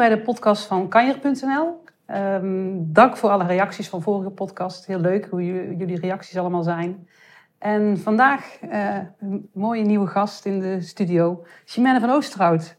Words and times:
bij 0.00 0.08
de 0.08 0.18
podcast 0.18 0.66
van 0.66 0.88
kanjer.nl. 0.88 1.82
Ehm, 2.06 2.72
dank 2.78 3.16
voor 3.16 3.30
alle 3.30 3.46
reacties 3.46 3.88
van 3.88 4.02
vorige 4.02 4.30
podcast. 4.30 4.86
Heel 4.86 5.00
leuk 5.00 5.26
hoe 5.30 5.44
jullie 5.76 6.00
reacties 6.00 6.38
allemaal 6.38 6.62
zijn. 6.62 7.08
En 7.58 7.98
vandaag 7.98 8.58
uh, 8.62 8.96
een 9.20 9.48
mooie 9.52 9.84
nieuwe 9.84 10.06
gast 10.06 10.44
in 10.44 10.60
de 10.60 10.80
studio, 10.80 11.44
Chimène 11.64 12.00
van 12.00 12.10
Oosterhout. 12.10 12.76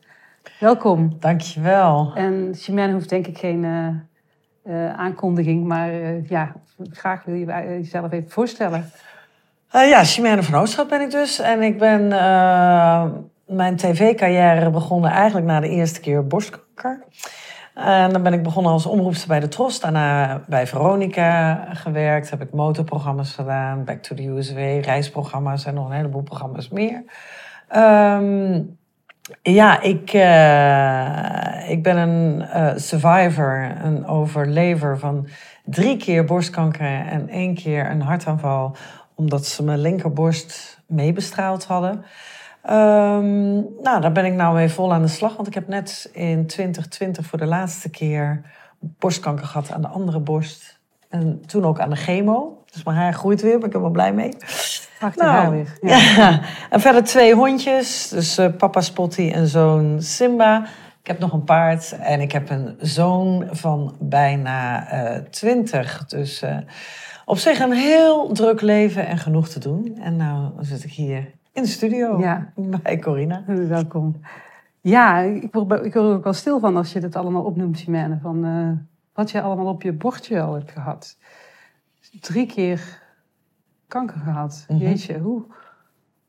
Welkom. 0.59 1.15
Dankjewel. 1.19 2.11
En 2.15 2.49
Chimène 2.53 2.93
hoeft 2.93 3.09
denk 3.09 3.27
ik 3.27 3.37
geen 3.37 3.63
uh, 3.63 3.87
uh, 4.63 4.93
aankondiging, 4.93 5.65
maar 5.65 5.91
ja, 6.27 6.55
graag 6.91 7.23
wil 7.23 7.35
je 7.35 7.45
jezelf 7.45 8.11
even 8.11 8.29
voorstellen. 8.29 8.91
ja, 9.71 10.03
Chimène 10.03 10.43
van 10.43 10.59
Oosterhout 10.59 10.89
ben 10.89 11.01
ik 11.01 11.11
dus. 11.11 11.39
En 11.39 11.61
ik 11.61 11.77
ben 11.77 12.11
mijn 13.51 13.75
tv-carrière 13.75 14.69
begonnen 14.69 15.11
eigenlijk 15.11 15.47
na 15.47 15.59
de 15.59 15.69
eerste 15.69 15.99
keer 15.99 16.27
borstkanker. 16.27 17.03
En 17.73 18.11
dan 18.11 18.23
ben 18.23 18.33
ik 18.33 18.43
begonnen 18.43 18.71
als 18.71 18.85
omroepster 18.85 19.27
bij 19.27 19.39
de 19.39 19.47
Tros. 19.47 19.79
Daarna 19.79 20.41
bij 20.47 20.67
Veronica 20.67 21.65
gewerkt. 21.73 22.29
Heb 22.29 22.41
ik 22.41 22.53
motorprogramma's 22.53 23.33
gedaan. 23.33 23.83
Back 23.83 24.01
to 24.01 24.15
the 24.15 24.27
USA, 24.27 24.79
reisprogramma's 24.81 25.65
en 25.65 25.73
nog 25.73 25.85
een 25.85 25.95
heleboel 25.95 26.21
programma's 26.21 26.69
meer. 26.69 27.03
Um, 27.75 28.79
ja, 29.41 29.81
ik, 29.81 30.13
uh, 30.13 31.69
ik 31.69 31.83
ben 31.83 31.97
een 31.97 32.41
uh, 32.41 32.71
survivor, 32.75 33.71
een 33.83 34.05
overlever 34.05 34.99
van 34.99 35.27
drie 35.65 35.97
keer 35.97 36.25
borstkanker 36.25 37.05
en 37.05 37.29
één 37.29 37.55
keer 37.55 37.89
een 37.89 38.01
hartaanval. 38.01 38.75
Omdat 39.15 39.45
ze 39.45 39.63
mijn 39.63 39.79
linkerborst 39.79 40.81
meebestraald 40.87 41.65
hadden. 41.65 42.05
Um, 42.69 43.65
nou, 43.81 44.01
daar 44.01 44.11
ben 44.11 44.25
ik 44.25 44.33
nou 44.33 44.55
mee 44.55 44.69
vol 44.69 44.93
aan 44.93 45.01
de 45.01 45.07
slag. 45.07 45.35
Want 45.35 45.47
ik 45.47 45.53
heb 45.53 45.67
net 45.67 46.09
in 46.13 46.47
2020 46.47 47.25
voor 47.25 47.39
de 47.39 47.45
laatste 47.45 47.89
keer 47.89 48.41
borstkanker 48.79 49.45
gehad 49.45 49.71
aan 49.71 49.81
de 49.81 49.87
andere 49.87 50.19
borst. 50.19 50.79
En 51.09 51.41
toen 51.45 51.65
ook 51.65 51.79
aan 51.79 51.89
de 51.89 51.95
chemo. 51.95 52.63
Dus 52.71 52.83
mijn 52.83 52.97
haar 52.97 53.13
groeit 53.13 53.41
weer, 53.41 53.59
ben 53.59 53.69
ik 53.69 53.75
wel 53.75 53.89
blij 53.89 54.13
mee. 54.13 54.37
Prachtig 54.99 55.23
nou, 55.23 55.35
haar 55.35 55.51
weer. 55.51 55.77
Ja. 55.81 56.41
En 56.69 56.79
verder 56.79 57.03
twee 57.03 57.35
hondjes. 57.35 58.09
Dus 58.09 58.39
uh, 58.39 58.47
papa 58.57 58.81
Spotty 58.81 59.31
en 59.33 59.47
zoon 59.47 60.01
Simba. 60.01 60.65
Ik 61.01 61.07
heb 61.07 61.19
nog 61.19 61.33
een 61.33 61.43
paard 61.43 61.91
en 61.99 62.21
ik 62.21 62.31
heb 62.31 62.49
een 62.49 62.77
zoon 62.79 63.47
van 63.51 63.95
bijna 63.99 64.93
uh, 64.93 65.17
twintig. 65.17 66.05
Dus 66.05 66.43
uh, 66.43 66.57
op 67.25 67.37
zich 67.37 67.59
een 67.59 67.73
heel 67.73 68.31
druk 68.33 68.61
leven 68.61 69.07
en 69.07 69.17
genoeg 69.17 69.49
te 69.49 69.59
doen. 69.59 69.97
En 70.01 70.15
nou 70.15 70.51
zit 70.59 70.83
ik 70.83 70.91
hier 70.91 71.31
in 71.53 71.63
de 71.63 71.69
studio 71.69 72.19
ja. 72.19 72.53
bij 72.83 72.99
Corina. 72.99 73.43
Welkom. 73.45 74.19
Ja, 74.81 75.19
ik 75.19 75.53
word, 75.53 75.85
ik 75.85 75.93
word 75.93 75.95
er 75.95 76.15
ook 76.15 76.23
wel 76.23 76.33
stil 76.33 76.59
van 76.59 76.77
als 76.77 76.93
je 76.93 76.99
dit 76.99 77.15
allemaal 77.15 77.43
opnoemt, 77.43 77.77
Simene. 77.77 78.19
Van 78.21 78.45
uh, 78.45 78.71
wat 79.13 79.31
je 79.31 79.41
allemaal 79.41 79.67
op 79.67 79.81
je 79.81 79.93
bordje 79.93 80.41
al 80.41 80.53
hebt 80.53 80.71
gehad. 80.71 81.17
Drie 82.19 82.45
keer 82.45 83.01
kanker 83.87 84.19
gehad. 84.19 84.65
Mm 84.67 84.77
Jeetje, 84.77 85.19
hoe, 85.19 85.43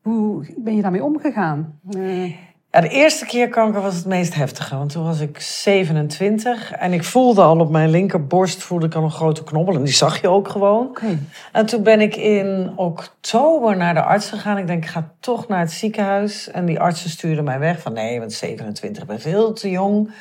hoe 0.03 0.55
ben 0.57 0.77
je 0.77 0.83
daarmee 0.83 1.05
omgegaan? 1.05 1.79
Uh, 1.91 2.37
ja, 2.73 2.81
de 2.81 2.89
eerste 2.89 3.27
keer 3.27 3.49
kanker 3.49 3.83
was 3.83 3.95
het 3.95 4.07
meest 4.07 4.35
heftige. 4.35 4.77
Want 4.77 4.93
toen 4.93 5.05
was 5.05 5.21
ik 5.21 5.41
27 5.41 6.73
en 6.73 6.93
ik 6.93 7.05
voelde 7.05 7.43
al 7.43 7.59
op 7.59 7.71
mijn 7.71 7.91
linkerborst 7.91 8.63
voelde 8.63 8.87
ik 8.87 8.95
al 8.95 9.03
een 9.03 9.11
grote 9.11 9.45
knobbel. 9.45 9.75
En 9.75 9.85
die 9.85 9.93
zag 9.93 10.21
je 10.21 10.29
ook 10.29 10.49
gewoon. 10.49 10.87
Okay. 10.87 11.19
En 11.53 11.67
toen 11.67 11.83
ben 11.83 12.01
ik 12.01 12.17
in 12.17 12.73
oktober 12.77 13.77
naar 13.77 13.95
de 13.95 14.03
arts 14.03 14.29
gegaan. 14.29 14.59
Ik 14.59 14.67
denk, 14.67 14.85
ik 14.85 14.91
ga 14.91 15.13
toch 15.21 15.49
naar 15.49 15.61
het 15.61 15.73
ziekenhuis. 15.73 16.51
En 16.51 16.65
die 16.65 16.81
artsen 16.81 17.11
stuurden 17.11 17.45
mij 17.45 17.59
weg 17.59 17.81
van 17.81 17.93
nee, 17.93 18.19
want 18.19 18.33
27 18.33 19.07
ben 19.07 19.21
veel 19.21 19.53
te 19.53 19.71
jong. 19.71 20.13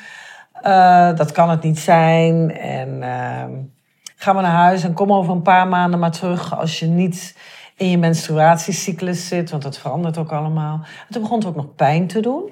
Uh, 0.62 1.16
dat 1.16 1.32
kan 1.32 1.50
het 1.50 1.62
niet 1.62 1.78
zijn. 1.78 2.56
En 2.56 2.88
uh, 2.88 3.44
ga 4.16 4.32
maar 4.32 4.42
naar 4.42 4.52
huis 4.52 4.84
en 4.84 4.92
kom 4.92 5.12
over 5.12 5.32
een 5.32 5.42
paar 5.42 5.68
maanden 5.68 6.00
maar 6.00 6.10
terug 6.10 6.58
als 6.58 6.78
je 6.78 6.86
niet 6.86 7.34
in 7.76 7.90
je 7.90 7.98
menstruatiecyclus 7.98 9.28
zit, 9.28 9.50
want 9.50 9.62
dat 9.62 9.78
verandert 9.78 10.18
ook 10.18 10.32
allemaal. 10.32 10.74
En 10.74 11.12
toen 11.12 11.22
begon 11.22 11.38
het 11.38 11.46
ook 11.46 11.56
nog 11.56 11.74
pijn 11.74 12.06
te 12.06 12.20
doen. 12.20 12.50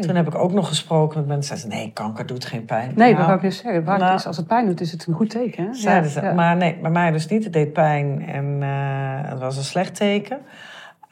Toen 0.00 0.16
heb 0.16 0.26
ik 0.26 0.34
ook 0.34 0.52
nog 0.52 0.68
gesproken 0.68 1.18
met 1.18 1.28
mensen. 1.28 1.58
Zeiden 1.58 1.78
nee, 1.78 1.92
kanker 1.92 2.26
doet 2.26 2.44
geen 2.44 2.64
pijn. 2.64 2.92
Nee, 2.94 3.14
dat 3.14 3.26
nou, 3.26 3.36
ik 3.36 3.42
dus 3.42 3.56
zeggen. 3.56 3.84
Waar 3.84 3.98
nou, 3.98 4.14
is, 4.14 4.26
als 4.26 4.36
het 4.36 4.46
pijn 4.46 4.66
doet, 4.66 4.80
is 4.80 4.92
het 4.92 5.06
een 5.06 5.14
goed 5.14 5.30
teken. 5.30 5.66
Hè? 5.66 5.74
Zeiden 5.74 6.10
ze. 6.10 6.20
Ja. 6.20 6.32
Maar 6.32 6.56
nee, 6.56 6.78
bij 6.78 6.90
mij 6.90 7.10
dus 7.10 7.26
niet. 7.26 7.44
Het 7.44 7.52
deed 7.52 7.72
pijn 7.72 8.26
en 8.28 8.44
uh, 8.60 9.30
het 9.30 9.38
was 9.38 9.56
een 9.56 9.64
slecht 9.64 9.94
teken. 9.94 10.36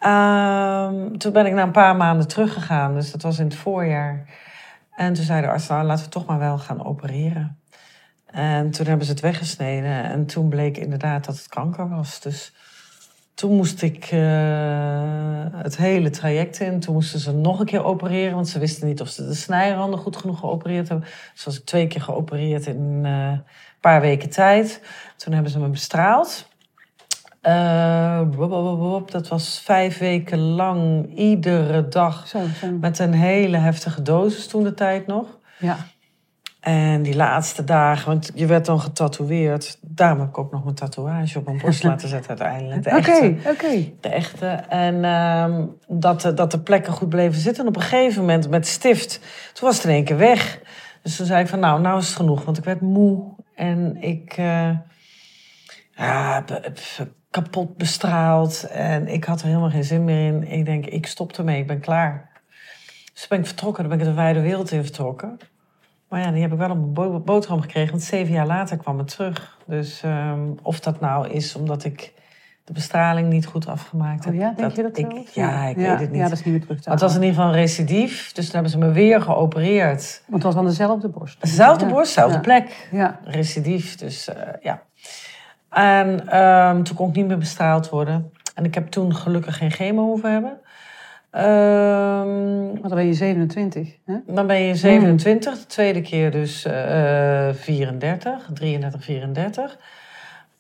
Um, 0.06 1.18
toen 1.18 1.32
ben 1.32 1.46
ik 1.46 1.52
na 1.52 1.62
een 1.62 1.70
paar 1.70 1.96
maanden 1.96 2.28
teruggegaan. 2.28 2.94
Dus 2.94 3.12
dat 3.12 3.22
was 3.22 3.38
in 3.38 3.44
het 3.44 3.54
voorjaar. 3.54 4.24
En 4.96 5.12
toen 5.12 5.24
zei 5.24 5.40
de 5.40 5.48
arts, 5.48 5.68
nou, 5.68 5.84
laten 5.84 6.04
we 6.04 6.10
toch 6.10 6.26
maar 6.26 6.38
wel 6.38 6.58
gaan 6.58 6.84
opereren. 6.84 7.58
En 8.26 8.70
toen 8.70 8.86
hebben 8.86 9.06
ze 9.06 9.12
het 9.12 9.20
weggesneden. 9.20 10.04
En 10.04 10.26
toen 10.26 10.48
bleek 10.48 10.76
inderdaad 10.76 11.24
dat 11.24 11.36
het 11.36 11.48
kanker 11.48 11.88
was. 11.88 12.20
Dus 12.20 12.54
toen 13.40 13.56
moest 13.56 13.82
ik 13.82 14.12
uh, 14.12 14.20
het 15.52 15.76
hele 15.76 16.10
traject 16.10 16.60
in. 16.60 16.80
Toen 16.80 16.94
moesten 16.94 17.20
ze 17.20 17.32
nog 17.32 17.60
een 17.60 17.66
keer 17.66 17.84
opereren, 17.84 18.34
want 18.34 18.48
ze 18.48 18.58
wisten 18.58 18.86
niet 18.86 19.00
of 19.00 19.08
ze 19.08 19.26
de 19.26 19.34
snijranden 19.34 19.98
goed 19.98 20.16
genoeg 20.16 20.38
geopereerd 20.38 20.88
hebben. 20.88 21.08
Dus 21.32 21.44
was 21.44 21.58
ik 21.58 21.64
twee 21.64 21.86
keer 21.86 22.00
geopereerd 22.00 22.66
in 22.66 23.00
uh, 23.02 23.28
een 23.28 23.42
paar 23.80 24.00
weken 24.00 24.30
tijd. 24.30 24.82
Toen 25.16 25.32
hebben 25.32 25.52
ze 25.52 25.58
me 25.58 25.68
bestraald. 25.68 26.48
Uh, 27.42 28.20
dat 29.06 29.28
was 29.28 29.60
vijf 29.60 29.98
weken 29.98 30.38
lang, 30.38 31.10
iedere 31.16 31.88
dag. 31.88 32.28
Zo, 32.28 32.38
zo. 32.60 32.70
Met 32.80 32.98
een 32.98 33.14
hele 33.14 33.56
heftige 33.56 34.02
dosis 34.02 34.46
toen 34.46 34.62
de 34.62 34.74
tijd 34.74 35.06
nog. 35.06 35.26
Ja. 35.58 35.76
En 36.60 37.02
die 37.02 37.16
laatste 37.16 37.64
dagen, 37.64 38.06
want 38.06 38.30
je 38.34 38.46
werd 38.46 38.66
dan 38.66 38.80
getatoeëerd. 38.80 39.78
Daarom 39.80 40.20
heb 40.20 40.28
ik 40.28 40.38
ook 40.38 40.52
nog 40.52 40.64
mijn 40.64 40.74
tatoeage 40.74 41.38
op 41.38 41.44
mijn 41.44 41.58
borst 41.58 41.82
laten 41.82 42.08
zetten 42.18 42.28
uiteindelijk. 42.28 42.86
Oké, 42.86 43.36
oké. 43.38 43.48
Okay, 43.50 43.94
De 44.00 44.08
echte. 44.08 44.46
En 44.68 45.04
um, 45.04 45.76
dat, 45.88 46.32
dat 46.34 46.50
de 46.50 46.60
plekken 46.60 46.92
goed 46.92 47.08
bleven 47.08 47.40
zitten. 47.40 47.62
En 47.62 47.68
op 47.68 47.76
een 47.76 47.82
gegeven 47.82 48.20
moment 48.20 48.50
met 48.50 48.66
stift, 48.66 49.20
toen 49.52 49.68
was 49.68 49.76
het 49.76 49.84
in 49.84 49.90
één 49.90 50.04
keer 50.04 50.16
weg. 50.16 50.60
Dus 51.02 51.16
toen 51.16 51.26
zei 51.26 51.42
ik 51.42 51.48
van 51.48 51.60
nou, 51.60 51.80
nou 51.80 51.98
is 51.98 52.06
het 52.06 52.16
genoeg. 52.16 52.44
Want 52.44 52.58
ik 52.58 52.64
werd 52.64 52.80
moe 52.80 53.34
en 53.54 54.02
ik... 54.02 54.36
Uh, 54.38 54.70
ja, 56.00 56.44
kapot 57.30 57.76
bestraald. 57.76 58.62
En 58.70 59.08
ik 59.08 59.24
had 59.24 59.40
er 59.40 59.46
helemaal 59.46 59.70
geen 59.70 59.84
zin 59.84 60.04
meer 60.04 60.26
in. 60.26 60.42
Ik 60.42 60.64
denk, 60.64 60.86
ik 60.86 61.06
stop 61.06 61.32
ermee, 61.32 61.60
ik 61.60 61.66
ben 61.66 61.80
klaar. 61.80 62.42
Dus 63.12 63.28
ben 63.28 63.38
ik 63.38 63.46
vertrokken, 63.46 63.88
dan 63.88 63.98
ben 63.98 64.06
ik 64.06 64.12
de 64.12 64.20
wijde 64.20 64.40
wereld 64.40 64.70
in 64.70 64.82
vertrokken. 64.82 65.38
Maar 66.10 66.20
ja, 66.20 66.30
die 66.30 66.42
heb 66.42 66.52
ik 66.52 66.58
wel 66.58 66.70
op 66.70 66.98
mijn 66.98 67.24
boterham 67.24 67.60
gekregen, 67.60 67.90
want 67.90 68.02
zeven 68.02 68.32
jaar 68.32 68.46
later 68.46 68.76
kwam 68.76 68.98
het 68.98 69.08
terug. 69.08 69.58
Dus 69.66 70.02
um, 70.04 70.54
of 70.62 70.80
dat 70.80 71.00
nou 71.00 71.28
is 71.28 71.54
omdat 71.54 71.84
ik 71.84 72.12
de 72.64 72.72
bestraling 72.72 73.28
niet 73.28 73.46
goed 73.46 73.66
afgemaakt 73.66 74.24
heb. 74.24 74.34
Oh 74.34 74.40
ja, 74.40 74.52
denk 74.56 74.72
je 74.72 74.82
dat 74.82 74.98
ik, 74.98 75.28
Ja, 75.32 75.64
ik 75.64 75.76
weet 75.76 76.00
het 76.00 76.10
niet. 76.10 76.20
Ja, 76.20 76.28
dat 76.28 76.38
is 76.38 76.44
niet 76.44 76.54
meer 76.54 76.62
terug 76.62 76.84
Het 76.84 77.00
was 77.00 77.14
in 77.14 77.20
ieder 77.20 77.34
geval 77.34 77.48
een 77.48 77.58
recidief, 77.60 78.32
dus 78.32 78.44
toen 78.44 78.54
hebben 78.54 78.70
ze 78.70 78.78
me 78.78 78.92
weer 78.92 79.22
geopereerd. 79.22 80.22
Want 80.26 80.42
het 80.42 80.52
was 80.52 80.62
aan 80.62 80.68
dezelfde 80.68 81.08
borst? 81.08 81.40
Dezelfde 81.40 81.84
ja. 81.84 81.90
borst, 81.90 82.14
dezelfde 82.14 82.40
plek. 82.40 82.88
Ja. 82.90 83.20
Recidief, 83.24 83.96
dus 83.96 84.28
uh, 84.28 84.34
ja. 84.62 84.82
En 85.70 86.38
um, 86.40 86.82
toen 86.84 86.96
kon 86.96 87.08
ik 87.08 87.14
niet 87.14 87.26
meer 87.26 87.38
bestraald 87.38 87.88
worden. 87.88 88.32
En 88.54 88.64
ik 88.64 88.74
heb 88.74 88.88
toen 88.88 89.14
gelukkig 89.14 89.56
geen 89.56 89.70
chemo 89.70 90.04
hoeven 90.04 90.32
hebben. 90.32 90.60
Um, 91.32 92.80
dan 92.82 92.94
ben 92.94 93.06
je 93.06 93.14
27, 93.14 93.96
hè? 94.04 94.14
Dan 94.26 94.46
ben 94.46 94.60
je 94.60 94.74
27, 94.74 95.58
de 95.58 95.66
tweede 95.66 96.00
keer 96.00 96.30
dus 96.30 96.66
uh, 96.66 97.52
34, 97.52 98.48
33, 98.54 99.04
34. 99.04 99.78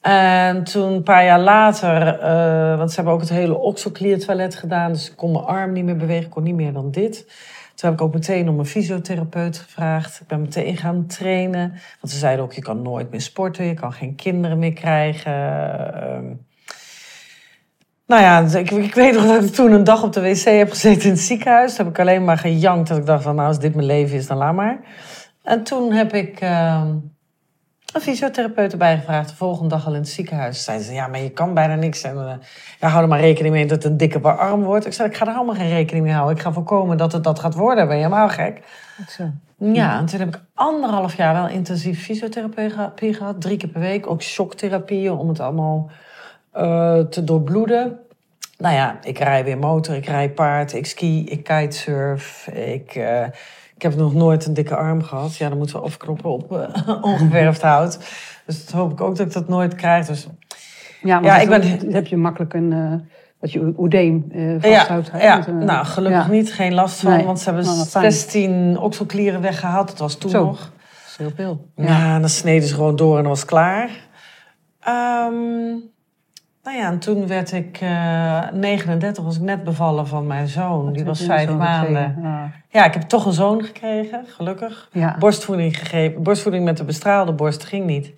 En 0.00 0.64
toen 0.64 0.92
een 0.92 1.02
paar 1.02 1.24
jaar 1.24 1.40
later, 1.40 2.20
uh, 2.20 2.78
want 2.78 2.90
ze 2.90 2.96
hebben 2.96 3.14
ook 3.14 3.20
het 3.20 3.28
hele 3.28 3.58
oxoclear 3.58 4.20
gedaan, 4.48 4.92
dus 4.92 5.10
ik 5.10 5.16
kon 5.16 5.32
mijn 5.32 5.44
arm 5.44 5.72
niet 5.72 5.84
meer 5.84 5.96
bewegen, 5.96 6.30
kon 6.30 6.42
niet 6.42 6.54
meer 6.54 6.72
dan 6.72 6.90
dit. 6.90 7.24
Toen 7.74 7.90
heb 7.90 7.98
ik 7.98 8.06
ook 8.06 8.14
meteen 8.14 8.48
om 8.48 8.58
een 8.58 8.66
fysiotherapeut 8.66 9.58
gevraagd. 9.58 10.20
Ik 10.20 10.26
ben 10.26 10.40
meteen 10.40 10.76
gaan 10.76 11.06
trainen. 11.06 11.70
Want 11.70 12.12
ze 12.12 12.18
zeiden 12.18 12.44
ook, 12.44 12.52
je 12.52 12.62
kan 12.62 12.82
nooit 12.82 13.10
meer 13.10 13.20
sporten, 13.20 13.64
je 13.64 13.74
kan 13.74 13.92
geen 13.92 14.14
kinderen 14.14 14.58
meer 14.58 14.72
krijgen. 14.72 15.32
Uh, 15.32 16.30
nou 18.10 18.22
ja, 18.22 18.58
ik, 18.58 18.70
ik 18.70 18.94
weet 18.94 19.14
nog 19.14 19.26
dat 19.26 19.44
ik 19.44 19.52
toen 19.52 19.72
een 19.72 19.84
dag 19.84 20.02
op 20.02 20.12
de 20.12 20.20
wc 20.20 20.44
heb 20.44 20.70
gezeten 20.70 21.02
in 21.02 21.10
het 21.10 21.20
ziekenhuis. 21.20 21.74
Toen 21.74 21.84
heb 21.84 21.94
ik 21.94 22.00
alleen 22.00 22.24
maar 22.24 22.38
gejankt. 22.38 22.88
Dat 22.88 22.98
ik 22.98 23.06
dacht 23.06 23.22
van, 23.22 23.34
nou, 23.34 23.48
als 23.48 23.58
dit 23.58 23.74
mijn 23.74 23.86
leven 23.86 24.16
is, 24.16 24.26
dan 24.26 24.36
laat 24.36 24.54
maar. 24.54 24.80
En 25.42 25.62
toen 25.62 25.92
heb 25.92 26.14
ik 26.14 26.42
uh, 26.42 26.82
een 27.92 28.00
fysiotherapeut 28.00 28.72
erbij 28.72 28.96
gevraagd. 28.96 29.28
De 29.28 29.36
volgende 29.36 29.68
dag 29.68 29.86
al 29.86 29.92
in 29.94 30.00
het 30.00 30.08
ziekenhuis. 30.08 30.64
Zeiden 30.64 30.86
ze, 30.86 30.92
ja, 30.92 31.06
maar 31.06 31.20
je 31.20 31.30
kan 31.30 31.54
bijna 31.54 31.74
niks. 31.74 32.02
En 32.02 32.14
uh, 32.14 32.32
ja, 32.80 32.88
hou 32.88 33.02
er 33.02 33.08
maar 33.08 33.20
rekening 33.20 33.54
mee 33.54 33.66
dat 33.66 33.82
het 33.82 33.92
een 33.92 33.96
dikke 33.96 34.20
arm 34.20 34.62
wordt. 34.62 34.86
Ik 34.86 34.92
zei, 34.92 35.08
ik 35.08 35.16
ga 35.16 35.26
er 35.26 35.34
allemaal 35.34 35.54
geen 35.54 35.70
rekening 35.70 36.04
mee 36.04 36.14
houden. 36.14 36.36
Ik 36.36 36.42
ga 36.42 36.52
voorkomen 36.52 36.96
dat 36.96 37.12
het 37.12 37.24
dat 37.24 37.38
gaat 37.38 37.54
worden. 37.54 37.86
Ben 37.86 37.96
je 37.96 38.02
helemaal 38.02 38.28
gek? 38.28 38.62
Zo. 39.08 39.24
Ja, 39.58 39.98
en 39.98 40.06
toen 40.06 40.18
heb 40.18 40.28
ik 40.28 40.40
anderhalf 40.54 41.16
jaar 41.16 41.34
wel 41.34 41.48
intensief 41.48 42.04
fysiotherapie 42.04 43.14
gehad. 43.14 43.40
Drie 43.40 43.56
keer 43.56 43.68
per 43.68 43.80
week. 43.80 44.10
Ook 44.10 44.22
shocktherapieën 44.22 45.12
om 45.12 45.28
het 45.28 45.40
allemaal 45.40 45.90
uh, 46.56 46.98
te 46.98 47.24
doorbloeden. 47.24 47.98
Nou 48.58 48.74
ja, 48.74 48.98
ik 49.02 49.18
rij 49.18 49.44
weer 49.44 49.58
motor, 49.58 49.94
ik 49.94 50.06
rij 50.06 50.30
paard, 50.30 50.72
ik 50.74 50.86
ski, 50.86 51.24
ik 51.26 51.44
kitesurf, 51.44 52.46
ik 52.46 52.94
uh, 52.94 53.22
Ik 53.74 53.82
heb 53.82 53.96
nog 53.96 54.14
nooit 54.14 54.46
een 54.46 54.54
dikke 54.54 54.76
arm 54.76 55.02
gehad. 55.02 55.36
Ja, 55.36 55.48
dan 55.48 55.58
moeten 55.58 55.76
we 55.76 55.82
afknoppen 55.86 56.30
op 56.30 56.52
eh, 56.52 56.88
ongeverfd 57.12 57.62
hout. 57.62 57.98
Dus 58.46 58.64
dat 58.66 58.74
hoop 58.74 58.92
ik 58.92 59.00
ook 59.00 59.16
dat 59.16 59.26
ik 59.26 59.32
dat 59.32 59.48
nooit 59.48 59.74
krijg. 59.74 60.06
Dus 60.06 60.26
Ja, 61.02 61.20
maar 61.20 61.24
Ja, 61.24 61.34
dat- 61.34 61.42
ik 61.42 61.48
ben- 61.78 61.78
dan 61.84 61.94
heb 61.94 62.06
je 62.06 62.16
makkelijk 62.16 62.54
een, 62.54 62.72
eh 62.72 63.08
dat 63.40 63.52
je 63.52 63.72
oedeem 63.78 64.24
eh 64.32 64.60
ja, 64.60 64.74
vasthoudt. 64.76 65.10
hè, 65.10 65.22
ja, 65.22 65.36
met, 65.36 65.46
eh, 65.46 65.54
nou 65.54 65.86
gelukkig 65.86 66.24
ja. 66.24 66.30
niet. 66.30 66.52
Geen 66.52 66.74
last 66.74 67.00
van. 67.00 67.12
Nee, 67.16 67.24
Want 67.24 67.38
ze 67.38 67.44
hebben 67.44 67.64
nou, 67.64 67.76
wat 67.78 67.88
fijn. 67.88 68.12
16 68.12 68.78
okselklieren 68.78 69.40
weggehaald. 69.40 69.88
Dat 69.88 69.98
was 69.98 70.16
toen 70.18 70.30
Zo. 70.30 70.44
nog. 70.44 70.58
Dat 70.58 70.70
is 71.08 71.16
heel 71.16 71.30
veel. 71.36 71.66
Ja, 71.76 72.14
en 72.14 72.20
dan 72.20 72.30
sneden 72.30 72.68
ze 72.68 72.74
gewoon 72.74 72.96
door 72.96 73.16
en 73.16 73.20
dan 73.22 73.30
was 73.30 73.40
het 73.40 73.48
klaar. 73.48 73.90
Ehm, 74.80 75.34
nou 76.64 76.76
ja, 76.76 76.86
en 76.90 76.98
toen 76.98 77.26
werd 77.26 77.52
ik 77.52 77.78
eh 77.80 78.50
39, 78.52 79.24
was 79.24 79.36
ik 79.36 79.42
net 79.42 79.64
bevallen 79.64 80.06
van 80.06 80.26
mijn 80.26 80.48
zoon. 80.48 80.92
Die 80.92 81.04
was 81.04 81.24
vijf 81.24 81.50
maanden. 81.50 82.18
Ja. 82.22 82.50
Ja, 82.68 82.84
ik 82.84 82.92
heb 82.94 83.02
toch 83.02 83.26
een 83.26 83.32
zoon 83.32 83.62
gekregen, 83.64 84.24
gelukkig. 84.26 84.88
Ja. 84.92 85.16
Borstvoeding 85.18 85.78
gegeven. 85.78 86.22
Borstvoeding 86.22 86.64
met 86.64 86.76
de 86.76 86.84
bestraalde 86.84 87.32
borst 87.32 87.64
ging 87.64 87.86
niet. 87.86 88.12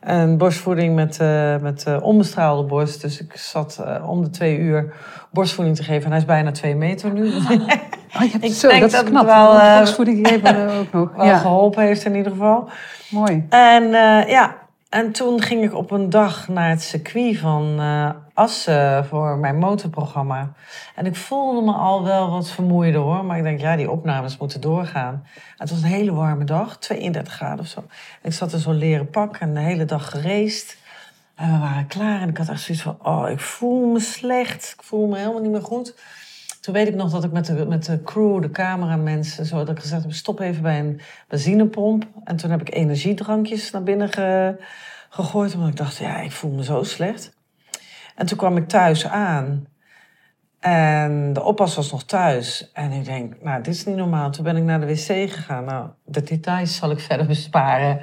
En 0.00 0.38
borstvoeding 0.38 0.94
met, 0.94 1.20
eh 1.20 1.56
met 1.56 1.82
de 1.82 2.00
onbestraalde 2.02 2.62
borst. 2.68 3.00
Dus 3.00 3.20
ik 3.20 3.36
zat 3.36 3.82
eh, 3.86 4.08
om 4.10 4.22
de 4.22 4.30
twee 4.30 4.58
uur 4.58 4.94
borstvoeding 5.32 5.76
te 5.76 5.82
geven. 5.82 6.04
En 6.04 6.10
hij 6.10 6.18
is 6.18 6.24
bijna 6.24 6.50
twee 6.50 6.74
meter 6.76 7.12
nu. 7.12 7.26
Oh, 7.26 7.50
je 7.50 8.28
hebt 8.32 8.44
Ik 8.44 8.52
zo, 8.52 8.68
denk 8.68 8.80
dat 8.80 8.90
is 8.90 8.96
dat 8.96 9.04
het 9.04 9.10
knap. 9.10 9.26
wel, 9.26 9.46
Want 9.46 9.60
eh, 9.60 9.76
borstvoeding 9.78 10.28
geven 10.28 10.68
ook 10.78 10.92
nog. 10.92 11.12
Wel 11.16 11.24
Ja, 11.26 11.38
geholpen 11.38 11.82
heeft 11.82 12.04
in 12.04 12.14
ieder 12.14 12.32
geval. 12.32 12.68
mooi. 13.10 13.46
En 13.48 13.82
eh, 13.84 14.28
ja, 14.28 14.54
en 14.88 15.12
toen 15.12 15.42
ging 15.42 15.64
ik 15.64 15.74
op 15.74 15.90
een 15.90 16.10
dag 16.10 16.48
naar 16.48 16.68
het 16.68 16.82
circuit 16.82 17.38
van 17.38 17.80
eh, 17.80 18.10
Assen 18.34 19.06
voor 19.06 19.38
mijn 19.38 19.58
motorprogramma. 19.58 20.52
En 20.94 21.06
ik 21.06 21.16
voelde 21.16 21.62
me 21.62 21.72
al 21.72 22.04
wel 22.04 22.30
wat 22.30 22.50
vermoeider 22.50 23.00
hoor. 23.00 23.24
Maar 23.24 23.36
ik 23.36 23.42
denk, 23.42 23.60
ja, 23.60 23.76
die 23.76 23.90
opnames 23.90 24.38
moeten 24.38 24.60
doorgaan. 24.60 25.26
Het 25.56 25.70
was 25.70 25.82
een 25.82 25.88
hele 25.88 26.12
warme 26.12 26.44
dag, 26.44 26.78
32 26.78 27.32
graden 27.32 27.58
of 27.58 27.66
zo. 27.66 27.84
Ik 28.22 28.32
zat 28.32 28.52
in 28.52 28.58
zo'n 28.58 28.78
leren 28.78 29.10
pak 29.10 29.36
en 29.36 29.54
de 29.54 29.60
hele 29.60 29.84
dag 29.84 30.10
gereisd. 30.10 30.76
En 31.34 31.52
we 31.52 31.58
waren 31.58 31.86
klaar 31.86 32.20
en 32.20 32.28
ik 32.28 32.36
had 32.36 32.48
echt 32.48 32.60
zoiets 32.60 32.84
van, 32.84 32.98
oh, 33.02 33.30
ik 33.30 33.40
voel 33.40 33.86
me 33.86 34.00
slecht. 34.00 34.74
Ik 34.76 34.84
voel 34.84 35.06
me 35.06 35.18
helemaal 35.18 35.40
niet 35.42 35.50
meer 35.50 35.62
goed. 35.62 35.94
Toen 36.60 36.74
weet 36.74 36.88
ik 36.88 36.94
nog 36.94 37.10
dat 37.10 37.24
ik 37.24 37.32
met 37.32 37.46
de, 37.46 37.66
met 37.66 37.84
de 37.84 38.02
crew, 38.02 38.42
de 38.42 38.50
cameramensen, 38.50 39.46
zo 39.46 39.56
dat 39.56 39.68
ik 39.68 39.78
gezegd 39.80 40.02
heb, 40.02 40.12
stop 40.12 40.40
even 40.40 40.62
bij 40.62 40.78
een 40.78 41.00
benzinepomp. 41.28 42.06
En 42.24 42.36
toen 42.36 42.50
heb 42.50 42.60
ik 42.60 42.74
energiedrankjes 42.74 43.70
naar 43.70 43.82
binnen 43.82 44.08
ge- 44.12 44.56
gegooid, 45.08 45.54
omdat 45.54 45.68
ik 45.68 45.76
dacht, 45.76 45.96
ja, 45.96 46.20
ik 46.20 46.32
voel 46.32 46.50
me 46.50 46.64
zo 46.64 46.82
slecht. 46.82 47.36
En 48.14 48.26
toen 48.26 48.38
kwam 48.38 48.56
ik 48.56 48.68
thuis 48.68 49.06
aan. 49.06 49.66
En 50.60 51.32
de 51.32 51.42
oppas 51.42 51.74
was 51.76 51.90
nog 51.90 52.04
thuis. 52.04 52.70
En 52.72 52.92
ik 52.92 53.04
denk, 53.04 53.42
nou, 53.42 53.62
dit 53.62 53.74
is 53.74 53.84
niet 53.84 53.96
normaal. 53.96 54.30
Toen 54.30 54.44
ben 54.44 54.56
ik 54.56 54.62
naar 54.62 54.80
de 54.80 54.86
wc 54.86 55.30
gegaan. 55.30 55.64
Nou, 55.64 55.88
de 56.04 56.22
details 56.22 56.76
zal 56.76 56.90
ik 56.90 57.00
verder 57.00 57.26
besparen. 57.26 58.00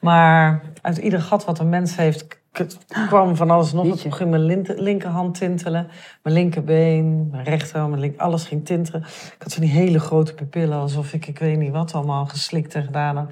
Maar 0.00 0.62
uit 0.82 0.96
ieder 0.96 1.20
gat 1.20 1.44
wat 1.44 1.58
een 1.58 1.68
mens 1.68 1.96
heeft, 1.96 2.26
k- 2.66 3.06
kwam 3.08 3.36
van 3.36 3.50
alles 3.50 3.72
nog. 3.72 3.84
Jeetje. 3.86 4.08
Het 4.08 4.16
ging 4.16 4.30
mijn 4.30 4.42
lint- 4.44 4.78
linkerhand 4.78 5.34
tintelen. 5.38 5.88
Mijn 6.22 6.34
linkerbeen, 6.36 7.28
mijn 7.30 7.44
rechter, 7.44 7.88
mijn 7.88 8.00
link, 8.00 8.20
alles 8.20 8.44
ging 8.44 8.64
tintelen. 8.66 9.00
Ik 9.34 9.42
had 9.42 9.54
van 9.54 9.62
die 9.62 9.72
hele 9.72 10.00
grote 10.00 10.34
pupillen, 10.34 10.78
alsof 10.78 11.12
ik, 11.12 11.26
ik 11.26 11.38
weet 11.38 11.58
niet 11.58 11.72
wat 11.72 11.92
allemaal 11.94 12.26
geslikt 12.26 12.74
en 12.74 12.84
gedaan 12.84 13.16
had. 13.16 13.30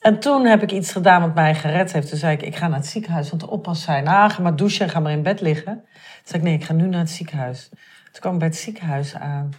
En 0.00 0.18
toen 0.20 0.46
heb 0.46 0.62
ik 0.62 0.72
iets 0.72 0.92
gedaan 0.92 1.20
wat 1.20 1.34
mij 1.34 1.54
gered 1.54 1.92
heeft. 1.92 2.08
Toen 2.08 2.18
zei 2.18 2.32
ik, 2.36 2.42
ik 2.42 2.56
ga 2.56 2.68
naar 2.68 2.78
het 2.78 2.86
ziekenhuis. 2.86 3.28
Want 3.30 3.40
de 3.42 3.50
oppas 3.50 3.82
zei, 3.82 4.02
nou, 4.02 4.30
ga 4.30 4.42
maar 4.42 4.56
douchen 4.56 4.84
en 4.86 4.90
ga 4.90 5.00
maar 5.00 5.12
in 5.12 5.22
bed 5.22 5.40
liggen. 5.40 5.74
Toen 5.84 6.22
zei 6.24 6.38
ik, 6.38 6.48
nee, 6.48 6.54
ik 6.54 6.64
ga 6.64 6.72
nu 6.72 6.86
naar 6.86 7.00
het 7.00 7.10
ziekenhuis. 7.10 7.68
Toen 8.12 8.20
kwam 8.20 8.32
ik 8.32 8.38
bij 8.38 8.48
het 8.48 8.56
ziekenhuis 8.56 9.14
aan. 9.14 9.50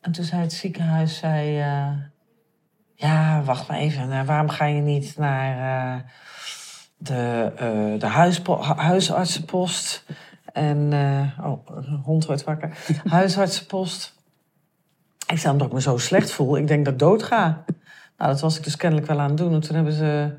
En 0.00 0.12
toen 0.12 0.24
zei 0.24 0.40
het 0.42 0.52
ziekenhuis, 0.52 1.18
zei, 1.18 1.60
eh, 1.60 1.88
ja, 2.94 3.42
wacht 3.42 3.68
maar 3.68 3.78
even. 3.78 4.12
eh, 4.12 4.22
waarom 4.26 4.48
ga 4.48 4.64
je 4.64 4.80
niet 4.80 5.14
naar 5.18 5.56
eh, 5.96 6.00
de, 7.06 7.52
eh, 7.56 8.00
de 8.00 8.06
huispo- 8.06 8.62
huisartsenpost? 8.62 10.04
En, 10.52 10.92
eh, 10.92 11.46
oh, 11.46 11.66
een 11.66 12.00
hond 12.04 12.26
wordt 12.26 12.44
wakker. 12.44 12.78
Huisartsenpost. 13.04 14.14
Ik 15.26 15.38
zei, 15.38 15.52
omdat 15.52 15.66
ik 15.66 15.72
me 15.72 15.80
zo 15.80 15.96
slecht 15.98 16.30
voel. 16.30 16.56
Ik 16.56 16.66
denk 16.66 16.84
dat 16.84 16.92
ik 16.92 16.98
dood 16.98 17.22
ga. 17.22 17.64
Nou, 18.16 18.30
dat 18.30 18.40
was 18.40 18.56
ik 18.58 18.64
dus 18.64 18.76
kennelijk 18.76 19.08
wel 19.08 19.20
aan 19.20 19.28
het 19.28 19.36
doen. 19.36 19.52
En 19.52 19.60
toen 19.60 19.74
hebben 19.74 19.92
ze 19.92 20.34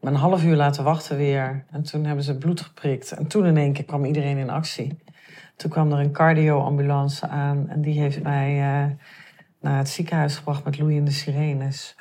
me 0.00 0.10
een 0.10 0.14
half 0.14 0.44
uur 0.44 0.56
laten 0.56 0.84
wachten 0.84 1.16
weer. 1.16 1.64
En 1.70 1.82
toen 1.82 2.04
hebben 2.04 2.24
ze 2.24 2.38
bloed 2.38 2.60
geprikt. 2.60 3.12
En 3.12 3.26
toen 3.26 3.46
in 3.46 3.56
één 3.56 3.72
keer 3.72 3.84
kwam 3.84 4.04
iedereen 4.04 4.38
in 4.38 4.50
actie. 4.50 4.98
Toen 5.56 5.70
kwam 5.70 5.92
er 5.92 5.98
een 5.98 6.12
cardioambulance 6.12 7.28
aan. 7.28 7.68
En 7.68 7.80
die 7.80 8.00
heeft 8.00 8.22
mij 8.22 8.50
eh, 8.50 8.90
naar 9.60 9.78
het 9.78 9.88
ziekenhuis 9.88 10.36
gebracht 10.36 10.64
met 10.64 10.78
loeiende 10.78 11.10
sirenes. 11.10 11.96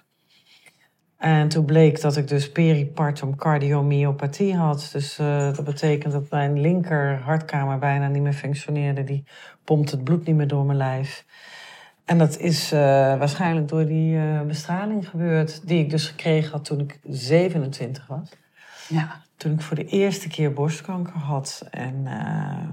En 1.25 1.47
toen 1.47 1.65
bleek 1.65 2.01
dat 2.01 2.17
ik 2.17 2.27
dus 2.27 2.51
peripartum 2.51 3.35
cardiomyopathie 3.35 4.55
had. 4.55 4.89
Dus 4.91 5.19
eh, 5.19 5.55
dat 5.55 5.65
betekent 5.65 6.13
dat 6.13 6.29
mijn 6.29 6.61
linker 6.61 7.19
hartkamer 7.19 7.79
bijna 7.79 8.07
niet 8.07 8.21
meer 8.21 8.33
functioneerde. 8.33 9.03
Die 9.03 9.23
pompt 9.63 9.91
het 9.91 10.03
bloed 10.03 10.25
niet 10.25 10.35
meer 10.35 10.47
door 10.47 10.65
mijn 10.65 10.77
lijf. 10.77 11.25
En 12.05 12.17
dat 12.17 12.37
is 12.37 12.71
eh, 12.71 12.79
waarschijnlijk 13.17 13.67
door 13.67 13.85
die 13.85 14.17
eh, 14.17 14.41
bestraling 14.41 15.09
gebeurd. 15.09 15.67
Die 15.67 15.79
ik 15.79 15.89
dus 15.89 16.07
gekregen 16.07 16.51
had 16.51 16.65
toen 16.65 16.79
ik 16.79 16.99
27 17.03 18.07
was. 18.07 18.29
Ja. 18.87 19.21
Toen 19.37 19.51
ik 19.51 19.61
voor 19.61 19.75
de 19.75 19.85
eerste 19.85 20.27
keer 20.27 20.53
borstkanker 20.53 21.17
had. 21.17 21.67
En 21.71 22.07
eh, 22.07 22.69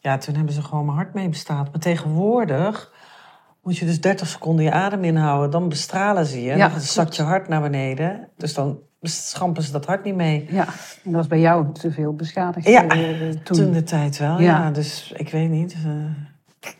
ja, 0.00 0.18
toen 0.18 0.34
hebben 0.34 0.54
ze 0.54 0.62
gewoon 0.62 0.84
mijn 0.84 0.96
hart 0.96 1.14
mee 1.14 1.28
bestaat. 1.28 1.70
Maar 1.70 1.80
tegenwoordig 1.80 2.91
moet 3.62 3.76
je 3.78 3.84
dus 3.86 4.00
30 4.00 4.28
seconden 4.28 4.64
je 4.64 4.70
adem 4.72 5.04
inhouden. 5.04 5.50
Dan 5.50 5.68
bestralen 5.68 6.26
ze 6.26 6.42
je. 6.42 6.56
Ja, 6.56 6.68
dan 6.68 6.80
zakt 6.80 7.16
je 7.16 7.22
hart 7.22 7.48
naar 7.48 7.60
beneden. 7.62 8.28
Dus 8.36 8.54
dan 8.54 8.78
schampen 9.02 9.62
ze 9.62 9.72
dat 9.72 9.86
hart 9.86 10.04
niet 10.04 10.14
mee. 10.14 10.46
ja, 10.50 10.64
en 10.64 10.72
dat 11.04 11.12
was 11.12 11.26
bij 11.26 11.40
jou 11.40 11.72
te 11.72 11.90
veel 11.90 12.14
beschadigd 12.14 12.66
Ja, 12.68 12.86
eh, 12.86 13.28
toen. 13.28 13.56
Toen 13.56 13.72
de 13.72 13.82
tijd 13.82 14.18
wel, 14.18 14.40
ja. 14.40 14.64
Ja. 14.64 14.70
Dus 14.70 15.12
ik 15.16 15.28
weet 15.28 15.50
niet. 15.50 15.72
eh. 15.72 16.70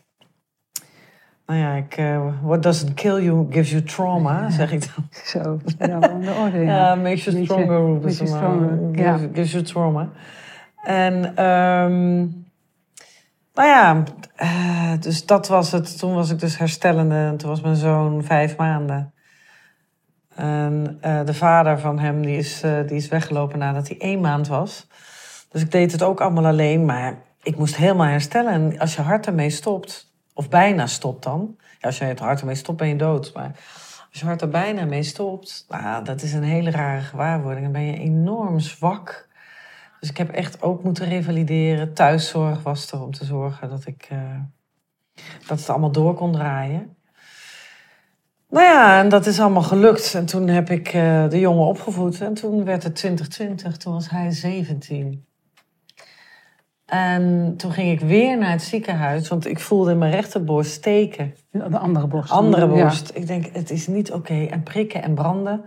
nou 1.45 1.59
ja, 1.59 1.73
ik, 1.73 1.97
eh, 1.97 2.27
what 2.43 2.63
doesn't 2.63 2.93
kill 2.93 3.23
you 3.23 3.47
gives 3.49 3.69
you 3.71 3.83
trauma, 3.83 4.49
zeg 4.49 4.71
ik 4.71 4.95
dan. 4.95 5.05
Zo, 5.25 5.59
ja, 5.79 5.99
de 5.99 6.35
orde, 6.43 6.57
ja. 6.59 6.95
Makes 7.03 7.23
you 7.23 7.43
stronger. 7.45 7.81
makes 7.81 8.17
you 8.17 8.29
stronger, 8.29 8.79
gives 9.33 9.51
you 9.51 9.63
trauma. 9.63 10.09
En, 10.83 11.35
ehm, 11.35 12.25
nou 13.53 13.67
ja, 13.67 14.03
eh, 14.35 14.93
dus 14.99 15.25
dat 15.25 15.47
was 15.47 15.71
het. 15.71 15.99
Toen 15.99 16.13
was 16.13 16.29
ik 16.29 16.39
dus 16.39 16.57
herstellende. 16.57 17.15
En 17.15 17.37
toen 17.37 17.49
was 17.49 17.61
mijn 17.61 17.75
zoon 17.75 18.23
vijf 18.23 18.57
maanden. 18.57 19.13
En 20.35 20.97
eh, 21.01 21.25
de 21.25 21.33
vader 21.33 21.79
van 21.79 21.99
hem, 21.99 22.21
die 22.21 22.37
is, 22.37 22.61
eh, 22.61 22.87
die 22.87 22.97
is 22.97 23.07
weggelopen 23.07 23.59
nadat 23.59 23.87
hij 23.87 23.97
één 23.97 24.21
maand 24.21 24.47
was. 24.47 24.87
Dus 25.49 25.61
ik 25.61 25.71
deed 25.71 25.91
het 25.91 26.03
ook 26.03 26.21
allemaal 26.21 26.45
alleen, 26.45 26.85
maar 26.85 27.21
ik 27.43 27.57
moest 27.57 27.75
helemaal 27.75 28.07
herstellen. 28.07 28.51
En 28.51 28.79
als 28.79 28.95
je 28.95 29.01
hart 29.01 29.27
ermee 29.27 29.49
stopt, 29.49 30.13
of 30.33 30.49
bijna 30.49 30.87
stopt 30.87 31.23
dan. 31.23 31.57
Als 31.81 31.97
je 31.97 32.03
het 32.03 32.19
hart 32.19 32.39
ermee 32.39 32.55
stopt, 32.55 32.77
ben 32.77 32.87
je 32.87 32.95
dood. 32.95 33.31
Maar 33.33 33.51
als 34.11 34.19
je 34.19 34.25
hart 34.25 34.41
er 34.41 34.49
bijna 34.49 34.85
mee 34.85 35.03
stopt, 35.03 35.65
nou, 35.69 36.03
dat 36.03 36.21
is 36.21 36.33
een 36.33 36.43
hele 36.43 36.71
rare 36.71 37.01
gewaarwording. 37.01 37.63
Dan 37.63 37.71
ben 37.71 37.85
je 37.85 37.97
enorm 37.97 38.59
zwak. 38.59 39.27
Dus 40.03 40.11
ik 40.11 40.17
heb 40.17 40.29
echt 40.29 40.61
ook 40.61 40.83
moeten 40.83 41.05
revalideren. 41.05 41.93
Thuiszorg 41.93 42.63
was 42.63 42.91
er 42.91 43.01
om 43.01 43.11
te 43.11 43.25
zorgen 43.25 43.69
dat 43.69 43.85
ik 43.85 44.07
eh, 44.09 44.19
dat 45.47 45.59
het 45.59 45.69
allemaal 45.69 45.91
door 45.91 46.13
kon 46.13 46.31
draaien. 46.31 46.95
Nou 48.49 48.65
ja, 48.65 48.99
en 48.99 49.09
dat 49.09 49.25
is 49.25 49.39
allemaal 49.39 49.61
gelukt. 49.61 50.13
En 50.13 50.25
toen 50.25 50.47
heb 50.47 50.69
ik 50.69 50.87
eh, 50.87 51.29
de 51.29 51.39
jongen 51.39 51.65
opgevoed. 51.65 52.21
En 52.21 52.33
toen 52.33 52.63
werd 52.63 52.83
het 52.83 52.95
2020, 52.95 53.77
toen 53.77 53.93
was 53.93 54.09
hij 54.09 54.31
17. 54.31 55.25
En 56.85 57.53
toen 57.57 57.71
ging 57.71 57.91
ik 57.91 58.07
weer 58.07 58.37
naar 58.37 58.51
het 58.51 58.63
ziekenhuis, 58.63 59.27
want 59.27 59.47
ik 59.47 59.59
voelde 59.59 59.91
in 59.91 59.97
mijn 59.97 60.11
rechterborst 60.11 60.71
steken. 60.71 61.35
De 61.51 61.77
andere 61.77 62.07
borst. 62.07 62.31
Andere 62.31 62.75
Ja. 62.75 62.83
borst. 62.83 63.11
Ik 63.13 63.27
denk, 63.27 63.45
het 63.53 63.69
is 63.69 63.87
niet 63.87 64.11
oké. 64.11 64.43
En 64.45 64.63
prikken 64.63 65.03
en 65.03 65.13
branden. 65.13 65.63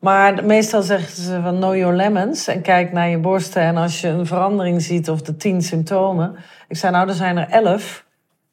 Maar 0.00 0.44
meestal 0.44 0.82
zeggen 0.82 1.22
ze 1.22 1.40
van 1.42 1.56
know 1.56 1.76
your 1.76 1.94
lemons. 1.94 2.46
En 2.46 2.62
kijk 2.62 2.92
naar 2.92 3.08
je 3.08 3.18
borsten. 3.18 3.62
En 3.62 3.76
als 3.76 4.00
je 4.00 4.08
een 4.08 4.26
verandering 4.26 4.82
ziet 4.82 5.10
of 5.10 5.22
de 5.22 5.36
tien 5.36 5.62
symptomen. 5.62 6.36
Ik 6.68 6.76
zei, 6.76 6.92
nou, 6.92 7.08
er 7.08 7.14
zijn 7.14 7.36
er 7.36 7.48
elf. 7.48 8.04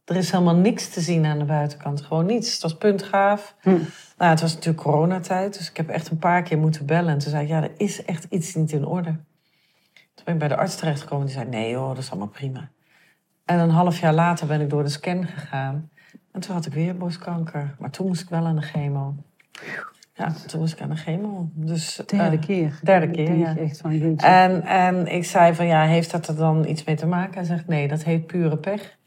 Er 0.05 0.15
is 0.15 0.31
helemaal 0.31 0.55
niks 0.55 0.89
te 0.89 1.01
zien 1.01 1.25
aan 1.25 1.39
de 1.39 1.45
buitenkant. 1.45 2.01
Gewoon 2.01 2.25
niets. 2.25 2.53
Het 2.53 2.61
was 2.61 2.77
puntgaaf. 2.77 3.55
Hm. 3.61 3.69
Nou, 4.17 4.31
het 4.31 4.41
was 4.41 4.53
natuurlijk 4.53 4.83
coronatijd. 4.83 5.57
Dus 5.57 5.69
ik 5.69 5.77
heb 5.77 5.89
echt 5.89 6.09
een 6.09 6.17
paar 6.17 6.43
keer 6.43 6.57
moeten 6.57 6.85
bellen. 6.85 7.11
En 7.11 7.17
toen 7.17 7.31
zei 7.31 7.43
ik, 7.43 7.49
ja, 7.49 7.63
er 7.63 7.71
is 7.77 8.05
echt 8.05 8.25
iets 8.29 8.55
niet 8.55 8.71
in 8.71 8.85
orde. 8.85 9.09
Toen 10.15 10.25
ben 10.25 10.33
ik 10.33 10.39
bij 10.39 10.47
de 10.47 10.57
arts 10.57 10.75
terechtgekomen. 10.75 11.25
Die 11.25 11.35
zei, 11.35 11.47
nee 11.47 11.71
joh, 11.71 11.87
dat 11.87 11.97
is 11.97 12.09
allemaal 12.09 12.27
prima. 12.27 12.69
En 13.45 13.59
een 13.59 13.69
half 13.69 13.99
jaar 13.99 14.13
later 14.13 14.47
ben 14.47 14.61
ik 14.61 14.69
door 14.69 14.83
de 14.83 14.89
scan 14.89 15.27
gegaan. 15.27 15.89
En 16.31 16.41
toen 16.41 16.55
had 16.55 16.65
ik 16.65 16.73
weer 16.73 16.97
borstkanker. 16.97 17.75
Maar 17.79 17.89
toen 17.89 18.07
moest 18.07 18.21
ik 18.21 18.29
wel 18.29 18.45
aan 18.45 18.55
de 18.55 18.61
chemo. 18.61 19.15
Ja, 20.15 20.33
toen 20.47 20.59
moest 20.59 20.73
ik 20.73 20.81
aan 20.81 20.89
de 20.89 20.95
chemo. 20.95 21.49
Dus, 21.53 22.01
Derde 22.05 22.37
eh, 22.37 22.41
keer. 22.41 22.79
derde 22.83 23.11
keer, 23.11 23.35
ja. 23.35 23.57
echt 23.57 23.77
van. 23.77 24.17
En, 24.17 24.61
en 24.63 25.07
ik 25.07 25.25
zei 25.25 25.53
van, 25.53 25.65
ja, 25.65 25.85
heeft 25.85 26.11
dat 26.11 26.27
er 26.27 26.35
dan 26.35 26.67
iets 26.67 26.83
mee 26.83 26.95
te 26.95 27.05
maken? 27.05 27.33
Hij 27.33 27.43
zegt, 27.43 27.67
nee, 27.67 27.87
dat 27.87 28.03
heet 28.03 28.27
pure 28.27 28.57
pech. 28.57 28.97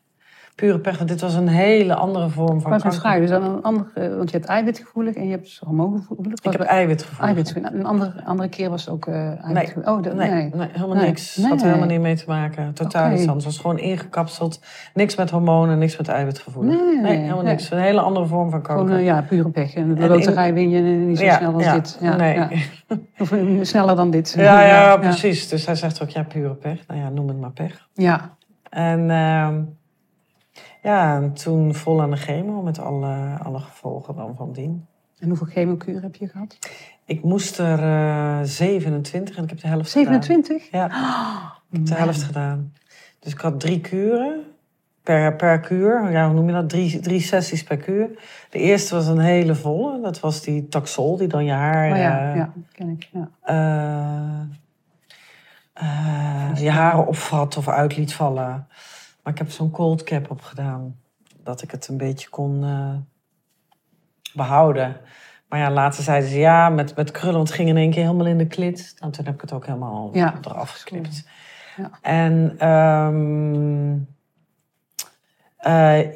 Pure 0.56 0.78
pech, 0.78 0.96
want 0.96 1.08
dit 1.08 1.20
was 1.20 1.34
een 1.34 1.48
hele 1.48 1.94
andere 1.94 2.28
vorm 2.28 2.60
van 2.60 2.70
kanker. 2.70 2.92
vragen, 2.92 3.20
dus 3.20 3.30
dan 3.30 3.42
een 3.42 3.62
ander, 3.62 3.86
eh, 3.94 4.08
want 4.16 4.30
je 4.30 4.36
hebt 4.36 4.48
eiwitgevoelig 4.48 5.14
en 5.14 5.24
je 5.24 5.30
hebt 5.30 5.60
hormoongevoelig. 5.64 6.32
Ik 6.32 6.42
heb 6.42 6.56
Was- 6.56 6.66
eiwitgevoel. 6.66 7.26
eiwitgevoelig. 7.26 7.72
Een 7.72 7.84
andere, 7.86 8.24
andere 8.24 8.48
keer 8.48 8.70
was 8.70 8.84
het 8.84 8.94
ook 8.94 9.06
eh 9.06 9.44
eiwitgevoelig. 9.44 9.88
Oh, 9.90 10.02
dat- 10.02 10.14
Nee, 10.14 10.30
nee. 10.30 10.50
nee. 10.54 10.68
helemaal 10.72 10.96
Nee. 10.96 11.06
niks. 11.06 11.36
Nee. 11.36 11.48
Had 11.48 11.60
er 11.60 11.66
helemaal 11.66 11.88
niet 11.88 12.00
mee 12.00 12.16
te 12.16 12.24
maken. 12.26 12.72
Totaal 12.72 13.04
Oké. 13.04 13.12
iets 13.14 13.26
anders. 13.26 13.44
Het 13.44 13.54
was 13.54 13.58
gewoon 13.62 13.78
ingekapseld. 13.78 14.60
Niks 14.94 15.16
met 15.16 15.30
hormonen, 15.30 15.78
niks 15.78 15.96
met 15.96 16.08
eiwitgevoel. 16.08 16.62
Nee, 16.62 16.76
helemaal 17.16 17.42
nee. 17.42 17.50
niks. 17.52 17.70
Een 17.70 17.78
hele 17.78 18.00
andere 18.00 18.26
vorm 18.26 18.50
van 18.50 18.62
kanker. 18.62 18.84
Gewoon 18.84 18.98
eh, 19.00 19.04
ja, 19.04 19.22
pure 19.22 19.48
pech. 19.50 19.74
En 19.74 19.94
de 19.94 20.08
loterij 20.08 20.54
win 20.54 20.70
je 20.70 20.80
niet 20.80 21.18
zo 21.18 21.24
Ja, 21.24 21.36
snel 21.36 21.52
als 21.54 21.64
ja. 21.64 21.74
dit. 21.74 21.98
Ja, 22.00 22.16
Nee. 22.16 22.38
Of 23.18 23.32
sneller 23.62 23.96
dan 23.96 24.10
dit. 24.10 24.34
Ja, 24.36 24.62
ja, 24.66 24.96
precies. 24.96 25.48
Dus 25.48 25.66
hij 25.66 25.74
zegt 25.74 26.02
ook, 26.02 26.08
ja, 26.08 26.22
pure 26.22 26.54
pech. 26.54 26.86
Nou 26.86 27.00
ja, 27.00 27.08
noem 27.08 27.28
het 27.28 27.40
maar 27.40 27.50
pech. 27.52 27.88
Ja, 27.94 28.34
En 28.70 29.10
ehm, 29.10 29.54
ja, 30.86 31.16
en 31.16 31.32
toen 31.32 31.74
vol 31.74 32.02
aan 32.02 32.10
de 32.10 32.16
chemo 32.16 32.62
met 32.62 32.78
alle, 32.78 33.38
alle 33.42 33.58
gevolgen 33.58 34.14
dan 34.14 34.36
van 34.36 34.52
dien. 34.52 34.86
en 35.18 35.28
hoeveel 35.28 35.46
chemokuur 35.46 36.02
heb 36.02 36.14
je 36.14 36.28
gehad? 36.28 36.58
Ik 37.04 37.22
moest 37.22 37.58
er 37.58 37.82
eh 37.82 38.40
27 38.42 39.36
en 39.36 39.42
ik 39.42 39.50
heb 39.50 39.60
de 39.60 39.68
helft 39.68 39.90
gedaan. 39.92 40.22
27? 40.22 40.70
Ja, 40.70 40.86
ik 41.70 41.76
heb 41.76 41.86
de 41.86 41.94
helft 41.94 42.22
gedaan. 42.22 42.72
Dus 43.18 43.32
ik 43.32 43.40
had 43.40 43.60
drie 43.60 43.80
kuren 43.80 44.44
per, 45.02 45.36
per 45.36 45.60
kuur. 45.60 46.10
Ja, 46.10 46.26
hoe 46.26 46.34
noem 46.34 46.46
je 46.46 46.52
dat? 46.52 46.68
Drie, 46.68 47.00
drie 47.00 47.20
sessies 47.20 47.62
per 47.62 47.76
kuur. 47.76 48.08
De 48.50 48.58
eerste 48.58 48.94
was 48.94 49.06
een 49.06 49.18
hele 49.18 49.54
volle. 49.54 50.00
Dat 50.00 50.20
was 50.20 50.42
die 50.42 50.68
taxol, 50.68 51.16
die 51.16 51.28
dan 51.28 51.44
je 51.44 51.52
haar... 51.52 51.90
Oh 51.90 51.96
ja, 51.96 52.30
eh, 52.30 52.36
ja, 52.36 52.52
ken 52.72 52.88
ik. 52.88 53.08
Ja. 53.12 53.28
eh, 55.74 56.62
je 56.62 56.70
haren 56.70 57.06
opvat 57.06 57.56
of 57.56 57.68
uit 57.68 57.96
liet 57.96 58.14
vallen. 58.14 58.66
Maar 59.26 59.34
ik 59.34 59.40
heb 59.40 59.50
zo'n 59.50 59.70
cold 59.70 60.02
cap 60.02 60.30
opgedaan. 60.30 60.96
Dat 61.42 61.62
ik 61.62 61.70
het 61.70 61.88
een 61.88 61.96
beetje 61.96 62.28
kon 62.28 62.64
eh, 62.64 62.94
behouden. 64.34 64.96
Maar 65.48 65.58
ja, 65.58 65.70
later 65.70 66.02
zeiden 66.02 66.28
ze 66.28 66.38
ja, 66.38 66.68
met, 66.68 66.96
met 66.96 67.10
krullen. 67.10 67.36
Want 67.36 67.48
het 67.48 67.56
ging 67.56 67.68
in 67.68 67.76
één 67.76 67.90
keer 67.90 68.02
helemaal 68.02 68.26
in 68.26 68.38
de 68.38 68.46
klit. 68.46 68.96
En 68.98 69.10
toen 69.10 69.24
heb 69.24 69.34
ik 69.34 69.40
het 69.40 69.52
ook 69.52 69.66
helemaal 69.66 70.10
Ja. 70.12 70.34
eraf 70.42 70.70
geknipt. 70.70 71.28
Ja. 71.76 71.90
En 72.02 72.54
ehm, 72.58 73.98
eh, 75.56 76.08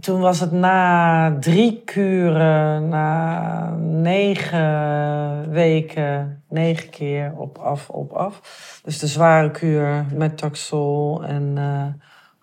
toen 0.00 0.20
was 0.20 0.40
het 0.40 0.52
na 0.52 1.36
drie 1.38 1.82
kuren, 1.84 2.88
na 2.88 3.70
negen 3.76 5.50
weken, 5.50 6.42
negen 6.48 6.90
keer 6.90 7.32
op 7.36 7.58
af, 7.58 7.90
op 7.90 8.12
af. 8.12 8.40
Dus 8.84 8.98
de 8.98 9.06
zware 9.06 9.50
kuur 9.50 10.06
met 10.14 10.38
taxol 10.38 11.24
en 11.24 11.52
eh, 11.58 11.86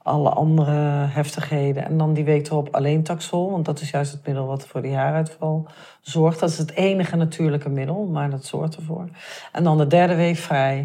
alle 0.06 0.30
andere 0.30 1.08
heftigheden. 1.10 1.86
En 1.86 1.98
dan 1.98 2.14
die 2.14 2.24
week 2.24 2.48
erop 2.48 2.76
alleen 2.76 3.04
taxol, 3.04 3.52
want 3.52 3.66
dat 3.66 3.82
is 3.82 3.90
juist 3.90 4.12
het 4.12 4.26
middel 4.26 4.46
wat 4.46 4.68
voor 4.68 4.82
die 4.82 4.96
haaruitval 4.96 5.68
zorgt. 6.02 6.40
Dat 6.40 6.50
is 6.50 6.58
het 6.58 6.72
enige 6.72 7.16
natuurlijke 7.16 7.70
middel, 7.70 8.06
maar 8.06 8.30
dat 8.30 8.46
zorgt 8.46 8.76
ervoor. 8.76 9.10
En 9.52 9.64
dan 9.64 9.78
de 9.78 9.88
derde 9.88 10.16
week 10.16 10.36
vrij. 10.36 10.78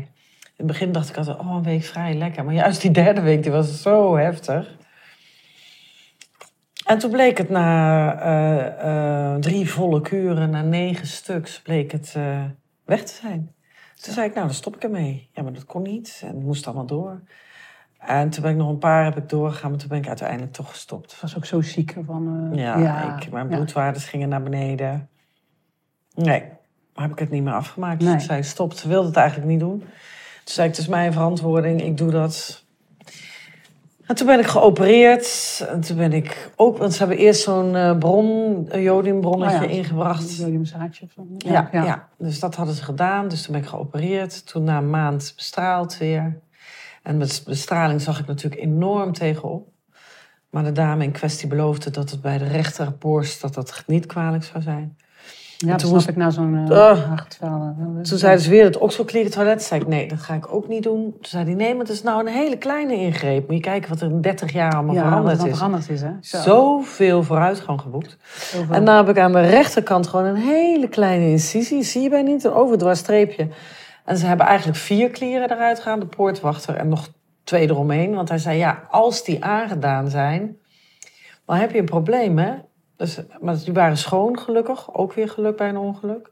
In 0.43 0.67
het 0.67 0.67
begin 0.67 0.93
dacht 0.93 1.09
ik 1.09 1.17
altijd, 1.17 1.39
oh, 1.39 1.55
een 1.55 1.63
week 1.63 1.83
vrij, 1.83 2.15
lekker. 2.15 2.45
Maar 2.45 2.55
juist 2.55 2.81
die 2.81 2.91
derde 2.91 3.21
week, 3.21 3.43
die 3.43 3.53
was 3.53 3.83
zo 3.83 4.17
heftig. 4.17 4.77
En 6.85 6.99
toen 6.99 7.11
bleek 7.11 7.39
het 7.39 7.51
na 7.51 8.21
eh, 8.21 9.35
eh, 9.35 9.41
drie 9.41 9.71
volle 9.71 10.01
kuren, 10.01 10.51
na 10.51 10.63
negen 10.63 11.07
stuks, 11.07 11.63
bleek 11.63 11.93
het 11.93 12.13
eh, 12.17 12.45
weg 12.85 13.05
te 13.05 13.15
zijn. 13.15 13.55
Toen 14.01 14.13
zei 14.13 14.27
ik, 14.27 14.35
nou, 14.35 14.47
dan 14.47 14.55
stop 14.55 14.77
ik 14.77 14.83
ermee. 14.83 15.29
Ja, 15.33 15.43
maar 15.43 15.53
dat 15.53 15.65
kon 15.65 15.83
niet 15.83 16.21
en 16.23 16.35
het 16.35 16.45
moest 16.45 16.67
allemaal 16.67 16.87
door. 16.87 17.23
En 18.01 18.31
toen 18.31 18.43
ben 18.43 18.51
ik 18.51 18.57
nog 18.57 18.69
een 18.69 18.79
paar 18.79 19.05
heb 19.05 19.17
ik 19.17 19.29
doorgegaan, 19.29 19.71
maar 19.71 19.79
toen 19.79 19.89
ben 19.89 19.99
ik 19.99 20.09
uiteindelijk 20.09 20.53
toch 20.53 20.69
gestopt. 20.71 21.13
Ik 21.13 21.19
was 21.21 21.37
ook 21.37 21.45
zo 21.45 21.61
ziek 21.61 21.97
van. 22.07 22.51
eh, 22.53 22.59
Ja, 22.59 23.17
ik, 23.17 23.31
mijn 23.33 23.49
ja. 23.49 23.57
bloedwaardes 23.57 24.05
gingen 24.05 24.29
naar 24.29 24.43
beneden. 24.43 25.09
Nee, 26.15 26.43
maar 26.95 27.03
heb 27.05 27.13
ik 27.13 27.19
het 27.19 27.31
niet 27.31 27.43
meer 27.43 27.53
afgemaakt. 27.53 28.03
Nee. 28.03 28.21
zei, 28.21 28.43
stop, 28.43 28.73
ze 28.73 28.89
wilde 28.89 29.07
het 29.07 29.17
eigenlijk 29.17 29.49
niet 29.51 29.61
doen. 29.61 29.79
Toen 29.79 30.55
zei 30.55 30.69
ik, 30.69 30.75
het 30.75 30.83
is 30.83 30.91
mijn 30.91 31.13
verantwoording, 31.13 31.83
ik 31.83 31.97
doe 31.97 32.11
dat. 32.11 32.65
En 34.07 34.17
toen 34.17 34.27
ben 34.27 34.39
ik 34.39 34.47
geopereerd. 34.47 35.65
En 35.69 35.81
toen 35.81 35.97
ben 35.97 36.13
ik 36.13 36.51
ook, 36.57 36.79
want 36.79 36.93
ze 36.93 36.99
hebben 36.99 37.17
eerst 37.19 37.43
zo'n 37.43 37.77
eh, 37.77 37.99
bron, 37.99 38.27
een 38.69 38.83
jodiumbronnetje 38.83 39.57
Oh 39.57 39.63
ja. 39.63 39.69
ingebracht. 39.69 40.37
Jodiumzaadje 40.37 41.05
of 41.05 41.13
zo. 41.13 41.27
Ja, 41.39 41.69
ja. 41.73 42.09
dus 42.19 42.41
dat 42.41 42.55
hadden 42.55 42.75
ze 42.75 42.85
gedaan. 42.85 43.29
Dus 43.29 43.43
toen 43.43 43.53
ben 43.53 43.63
ik 43.63 43.69
geopereerd. 43.69 44.47
Toen 44.47 44.65
na 44.65 44.79
een 44.79 44.91
maand 44.91 45.33
bestraald 45.37 45.99
weer. 45.99 46.39
En 47.03 47.17
met 47.17 47.43
bestraling 47.47 48.01
zag 48.01 48.19
ik 48.21 48.27
natuurlijk 48.27 48.63
enorm 48.63 49.13
tegenop. 49.13 49.69
Maar 50.51 50.65
de 50.65 50.73
dame 50.73 51.05
in 51.05 51.11
kwestie 51.13 51.49
beloofde 51.49 51.91
dat 51.91 52.11
het 52.11 52.21
bij 52.21 52.39
de 52.39 52.47
rechterborst 52.47 53.41
dat 53.41 53.55
dat 53.55 53.83
niet 53.87 54.07
kwalijk 54.07 54.45
zou 54.45 54.63
zijn. 54.63 54.97
Ja, 55.57 55.77
toen 55.77 55.91
moest- 55.91 56.09
ik 56.09 56.17
na 56.17 56.31
zo'n 56.31 56.71
Ah. 56.71 56.99
uh. 57.43 58.03
Toen 58.03 58.19
zeiden 58.19 58.45
ze 58.45 58.51
weer 58.51 58.65
het 58.65 58.79
oxoclear 58.79 59.29
toilet. 59.31 59.63
zei 59.63 59.81
ik, 59.81 59.87
nee, 59.87 60.09
dat 60.09 60.19
ga 60.21 60.35
ik 60.35 60.55
ook 60.55 60.69
niet 60.69 60.83
doen. 60.83 61.03
Toen 61.03 61.19
zei 61.21 61.45
hij, 61.45 61.55
nee, 61.55 61.71
maar 61.73 61.85
het 61.85 61.93
is 61.95 62.03
nou 62.03 62.21
een 62.21 62.33
hele 62.33 62.57
kleine 62.57 62.95
ingreep. 62.95 63.47
Moet 63.49 63.57
je 63.57 63.63
kijken 63.63 63.89
wat 63.89 64.01
er 64.01 64.11
in 64.11 64.21
30 64.21 64.53
jaar 64.53 64.73
allemaal 64.75 64.95
ja, 64.95 65.01
wat 65.03 65.09
veranderd 65.11 65.37
er 65.37 65.43
dan 65.43 65.49
is. 65.51 65.57
veranderd 65.57 65.89
is, 65.91 66.01
hè? 66.01 66.11
Zo. 66.21 66.39
Zoveel 66.43 67.23
vooruitgang 67.23 67.81
geboekt. 67.81 68.17
Zoveel. 68.39 68.75
En 68.75 68.85
dan 68.85 68.97
heb 68.97 69.09
ik 69.09 69.19
aan 69.19 69.33
de 69.33 69.41
rechterkant 69.41 70.07
gewoon 70.07 70.25
een 70.25 70.37
hele 70.37 70.89
kleine 70.89 71.29
incisie. 71.31 71.83
Zie 71.83 72.03
je 72.03 72.09
bij 72.09 72.23
niet? 72.23 72.45
Een 72.45 72.53
overdwars 72.53 72.99
streepje. 72.99 73.49
En 74.11 74.17
ze 74.17 74.27
hebben 74.27 74.47
eigenlijk 74.47 74.79
vier 74.79 75.11
klieren 75.11 75.51
eruit 75.51 75.77
gegaan. 75.79 76.01
De 76.01 76.07
poortwachter 76.07 76.75
en 76.77 76.89
nog 76.89 77.09
twee 77.45 77.69
eromheen. 77.69 78.15
Want 78.15 78.29
hij 78.29 78.39
zei, 78.39 78.59
ja, 78.59 78.83
als 78.91 79.25
die 79.25 79.45
aangedaan 79.45 80.09
zijn... 80.09 80.57
dan 81.47 81.57
heb 81.57 81.71
je 81.73 81.79
een 81.79 81.85
probleem, 81.85 82.39
hè? 82.39 82.53
Dus, 82.97 83.21
maar 83.41 83.57
die 83.65 83.73
waren 83.73 83.97
schoon, 83.97 84.39
gelukkig. 84.39 84.95
Ook 84.95 85.13
weer 85.13 85.29
geluk 85.29 85.57
bij 85.57 85.69
een 85.69 85.77
ongeluk. 85.77 86.31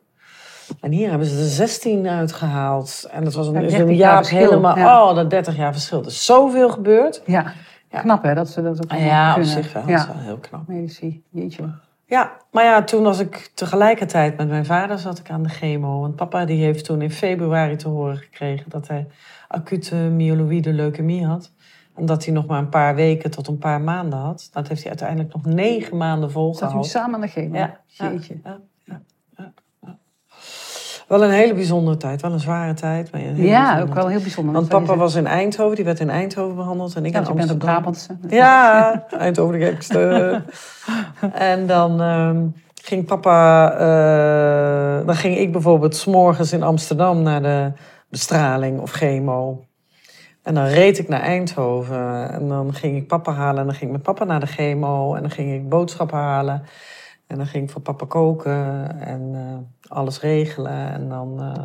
En 0.81 0.93
hier 0.93 1.09
hebben 1.11 1.29
ze 1.29 1.39
er 1.39 1.45
16 1.49 2.09
uitgehaald. 2.09 3.09
En 3.11 3.25
dat 3.25 3.35
was 3.35 3.47
Ja, 3.47 3.53
een, 3.55 3.61
dus 3.63 3.71
30 3.71 3.89
een 3.89 3.97
jaar 3.97 4.27
helemaal... 4.29 4.77
ja. 4.77 5.09
Oh, 5.09 5.15
dat 5.15 5.31
30 5.31 5.57
jaar 5.57 5.73
verschil. 5.73 6.01
Er 6.01 6.07
is 6.07 6.25
zoveel 6.25 6.71
gebeurd. 6.71 7.23
Ja, 7.27 7.53
Ja. 7.91 8.01
knap 8.01 8.23
hè, 8.23 8.35
dat 8.35 8.49
ze 8.49 8.63
dat 8.63 8.83
ook 8.93 8.99
Ja, 8.99 9.37
op 9.37 9.43
zich 9.43 9.73
wel. 9.73 9.83
Dat 9.87 9.95
is 9.95 10.01
Ja, 10.01 10.13
wel 10.13 10.23
heel 10.23 10.39
knap. 10.39 10.67
medici, 10.67 11.23
jeetje. 11.31 11.63
Ja, 12.09 12.33
maar 12.51 12.65
ja, 12.65 12.83
toen 12.85 13.03
was 13.03 13.19
ik 13.19 13.51
tegelijkertijd 13.55 14.37
met 14.37 14.49
mijn 14.49 14.65
vader 14.67 14.99
zat 14.99 15.19
ik 15.19 15.31
aan 15.31 15.43
de 15.43 15.49
chemo. 15.49 16.01
Want 16.01 16.17
papa 16.17 16.45
die 16.45 16.65
heeft 16.65 16.85
toen 16.85 17.03
in 17.03 17.11
februari 17.11 17.77
te 17.77 17.89
horen 17.89 18.17
gekregen 18.17 18.71
dat 18.71 18.89
hij 18.89 19.07
acute 19.49 19.95
myeloïde 19.95 20.73
leukemie 20.73 21.27
had. 21.27 21.53
En 21.97 22.07
dat 22.07 22.25
hij 22.25 22.35
nog 22.35 22.47
maar 22.47 22.59
een 22.59 22.69
paar 22.69 22.95
weken 22.95 23.31
tot 23.31 23.49
een 23.49 23.59
paar 23.59 23.81
maanden 23.81 24.19
had. 24.19 24.49
Dat 24.53 24.69
heeft 24.69 24.81
hij 24.81 24.89
uiteindelijk 24.91 25.33
nog 25.35 25.45
negen 25.45 25.97
maanden 25.97 26.31
Zat 26.31 26.39
jullie 26.39 26.55
volgehouden. 26.55 26.91
samen 26.91 27.15
aan 27.15 27.21
de 27.21 27.27
chemo? 27.29 27.57
Ja, 27.59 27.81
Jeetje. 27.87 28.37
ja, 28.45 28.59
ja, 28.85 29.01
ja. 29.37 29.53
Wel 31.09 31.25
een 31.25 31.31
hele 31.31 31.55
bijzondere 31.55 31.97
tijd, 31.97 32.23
wel 32.23 32.33
een 32.33 32.41
zware 32.41 32.75
tijd. 32.75 33.13
Maar 33.13 33.21
een 33.21 33.37
Ja, 33.37 33.81
ook 33.81 33.95
wel 33.95 34.07
heel 34.09 34.21
bijzonder. 34.21 34.55
Want 34.55 34.71
Dat 34.71 34.85
papa 34.85 34.97
was 34.99 35.15
in 35.15 35.27
Eindhoven, 35.27 35.77
die 35.77 35.85
werd 35.85 36.01
in 36.01 36.11
Eindhoven 36.11 36.57
behandeld 36.57 36.95
en 36.95 37.05
ik 37.05 37.13
Ja, 37.13 37.19
in 37.19 37.25
je 37.27 37.33
bent 37.33 37.41
Amsterdam. 37.41 37.75
Brabantse. 37.75 38.17
Ja, 38.29 39.05
Eindhoven 39.11 39.59
de 39.59 39.65
gekste. 39.67 40.43
en 41.33 41.67
dan 41.67 42.01
ehm, 42.01 42.47
ging 42.83 43.05
papa, 43.07 43.71
eh, 43.73 45.07
dan 45.07 45.15
ging 45.15 45.37
ik 45.37 45.53
bijvoorbeeld 45.53 45.97
s'morgens 45.97 46.53
in 46.53 46.63
Amsterdam 46.63 47.23
naar 47.23 47.43
de 47.43 47.73
bestraling 48.09 48.81
of 48.81 48.91
chemo. 48.91 49.65
En 50.43 50.55
dan 50.55 50.65
reed 50.65 50.99
ik 50.99 51.09
naar 51.09 51.21
Eindhoven 51.21 52.31
en 52.31 52.49
dan 52.49 52.75
ging 52.75 52.97
ik 52.97 53.07
papa 53.07 53.33
halen 53.33 53.61
en 53.61 53.67
dan 53.67 53.75
ging 53.75 53.91
ik 53.91 53.97
met 53.97 54.03
papa 54.07 54.25
naar 54.25 54.41
de 54.41 54.47
chemo 54.47 55.15
en 55.15 55.21
dan 55.21 55.31
ging 55.31 55.55
ik 55.55 55.69
boodschappen 55.69 56.19
halen. 56.19 56.63
En 57.27 57.37
dan 57.37 57.47
ging 57.47 57.65
ik 57.65 57.71
voor 57.71 57.83
papa 57.83 58.07
koken 58.07 59.01
en 59.01 59.31
eh, 59.35 59.91
alles 59.97 60.21
regelen. 60.21 60.93
En 60.93 61.09
dan 61.09 61.41
eh, 61.41 61.65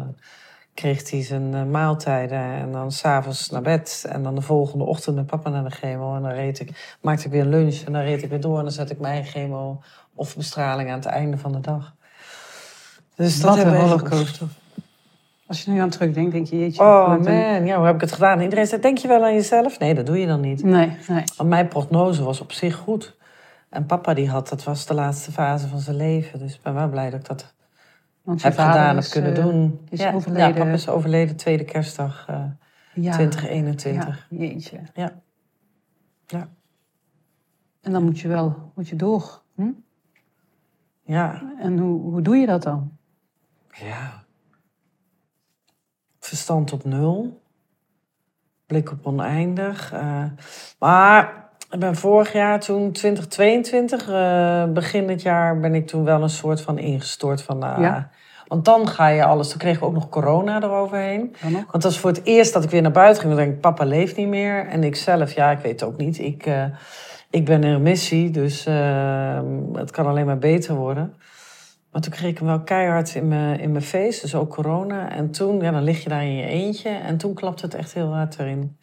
kreeg 0.73 1.09
hij 1.11 1.23
zijn 1.23 1.53
eh, 1.53 1.63
maaltijden 1.63 2.37
en 2.39 2.71
dan 2.71 2.91
s'avonds 2.91 3.49
naar 3.49 3.61
bed. 3.61 4.05
En 4.09 4.23
dan 4.23 4.35
de 4.35 4.41
volgende 4.41 4.83
ochtend 4.83 5.15
met 5.15 5.25
papa 5.25 5.49
naar 5.49 5.63
de 5.63 5.69
chemo. 5.69 6.15
En 6.15 6.21
dan 6.21 6.31
reed 6.31 6.59
ik, 6.59 6.97
maakte 7.01 7.25
ik 7.25 7.31
weer 7.31 7.41
een 7.41 7.49
lunch 7.49 7.81
en 7.85 7.93
dan 7.93 8.01
reed 8.01 8.23
ik 8.23 8.29
weer 8.29 8.41
door. 8.41 8.57
En 8.57 8.63
dan 8.63 8.71
zet 8.73 8.89
ik 8.91 8.99
mijn 8.99 9.23
chemo 9.25 9.81
of 10.15 10.35
bestraling 10.35 10.89
aan 10.89 10.95
het 10.95 11.05
einde 11.05 11.37
van 11.37 11.51
de 11.51 11.59
dag. 11.59 11.93
Dus 13.15 13.41
Wat 13.41 13.51
een 13.51 13.57
hebben 13.57 13.73
we 13.75 13.79
echt- 13.81 13.89
rollercoaster. 13.91 14.47
Als 15.47 15.61
je 15.63 15.71
nu 15.71 15.79
aan 15.79 15.89
terugdenkt, 15.89 16.31
denk 16.31 16.47
je, 16.47 16.59
jeetje. 16.59 16.81
Oh 16.83 17.13
een- 17.17 17.23
man, 17.23 17.65
ja, 17.65 17.77
hoe 17.77 17.85
heb 17.85 17.95
ik 17.95 18.01
het 18.01 18.11
gedaan? 18.11 18.41
Iedereen 18.41 18.67
zegt, 18.67 18.81
denk 18.81 18.97
je 18.97 19.07
wel 19.07 19.23
aan 19.23 19.33
jezelf? 19.33 19.79
Nee, 19.79 19.93
dat 19.95 20.05
doe 20.05 20.19
je 20.19 20.27
dan 20.27 20.39
niet. 20.41 20.63
Nee, 20.63 20.97
nee. 21.07 21.23
Want 21.37 21.49
mijn 21.49 21.67
prognose 21.67 22.23
was 22.23 22.41
op 22.41 22.51
zich 22.51 22.75
goed. 22.75 23.15
En 23.69 23.85
papa 23.85 24.13
die 24.13 24.29
had, 24.29 24.49
dat 24.49 24.63
was 24.63 24.85
de 24.85 24.93
laatste 24.93 25.31
fase 25.31 25.67
van 25.67 25.79
zijn 25.79 25.95
leven. 25.95 26.39
Dus 26.39 26.53
ik 26.53 26.61
ben 26.61 26.73
wel 26.73 26.89
blij 26.89 27.09
dat 27.09 27.19
ik 27.19 27.27
dat 27.27 27.53
Want 28.23 28.41
vader 28.41 28.53
gedaan, 28.53 28.95
heb 28.95 29.05
kunnen 29.09 29.35
eh, 29.35 29.43
doen. 29.43 29.79
is 29.89 29.99
ja, 29.99 30.13
overleden. 30.13 30.47
Ja, 30.47 30.53
papa 30.53 30.69
is 30.69 30.89
overleden 30.89 31.35
tweede 31.35 31.63
kerstdag 31.63 32.25
eh, 32.27 32.45
ja, 32.93 33.11
2021. 33.11 34.27
Ja, 34.29 34.37
jeetje. 34.37 34.79
Ja. 34.93 35.21
Ja. 36.27 36.49
En 37.81 37.91
dan 37.91 38.03
moet 38.03 38.19
je 38.19 38.27
wel 38.27 38.71
moet 38.75 38.87
je 38.87 38.95
door. 38.95 39.41
Hm? 39.55 39.71
Ja. 41.01 41.53
En 41.59 41.77
hoe, 41.77 42.01
hoe 42.01 42.21
doe 42.21 42.35
je 42.35 42.45
dat 42.45 42.63
dan? 42.63 42.97
ja. 43.71 44.21
Verstand 46.19 46.71
op 46.73 46.83
nul. 46.83 47.41
Blik 48.65 48.91
op 48.91 49.05
oneindig. 49.05 49.91
eh, 49.91 50.25
maar 50.79 51.42
ik 51.73 51.79
ben 51.79 51.95
vorig 51.95 52.33
jaar, 52.33 52.59
toen 52.59 52.91
2022, 52.91 54.09
eh, 54.09 54.63
begin 54.65 55.07
dit 55.07 55.21
jaar, 55.21 55.59
ben 55.59 55.75
ik 55.75 55.87
toen 55.87 56.03
wel 56.03 56.21
een 56.21 56.29
soort 56.29 56.61
van 56.61 56.77
ingestort. 56.77 57.41
Van, 57.41 57.59
Ja. 57.59 58.09
Want 58.47 58.65
dan 58.65 58.87
ga 58.87 59.07
je 59.07 59.23
alles. 59.23 59.49
Toen 59.49 59.59
kregen 59.59 59.79
we 59.79 59.85
ook 59.85 59.93
nog 59.93 60.09
corona 60.09 60.61
eroverheen. 60.61 61.35
Nog? 61.41 61.51
Want 61.51 61.71
dat 61.71 61.83
was 61.83 61.99
voor 61.99 62.09
het 62.09 62.21
eerst 62.23 62.53
dat 62.53 62.63
ik 62.63 62.69
weer 62.69 62.81
naar 62.81 62.91
buiten 62.91 63.21
ging. 63.21 63.35
Dan 63.35 63.43
denk 63.43 63.55
ik, 63.55 63.61
papa 63.61 63.85
leeft 63.85 64.15
niet 64.15 64.27
meer. 64.27 64.67
En 64.67 64.83
ik 64.83 64.95
zelf, 64.95 65.33
ja, 65.33 65.51
ik 65.51 65.59
weet 65.59 65.79
het 65.79 65.89
ook 65.89 65.97
niet. 65.97 66.19
Ik, 66.19 66.45
eh, 66.45 66.65
ik 67.29 67.45
ben 67.45 67.63
in 67.63 67.71
remissie, 67.71 68.29
dus 68.29 68.65
eh, 68.65 69.39
het 69.73 69.91
kan 69.91 70.05
alleen 70.05 70.25
maar 70.25 70.37
beter 70.37 70.75
worden. 70.75 71.13
Maar 71.91 72.01
toen 72.01 72.11
kreeg 72.11 72.29
ik 72.31 72.37
hem 72.37 72.47
wel 72.47 72.61
keihard 72.61 73.15
in 73.15 73.27
mijn, 73.27 73.59
in 73.59 73.71
mijn 73.71 73.83
face, 73.83 74.21
dus 74.21 74.35
ook 74.35 74.49
corona. 74.49 75.11
En 75.11 75.31
toen, 75.31 75.61
ja, 75.61 75.71
dan 75.71 75.83
lig 75.83 76.03
je 76.03 76.09
daar 76.09 76.23
in 76.23 76.35
je 76.35 76.47
eentje. 76.47 76.89
En 76.89 77.17
toen 77.17 77.33
klapte 77.33 77.65
het 77.65 77.75
echt 77.75 77.93
heel 77.93 78.13
hard 78.13 78.39
erin. 78.39 78.77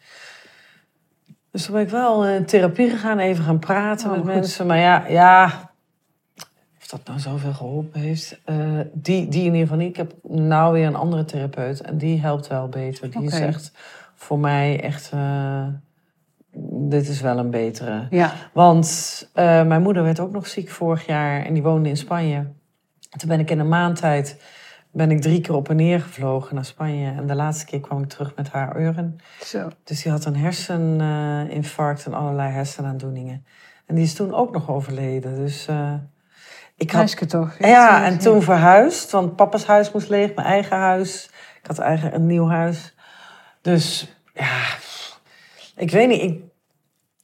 Dus 1.51 1.65
toen 1.65 1.73
ben 1.73 1.83
ik 1.83 1.89
wel 1.89 2.27
in 2.27 2.45
therapie 2.45 2.89
gegaan, 2.89 3.19
even 3.19 3.43
gaan 3.43 3.59
praten 3.59 4.05
Oh, 4.09 4.11
met 4.15 4.21
goed. 4.25 4.33
mensen. 4.33 4.67
Maar 4.67 4.77
ja, 4.77 5.05
ja, 5.07 5.71
of 6.79 6.87
dat 6.87 7.01
nou 7.05 7.19
zoveel 7.19 7.53
geholpen 7.53 7.99
heeft. 7.99 8.39
eh, 8.45 8.79
die, 8.93 9.27
die 9.27 9.39
in 9.39 9.45
ieder 9.45 9.59
geval 9.61 9.77
niet. 9.77 9.89
Ik 9.89 9.95
heb 9.95 10.13
nou 10.23 10.73
weer 10.73 10.87
een 10.87 10.95
andere 10.95 11.25
therapeut. 11.25 11.81
En 11.81 11.97
die 11.97 12.19
helpt 12.21 12.47
wel 12.47 12.67
beter. 12.69 13.11
Die 13.11 13.29
echt 13.31 13.71
voor 14.15 14.39
mij 14.39 14.81
echt... 14.81 15.11
eh, 15.13 15.67
dit 16.89 17.07
is 17.07 17.21
wel 17.21 17.37
een 17.37 17.49
betere. 17.49 18.07
Ja. 18.09 18.33
Want 18.53 19.29
eh, 19.33 19.63
mijn 19.65 19.81
moeder 19.81 20.03
werd 20.03 20.19
ook 20.19 20.31
nog 20.31 20.47
ziek 20.47 20.69
vorig 20.69 21.05
jaar. 21.05 21.45
En 21.45 21.53
die 21.53 21.63
woonde 21.63 21.89
in 21.89 21.97
Spanje. 21.97 22.47
Toen 23.17 23.29
ben 23.29 23.39
ik 23.39 23.51
in 23.51 23.59
een 23.59 23.69
maand 23.69 23.95
tijd... 23.97 24.41
ben 24.91 25.11
ik 25.11 25.21
drie 25.21 25.41
keer 25.41 25.55
op 25.55 25.69
en 25.69 25.75
neer 25.75 26.01
gevlogen 26.01 26.55
naar 26.55 26.65
Spanje. 26.65 27.11
En 27.11 27.27
de 27.27 27.35
laatste 27.35 27.65
keer 27.65 27.79
kwam 27.79 28.01
ik 28.03 28.09
terug 28.09 28.35
met 28.35 28.49
haar 28.49 28.75
euren. 28.75 29.19
Zo. 29.43 29.69
Dus 29.83 30.03
die 30.03 30.11
had 30.11 30.25
een 30.25 30.35
herseninfarct 30.35 32.05
en 32.05 32.13
allerlei 32.13 32.51
hersenaandoeningen. 32.51 33.45
En 33.85 33.95
die 33.95 34.03
is 34.03 34.13
toen 34.13 34.33
ook 34.33 34.51
nog 34.51 34.69
overleden. 34.69 35.35
Dus 35.35 35.67
eh, 35.67 35.93
ik 36.75 36.91
had 36.91 37.29
toch? 37.29 37.55
ja, 37.59 38.05
en 38.05 38.17
toen 38.17 38.41
verhuisd, 38.41 39.11
want 39.11 39.35
papa's 39.35 39.65
huis 39.65 39.91
moest 39.91 40.09
leeg, 40.09 40.35
mijn 40.35 40.47
eigen 40.47 40.77
huis. 40.77 41.29
Ik 41.61 41.67
had 41.67 41.77
eigen 41.77 42.15
een 42.15 42.25
nieuw 42.25 42.47
huis. 42.47 42.95
Dus 43.61 44.15
ja, 44.33 44.59
ik 45.75 45.91
weet 45.91 46.07
niet. 46.07 46.21
Ik, 46.21 46.41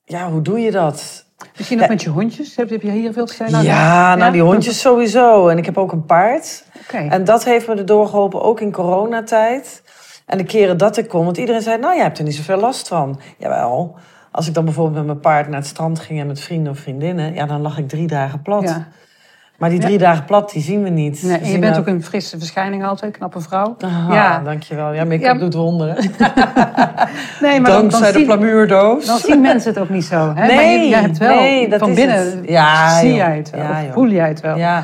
ja, 0.05 0.31
hoe 0.31 0.41
doe 0.41 0.59
je 0.59 0.71
dat? 0.71 1.26
Misschien 1.57 1.81
ook 1.81 1.87
met 1.87 2.01
je 2.01 2.09
hondjes? 2.09 2.55
Heb, 2.55 2.69
heb 2.69 2.81
je 2.81 2.91
hier 2.91 3.13
veel 3.13 3.27
gezien? 3.27 3.61
ja, 3.61 4.15
nou 4.15 4.31
die 4.31 4.41
hondjes 4.41 4.79
sowieso. 4.79 5.47
En 5.47 5.57
ik 5.57 5.65
heb 5.65 5.77
ook 5.77 5.91
een 5.91 6.05
paard. 6.05 6.63
Oké. 6.81 6.97
En 6.97 7.23
dat 7.23 7.43
heeft 7.43 7.67
me 7.67 7.75
erdoor 7.75 8.07
geholpen, 8.07 8.41
ook 8.41 8.59
in 8.61 8.71
coronatijd. 8.71 9.83
En 10.25 10.37
de 10.37 10.43
keren 10.43 10.77
dat 10.77 10.97
ik 10.97 11.07
kon, 11.07 11.25
want 11.25 11.37
iedereen 11.37 11.61
zei, 11.61 11.77
nou, 11.77 11.95
je 11.95 12.01
hebt 12.01 12.17
er 12.17 12.23
niet 12.23 12.35
zoveel 12.35 12.57
last 12.57 12.87
van. 12.87 13.19
Jawel, 13.37 13.95
als 14.31 14.47
ik 14.47 14.53
dan 14.53 14.65
bijvoorbeeld 14.65 14.95
met 14.95 15.05
mijn 15.05 15.19
paard 15.19 15.47
naar 15.47 15.59
het 15.59 15.67
strand 15.67 15.99
ging 15.99 16.19
en 16.19 16.27
met 16.27 16.39
vrienden 16.39 16.71
of 16.71 16.79
vriendinnen, 16.79 17.33
ja, 17.33 17.45
dan 17.45 17.61
lag 17.61 17.77
ik 17.77 17.89
drie 17.89 18.07
dagen 18.07 18.41
plat. 18.41 18.63
Ja. 18.63 18.87
Maar 19.57 19.69
die 19.69 19.79
drie 19.79 19.97
dagen 19.97 20.25
plat, 20.25 20.51
die 20.51 20.61
zien 20.61 20.83
we 20.83 20.89
niet. 20.89 21.23
Nee, 21.23 21.37
en 21.37 21.51
je 21.51 21.59
bent 21.59 21.75
dat- 21.75 21.81
ook 21.81 21.87
een 21.87 22.03
frisse 22.03 22.37
verschijning 22.37 22.85
altijd, 22.85 23.17
knappe 23.17 23.39
vrouw. 23.41 23.75
Ah, 23.79 24.07
Ja. 24.11 24.39
dankjewel. 24.39 24.93
Ja, 24.93 25.03
make-up 25.03 25.21
Ja. 25.21 25.33
doet 25.33 25.53
wonderen. 25.53 25.95
Nee, 27.41 27.61
maar 27.61 27.71
dan, 27.71 27.81
dan, 27.81 27.89
Dankzij 27.89 28.11
de 28.11 28.25
plamuurdoos. 28.25 29.05
dan 29.05 29.17
zien 29.17 29.41
mensen 29.41 29.73
het 29.73 29.79
ook 29.81 29.89
niet 29.89 30.05
zo. 30.05 30.31
Hè? 30.35 30.45
Nee, 30.47 30.55
maar 30.55 30.65
je, 30.65 30.87
jij 30.87 31.01
hebt 31.01 31.17
wel 31.17 31.35
nee, 31.35 31.69
dat 31.69 31.79
van 31.79 31.89
is 31.89 31.95
binnen. 31.95 32.43
Ja, 32.45 32.99
zie 32.99 33.13
jij 33.13 33.37
het 33.37 33.49
wel, 33.49 33.61
Ja, 33.61 33.83
voel 33.91 34.07
jij 34.09 34.27
het 34.27 34.41
wel. 34.41 34.57
Ja. 34.57 34.83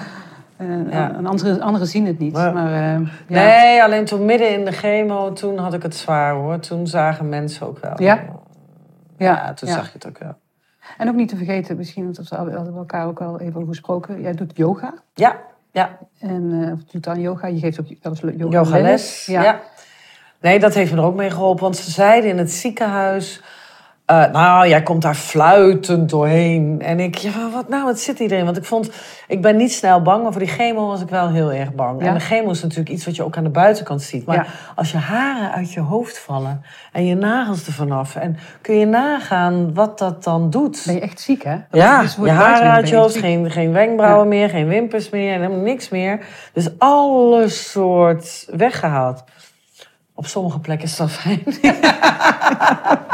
Eh, 0.57 0.67
Ja. 0.91 1.11
en 1.17 1.25
andere, 1.25 1.61
anderen 1.61 1.87
zien 1.87 2.05
het 2.05 2.19
niet. 2.19 2.33
Maar- 2.33 2.53
Maar, 2.53 2.93
eh. 2.93 2.99
Nee, 3.27 3.83
alleen 3.83 4.05
toen 4.05 4.25
midden 4.25 4.53
in 4.53 4.65
de 4.65 4.71
chemo, 4.71 5.33
toen 5.33 5.57
had 5.57 5.73
ik 5.73 5.83
het 5.83 5.95
zwaar 5.95 6.33
hoor. 6.33 6.59
Toen 6.59 6.87
zagen 6.87 7.29
mensen 7.29 7.67
ook 7.67 7.79
wel. 7.81 7.93
Ja? 7.95 8.19
Ja, 9.17 9.53
toen 9.53 9.69
zag 9.69 9.85
je 9.85 9.91
het 9.93 10.07
ook 10.07 10.17
wel. 10.19 10.35
En 10.97 11.09
ook 11.09 11.15
niet 11.15 11.29
te 11.29 11.35
vergeten, 11.35 11.77
misschien, 11.77 12.03
want 12.03 12.29
we 12.29 12.35
hadden 12.35 12.75
elkaar 12.75 13.07
ook 13.07 13.21
al 13.21 13.39
even 13.39 13.55
over 13.55 13.67
gesproken. 13.67 14.21
Jij 14.21 14.33
doet 14.33 14.57
yoga. 14.57 14.93
Ja, 15.13 15.39
ja. 15.71 15.97
En 16.19 16.71
of 16.73 16.83
doet 16.83 17.03
dan 17.03 17.21
yoga. 17.21 17.47
Je 17.47 17.59
geeft 17.59 17.79
ook 17.79 17.87
wel 18.01 18.11
eens 18.11 18.39
yoga, 18.41 18.57
Yogales. 18.57 19.25
Ja. 19.25 19.43
Ja. 19.43 19.61
Nee, 20.41 20.59
dat 20.59 20.73
heeft 20.73 20.91
me 20.91 20.97
er 20.97 21.03
ook 21.03 21.15
mee 21.15 21.29
geholpen. 21.31 21.63
Want 21.63 21.77
ze 21.77 21.91
zeiden 21.91 22.29
in 22.29 22.37
het 22.37 22.51
ziekenhuis... 22.51 23.41
eh, 24.05 24.25
nou, 24.31 24.67
jij 24.67 24.83
komt 24.83 25.01
daar 25.01 25.15
fluitend 25.15 26.09
doorheen. 26.09 26.81
En 26.81 26.99
ik, 26.99 27.15
ja, 27.15 27.49
wat 27.53 27.69
nou, 27.69 27.83
wat 27.83 27.99
zit 27.99 28.19
iedereen? 28.19 28.45
Want 28.45 28.57
ik 28.57 28.65
vond, 28.65 28.91
ik 29.27 29.41
ben 29.41 29.55
niet 29.55 29.73
snel 29.73 30.01
bang, 30.01 30.23
maar 30.23 30.31
voor 30.31 30.41
die 30.41 30.49
chemo 30.49 30.87
was 30.87 31.01
ik 31.01 31.09
wel 31.09 31.29
heel 31.29 31.51
erg 31.51 31.73
bang. 31.73 32.01
Ja. 32.01 32.07
En 32.07 32.13
de 32.13 32.19
chemo 32.19 32.49
is 32.51 32.61
natuurlijk 32.61 32.89
iets 32.89 33.05
wat 33.05 33.15
je 33.15 33.23
ook 33.23 33.37
aan 33.37 33.43
de 33.43 33.49
buitenkant 33.49 34.01
ziet. 34.01 34.25
Maar 34.25 34.35
Ja. 34.35 34.45
als 34.75 34.91
je 34.91 34.97
haren 34.97 35.51
uit 35.51 35.73
je 35.73 35.79
hoofd 35.79 36.19
vallen 36.19 36.63
en 36.91 37.05
je 37.05 37.15
nagels 37.15 37.67
er 37.67 37.73
vanaf... 37.73 38.15
en 38.15 38.37
kun 38.61 38.75
je 38.79 38.85
nagaan 38.85 39.73
wat 39.73 39.97
dat 39.97 40.23
dan 40.23 40.49
doet? 40.49 40.83
Ben 40.85 40.95
je 40.95 41.01
echt 41.01 41.19
ziek, 41.19 41.43
hè? 41.43 41.55
Ja, 41.71 42.01
Dus 42.01 42.15
je 42.15 42.21
eruit 42.21 42.37
haren 42.39 42.71
uit 42.71 42.89
je 42.89 42.95
hoofd, 42.95 43.17
geen, 43.17 43.51
geen 43.51 43.71
wenkbrauwen 43.71 44.27
meer, 44.27 44.49
geen 44.49 44.67
wimpers 44.67 45.09
meer, 45.09 45.33
en 45.33 45.41
helemaal 45.41 45.63
niks 45.63 45.89
meer. 45.89 46.25
Dus 46.53 46.69
alles 46.77 47.71
soort 47.71 48.47
weggehaald. 48.51 49.23
Op 50.15 50.25
sommige 50.25 50.59
plekken 50.59 50.87
is 50.87 50.95
dat 50.95 51.11
fijn. 51.11 51.43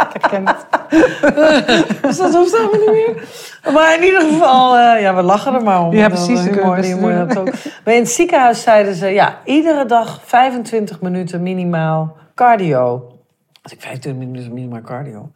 Ik 0.10 0.22
herken 0.22 0.48
het. 0.48 0.66
dus 2.02 2.18
dat 2.18 2.34
hoeft 2.34 2.58
allemaal 2.58 2.80
niet 2.80 2.92
meer. 2.92 3.28
Maar 3.74 3.96
in 3.98 4.04
ieder 4.04 4.22
geval, 4.22 4.78
eh, 4.78 5.02
ja, 5.02 5.16
we 5.16 5.22
lachen 5.22 5.54
er 5.54 5.64
maar 5.64 5.86
om. 5.86 5.94
Ja, 5.94 6.08
precies, 6.08 6.44
hebt 7.12 7.38
ook. 7.38 7.52
Maar 7.86 7.94
in 7.94 8.00
het 8.00 8.10
ziekenhuis 8.10 8.62
zeiden 8.62 8.96
ze, 8.96 9.08
ja, 9.08 9.38
iedere 9.46 9.86
dag 9.86 10.20
25 10.26 11.02
minuten 11.02 11.44
minimaal 11.44 12.18
cardio. 12.36 13.14
Als 13.62 13.74
ik 13.74 13.82
25 13.82 14.28
minuten 14.28 14.54
minimaal 14.54 14.82
cardio. 14.82 15.32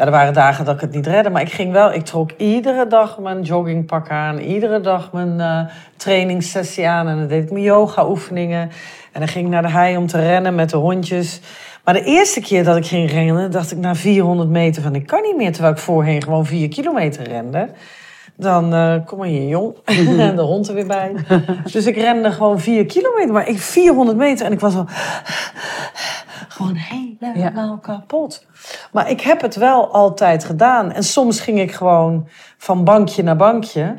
Ja, 0.00 0.06
er 0.06 0.12
waren 0.12 0.34
dagen 0.34 0.64
dat 0.64 0.74
ik 0.74 0.80
het 0.80 0.94
niet 0.94 1.06
redde, 1.06 1.30
maar 1.30 1.42
ik 1.42 1.52
ging 1.52 1.72
wel. 1.72 1.92
Ik 1.92 2.04
trok 2.04 2.30
iedere 2.36 2.86
dag 2.86 3.18
mijn 3.18 3.42
joggingpak 3.42 4.10
aan, 4.10 4.38
iedere 4.38 4.80
dag 4.80 5.12
mijn 5.12 5.40
eh 5.40 5.60
trainingssessie 5.96 6.88
aan. 6.88 7.08
En 7.08 7.18
dan 7.18 7.26
deed 7.26 7.42
ik 7.42 7.50
mijn 7.50 7.64
yoga-oefeningen. 7.64 8.70
En 9.12 9.20
dan 9.20 9.28
ging 9.28 9.44
ik 9.44 9.50
naar 9.50 9.62
de 9.62 9.68
hei 9.68 9.96
om 9.96 10.06
te 10.06 10.20
rennen 10.20 10.54
met 10.54 10.70
de 10.70 10.76
hondjes. 10.76 11.40
Maar 11.84 11.94
de 11.94 12.04
eerste 12.04 12.40
keer 12.40 12.64
dat 12.64 12.76
ik 12.76 12.86
ging 12.86 13.10
rennen, 13.10 13.50
dacht 13.50 13.72
ik 13.72 13.78
na 13.78 13.94
400 13.94 14.48
meter 14.48 14.82
van 14.82 14.94
ik 14.94 15.06
kan 15.06 15.22
niet 15.22 15.36
meer. 15.36 15.52
Terwijl 15.52 15.74
ik 15.74 15.80
voorheen 15.80 16.22
gewoon 16.22 16.46
4 16.46 16.68
kilometer 16.68 17.28
rende. 17.28 17.68
Dan 18.36 18.74
eh, 18.74 18.94
kom 19.04 19.18
maar 19.18 19.28
hier, 19.28 19.48
jong. 19.48 19.74
En 20.18 20.36
de 20.36 20.42
hond 20.42 20.68
er 20.68 20.74
weer 20.74 20.86
bij. 20.86 21.14
Dus 21.72 21.86
ik 21.86 21.96
rende 21.96 22.32
gewoon 22.32 22.60
4 22.60 22.86
kilometer. 22.86 23.32
Maar 23.32 23.48
ik 23.48 23.58
400 23.58 24.18
meter 24.18 24.46
en 24.46 24.52
ik 24.52 24.60
was 24.60 24.74
al 24.74 24.86
gewoon 26.52 26.74
helemaal 26.74 27.78
kapot. 27.78 28.46
Maar 28.92 29.10
ik 29.10 29.20
heb 29.20 29.40
het 29.40 29.56
wel 29.56 29.92
altijd 29.92 30.44
gedaan. 30.44 30.92
En 30.92 31.02
soms 31.02 31.40
ging 31.40 31.60
ik 31.60 31.72
gewoon 31.72 32.28
van 32.58 32.84
bankje 32.84 33.22
naar 33.22 33.36
bankje. 33.36 33.94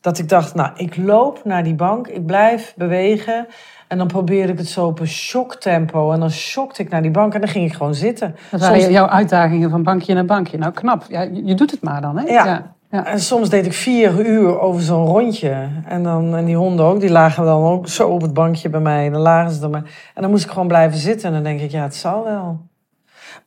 Dat 0.00 0.18
ik 0.18 0.28
dacht, 0.28 0.54
nou, 0.54 0.70
ik 0.76 0.96
loop 0.96 1.44
naar 1.44 1.64
die 1.64 1.74
bank, 1.74 2.08
ik 2.08 2.26
blijf 2.26 2.74
bewegen. 2.76 3.46
En 3.88 3.98
dan 3.98 4.06
probeerde 4.06 4.52
ik 4.52 4.58
het 4.58 4.68
zo 4.68 4.86
op 4.86 5.00
een 5.00 5.06
shocktempo. 5.06 6.12
En 6.12 6.20
dan 6.20 6.30
shockte 6.30 6.82
ik 6.82 6.90
naar 6.90 7.02
die 7.02 7.10
bank 7.10 7.34
en 7.34 7.40
dan 7.40 7.48
ging 7.48 7.70
ik 7.70 7.76
gewoon 7.76 7.94
zitten. 7.94 8.36
Dat 8.50 8.60
waren 8.60 8.80
Soms- 8.80 8.92
jouw 8.92 9.06
uitdagingen 9.06 9.70
van 9.70 9.82
bankje 9.82 10.14
naar 10.14 10.24
bankje. 10.24 10.58
Nou, 10.58 10.72
knap. 10.72 11.04
Ja, 11.08 11.20
je 11.20 11.54
doet 11.54 11.70
het 11.70 11.82
maar 11.82 12.00
dan, 12.00 12.18
hè? 12.18 12.24
Ja. 12.24 12.44
ja. 12.44 12.73
Ja. 12.94 13.06
En 13.06 13.20
soms 13.20 13.48
deed 13.48 13.66
ik 13.66 13.72
vier 13.72 14.26
uur 14.26 14.60
over 14.60 14.82
zo'n 14.82 15.06
rondje. 15.06 15.68
En, 15.84 16.02
dan, 16.02 16.36
en 16.36 16.44
die 16.44 16.56
honden 16.56 16.84
ook, 16.84 17.00
die 17.00 17.10
lagen 17.10 17.44
dan 17.44 17.62
ook 17.62 17.88
zo 17.88 18.08
op 18.08 18.20
het 18.20 18.34
bankje 18.34 18.68
bij 18.68 18.80
mij. 18.80 19.06
En 19.06 19.12
dan 19.12 19.20
lagen 19.20 19.52
ze 19.52 19.62
er 19.62 19.70
maar. 19.70 20.12
En 20.14 20.22
dan 20.22 20.30
moest 20.30 20.44
ik 20.44 20.50
gewoon 20.50 20.68
blijven 20.68 20.98
zitten. 20.98 21.28
En 21.28 21.34
dan 21.34 21.42
denk 21.42 21.60
ik, 21.60 21.70
ja, 21.70 21.82
het 21.82 21.94
zal 21.94 22.24
wel. 22.24 22.60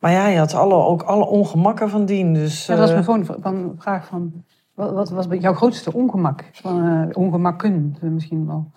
Maar 0.00 0.12
ja, 0.12 0.26
je 0.26 0.38
had 0.38 0.54
alle, 0.54 0.74
ook 0.74 1.02
alle 1.02 1.26
ongemakken 1.26 1.90
van 1.90 2.04
dien. 2.04 2.34
Dus, 2.34 2.66
Ja, 2.66 2.72
dat 2.72 2.78
was 2.78 2.88
eh, 2.88 2.94
mijn 2.94 3.04
volgende 3.04 3.42
van, 3.42 3.74
vraag 3.78 4.06
van... 4.06 4.44
Wat, 4.74 4.92
wat 4.92 5.10
was 5.10 5.26
jouw 5.30 5.54
grootste 5.54 5.92
ongemak? 5.92 6.44
Van, 6.52 6.84
eh, 6.84 7.16
ongemakken 7.22 7.96
eh, 8.02 8.08
misschien 8.08 8.46
wel. 8.46 8.70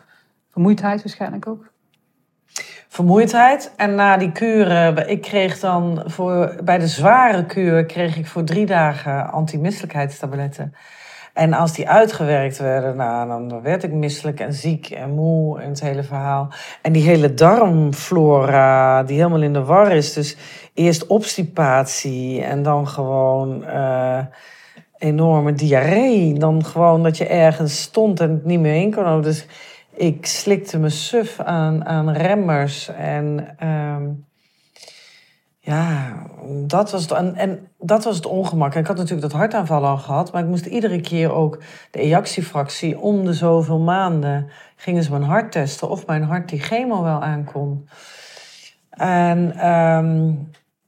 Vermoeidheid 0.50 1.04
waarschijnlijk 1.04 1.48
ook. 1.48 1.72
Vermoeidheid. 2.88 3.74
En 3.76 3.96
na 3.96 4.18
die 4.18 4.32
kuren, 4.32 5.10
ik 5.10 5.22
kreeg 5.22 5.60
dan 5.60 6.04
voor, 6.06 6.56
bij 6.64 6.78
de 6.78 6.88
zware 6.88 7.46
kuur 7.46 7.86
kreeg 7.86 8.18
ik 8.18 8.28
voor 8.28 8.44
drie 8.44 8.66
dagen 8.66 9.32
antimisselijkheidstabletten. 9.32 10.74
En 11.34 11.54
als 11.54 11.74
die 11.74 11.90
uitgewerkt 11.90 12.58
werden, 12.58 12.96
nou, 12.96 13.28
dan 13.28 13.62
werd 13.62 13.84
ik 13.84 13.92
misselijk 13.92 14.40
en 14.40 14.54
ziek 14.54 14.90
en 14.90 15.10
moe 15.10 15.62
en 15.62 15.70
het 15.70 15.82
hele 15.82 16.04
verhaal. 16.04 16.48
En 16.82 16.92
die 16.92 17.04
hele 17.04 17.34
darmflora 17.34 19.04
die 19.04 19.18
helemaal 19.18 19.42
in 19.42 19.54
de 19.54 19.64
war 19.64 19.92
is. 19.92 20.14
Dus 20.14 20.38
eerst 20.74 21.08
obstipatie 21.08 22.44
en 22.44 22.64
dan 22.64 22.88
gewoon 22.88 23.66
eh, 23.66 24.20
enorme 24.98 25.54
diarree. 25.54 26.34
Dan 26.34 26.66
gewoon 26.66 27.04
dat 27.04 27.18
je 27.18 27.28
ergens 27.28 27.82
stond 27.82 28.20
en 28.20 28.30
het 28.30 28.46
niet 28.46 28.60
meer 28.60 28.82
in 28.82 28.94
kon. 28.94 29.04
lopen. 29.04 29.22
Dus 29.22 29.46
ik 30.02 30.26
slikte 30.26 30.80
me 30.80 30.90
suf 30.90 31.40
aan, 31.40 31.86
aan 31.86 32.10
remmers. 32.10 32.88
En 32.88 33.56
ehm, 33.58 34.10
ja, 35.60 36.14
dat 36.66 36.92
was, 36.92 37.02
het, 37.02 37.12
en, 37.12 37.36
en 37.36 37.68
dat 37.80 38.04
was 38.04 38.16
het 38.16 38.26
ongemak. 38.26 38.76
Ik 38.76 38.88
had 38.88 38.96
natuurlijk 38.96 39.22
dat 39.22 39.40
hartaanval 39.40 39.86
al 39.86 39.98
gehad. 39.98 40.32
Maar 40.32 40.42
ik 40.44 40.50
moest 40.50 40.66
iedere 40.66 41.02
keer 41.02 41.34
ook 41.34 41.64
de 41.92 42.00
ejactiefractie 42.00 43.00
om 43.00 43.26
de 43.26 43.34
zoveel 43.34 43.80
maanden... 43.80 44.50
gingen 44.76 45.04
ze 45.04 45.12
mijn 45.12 45.24
hart 45.24 45.52
testen 45.52 45.90
of 45.90 46.06
mijn 46.06 46.24
hart 46.24 46.50
die 46.50 46.60
chemo 46.60 47.04
wel 47.04 47.22
aankon. 47.22 47.90
En 48.90 49.58
ehm, 49.58 50.34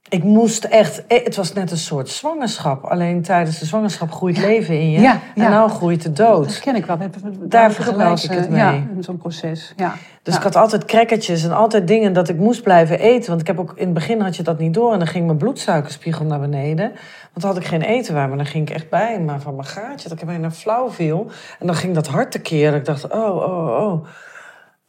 Ik 0.08 0.22
moest 0.22 0.64
echt, 0.64 1.06
eh, 1.06 1.24
het 1.24 1.36
was 1.36 1.52
net 1.52 1.70
een 1.70 1.76
soort 1.76 2.08
zwangerschap. 2.08 2.84
Alleen 2.84 3.22
tijdens 3.22 3.58
de 3.58 3.64
zwangerschap 3.64 4.12
groeit 4.12 4.38
leven 4.38 4.80
in 4.80 4.90
je. 4.90 5.00
Ja, 5.00 5.20
ja. 5.34 5.44
En 5.44 5.50
nou 5.50 5.70
groeit 5.70 6.02
de 6.02 6.12
Dat 6.12 6.26
dood. 6.26 6.60
ken 6.60 6.76
ik 6.76 6.86
wel. 6.86 6.98
Daar 7.38 7.72
vergelijk 7.72 8.22
ik 8.22 8.30
het 8.30 8.50
mee. 8.50 8.58
Ja, 8.60 8.82
zo'n 9.00 9.16
proces. 9.16 9.72
Ja. 9.76 9.94
Dus 10.22 10.36
ik 10.36 10.42
had 10.42 10.56
altijd 10.56 10.84
crackertjes 10.84 11.44
en 11.44 11.52
altijd 11.52 11.88
dingen 11.88 12.12
dat 12.12 12.28
ik 12.28 12.36
moest 12.36 12.62
blijven 12.62 12.98
eten. 12.98 13.28
Want 13.28 13.40
ik 13.40 13.46
heb 13.46 13.58
ook 13.58 13.72
in 13.76 13.84
het 13.84 13.94
begin 13.94 14.20
had 14.20 14.36
je 14.36 14.42
dat 14.42 14.58
niet 14.58 14.74
door. 14.74 14.92
En 14.92 14.98
dan 14.98 15.08
ging 15.08 15.26
mijn 15.26 15.38
bloedsuikerspiegel 15.38 16.24
naar 16.24 16.40
beneden. 16.40 16.88
Want 16.88 17.40
dan 17.40 17.50
had 17.50 17.56
ik 17.56 17.66
geen 17.66 17.82
eten 17.82 18.14
waar. 18.14 18.28
Maar 18.28 18.36
dan 18.36 18.46
ging 18.46 18.68
ik 18.68 18.74
echt 18.74 18.88
bij. 18.88 19.20
Maar 19.20 19.40
van 19.40 19.54
mijn 19.54 19.68
gaatje, 19.68 20.08
dat 20.08 20.20
ik 20.20 20.26
bijna 20.26 20.50
flauw 20.50 20.90
viel. 20.90 21.30
En 21.58 21.66
dan 21.66 21.76
ging 21.76 21.94
dat 21.94 22.06
hart 22.06 22.30
tekeer. 22.30 22.74
Ik 22.74 22.84
dacht, 22.84 23.08
oh, 23.12 23.36
oh, 23.36 23.82
oh. 23.82 24.06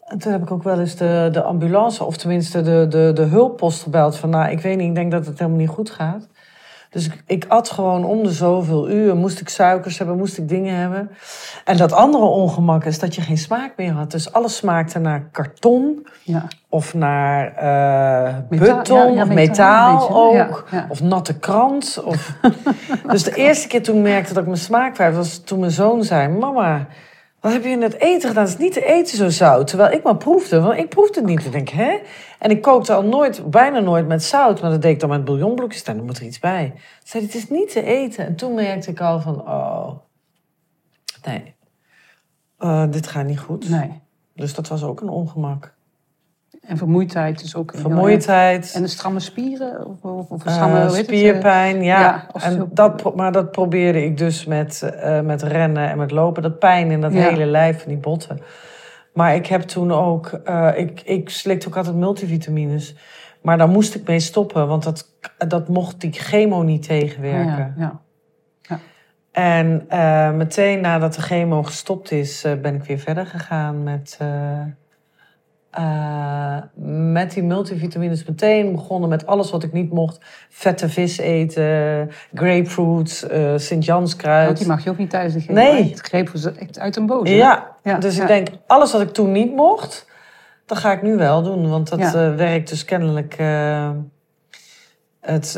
En 0.06 0.18
toen 0.18 0.32
heb 0.32 0.42
ik 0.42 0.52
ook 0.52 0.64
wel 0.64 0.80
eens 0.80 0.96
de, 0.96 1.30
de 1.32 1.42
ambulance, 1.42 2.04
of 2.04 2.18
tenminste 2.18 2.62
de, 2.62 2.86
de, 2.90 3.12
de 3.14 3.22
hulppost 3.22 3.84
gebeld. 3.84 4.18
Van 4.18 4.30
nou, 4.30 4.52
ik 4.52 4.60
weet 4.60 4.78
niet, 4.78 4.88
ik 4.88 4.96
denk 4.96 5.12
dat 5.12 5.26
het 5.26 5.40
helemaal 5.40 5.60
niet 5.60 5.70
goed 5.70 5.90
gaat. 5.90 6.28
Dus 6.96 7.06
ik, 7.06 7.24
ik 7.26 7.46
at 7.48 7.70
gewoon 7.70 8.06
om 8.06 8.24
de 8.24 8.32
zoveel 8.32 8.90
uur. 8.90 9.16
Moest 9.16 9.40
ik 9.40 9.50
suikers 9.50 9.98
hebben, 9.98 10.18
moest 10.18 10.38
ik 10.38 10.50
dingen 10.50 10.76
hebben. 10.76 11.10
En 11.66 11.78
dat 11.78 11.92
andere 11.92 12.24
ongemak 12.24 12.86
is 12.86 13.00
dat 13.00 13.16
je 13.16 13.22
geen 13.22 13.38
smaak 13.38 13.74
meer 13.78 13.92
had. 13.92 14.12
Dus 14.12 14.34
alles 14.34 14.56
smaakte 14.56 15.00
naar 15.00 15.28
karton 15.32 16.08
ja. 16.24 16.48
of 16.70 16.94
naar 16.94 17.56
eh 17.56 18.36
Metaal, 18.50 18.78
beton 18.78 19.12
ja, 19.12 19.16
ja, 19.16 19.22
of 19.22 19.30
metaal 19.30 20.10
ook. 20.12 20.66
Of 20.90 21.02
natte 21.02 21.40
krant. 21.40 22.02
Of... 22.06 22.34
dus 23.12 23.24
de 23.24 23.36
eerste 23.36 23.68
keer 23.68 23.84
toen 23.84 23.96
ik 23.96 24.04
merkte 24.04 24.34
dat 24.34 24.42
ik 24.42 24.50
mijn 24.50 24.62
smaak 24.62 24.94
kwijt 24.94 25.16
was 25.16 25.38
toen 25.38 25.60
mijn 25.60 25.72
zoon 25.72 26.04
zei... 26.04 26.28
Mama, 26.28 26.88
wat 27.46 27.54
heb 27.54 27.64
je 27.64 27.70
in 27.70 27.82
het 27.82 28.00
eten 28.00 28.30
gedaan? 28.30 28.44
Het 28.44 28.54
is 28.54 28.60
niet 28.60 28.74
te 28.74 28.86
eten 28.86 29.18
zo 29.18 29.30
zout. 29.30 29.68
Terwijl 29.68 29.92
ik 29.92 30.04
maar 30.04 30.18
proefde, 30.18 30.62
want 30.62 30.78
ik 30.80 30.90
proefde 30.90 31.20
het 31.20 31.30
niet. 31.30 31.46
Ik 31.46 31.52
denk, 31.52 31.70
hè? 31.70 32.00
En 32.40 32.52
ik 32.52 32.62
kookte 32.62 32.94
al 32.94 33.04
nooit, 33.04 33.50
bijna 33.50 33.80
nooit 33.80 34.08
met 34.08 34.24
zout. 34.24 34.62
Maar 34.62 34.72
dat 34.72 34.82
deed 34.82 34.92
ik 34.92 35.00
dan 35.00 35.10
met 35.10 35.26
bouillonblokjes. 35.26 35.84
En 35.84 35.96
dan 35.96 36.06
moet 36.06 36.18
er 36.18 36.24
iets 36.24 36.40
bij. 36.40 36.70
Toen 36.70 36.80
zei 37.04 37.24
het 37.24 37.36
is 37.36 37.50
niet 37.50 37.72
te 37.72 37.84
eten. 37.84 38.26
En 38.26 38.36
toen 38.36 38.54
merkte 38.54 38.92
ik 38.92 39.02
al 39.02 39.20
van, 39.20 39.42
oh... 39.42 39.92
Nee, 41.24 41.56
Eh, 42.58 42.86
dit 42.90 43.08
gaat 43.08 43.26
niet 43.26 43.40
goed. 43.40 43.70
Nee. 43.70 44.02
Dus 44.36 44.54
dat 44.54 44.68
was 44.68 44.84
ook 44.84 45.02
een 45.02 45.10
ongemak. 45.10 45.75
En 46.68 46.78
vermoeidheid 46.78 47.42
is 47.42 47.56
ook. 47.56 47.72
Vermoeidheid. 47.76 48.72
En 48.76 48.82
de 48.82 48.88
stramme 48.88 49.20
spieren? 49.20 49.88
Of, 49.88 50.02
of, 50.02 50.30
of 50.30 50.46
Eh, 50.46 50.54
stramme, 50.54 50.80
eh, 50.80 50.90
spierpijn, 50.90 51.84
ja. 51.84 52.28
en 52.34 52.70
dat, 52.72 53.16
maar 53.16 53.32
dat 53.32 53.52
probeerde 53.52 54.04
ik 54.04 54.18
dus 54.18 54.46
met, 54.46 54.82
eh, 54.82 55.22
met 55.22 55.42
rennen 55.44 55.90
en 55.90 55.98
met 55.98 56.12
lopen. 56.12 56.44
Dat 56.44 56.60
pijn 56.60 56.92
in 56.92 57.02
dat 57.02 57.14
Ja. 57.14 57.20
hele 57.30 57.46
lijf 57.46 57.80
van 57.82 57.88
die 57.88 57.98
botten. 57.98 58.40
Maar 59.14 59.36
ik 59.36 59.46
heb 59.48 59.62
toen 59.62 59.92
ook... 59.92 60.42
ik, 60.76 61.02
ik 61.02 61.30
slikte 61.30 61.68
ook 61.68 61.78
altijd 61.78 61.96
multivitamines. 61.96 62.96
Maar 63.42 63.58
daar 63.58 63.70
moest 63.70 63.96
ik 63.96 64.08
mee 64.08 64.20
stoppen. 64.20 64.68
Want 64.68 64.84
dat, 64.84 65.10
dat 65.48 65.68
mocht 65.68 66.02
die 66.02 66.12
chemo 66.12 66.62
niet 66.62 66.84
tegenwerken. 66.84 67.74
Ja, 67.78 68.00
ja. 68.62 68.80
En 69.32 69.88
meteen 70.38 70.82
nadat 70.82 71.14
de 71.14 71.22
chemo 71.22 71.64
gestopt 71.64 72.12
is... 72.12 72.46
ben 72.62 72.76
ik 72.76 72.84
weer 72.84 73.00
verder 73.00 73.26
gegaan 73.26 73.84
met... 73.84 74.18
eh, 75.76 76.58
met 77.12 77.32
die 77.32 77.44
multivitamines 77.44 78.26
meteen 78.26 78.72
begonnen 78.72 79.10
met 79.10 79.26
alles 79.26 79.52
wat 79.52 79.64
ik 79.64 79.72
niet 79.74 79.92
mocht. 79.92 80.18
Vette 80.50 80.90
vis 80.90 81.18
eten, 81.18 82.10
grapefruit, 82.34 83.28
eh 83.32 83.54
Sint-Janskruid. 83.56 84.46
Want 84.46 84.58
die 84.58 84.68
mag 84.68 84.84
je 84.84 84.90
ook 84.90 84.98
niet 84.98 85.10
tijdens 85.10 85.34
de 85.34 85.40
chemo. 85.40 85.54
Nee. 85.60 85.94
Het 86.12 86.32
was 86.32 86.56
echt 86.56 86.80
uit 86.80 86.96
een 86.96 87.06
boze. 87.06 87.36
Ja, 87.36 87.76
Ja, 87.84 87.98
dus 87.98 88.16
ja. 88.16 88.22
ik 88.22 88.28
denk, 88.28 88.48
alles 88.68 88.92
wat 88.92 89.02
ik 89.02 89.12
toen 89.14 89.32
niet 89.32 89.56
mocht, 89.56 90.08
dat 90.66 90.78
ga 90.78 90.92
ik 90.92 91.02
nu 91.02 91.16
wel 91.16 91.44
doen. 91.44 91.70
Want 91.70 91.90
dat 91.90 92.00
Ja. 92.00 92.14
eh, 92.14 92.36
werkt 92.36 92.70
dus 92.70 92.86
kennelijk 92.86 93.36
het, 95.22 95.54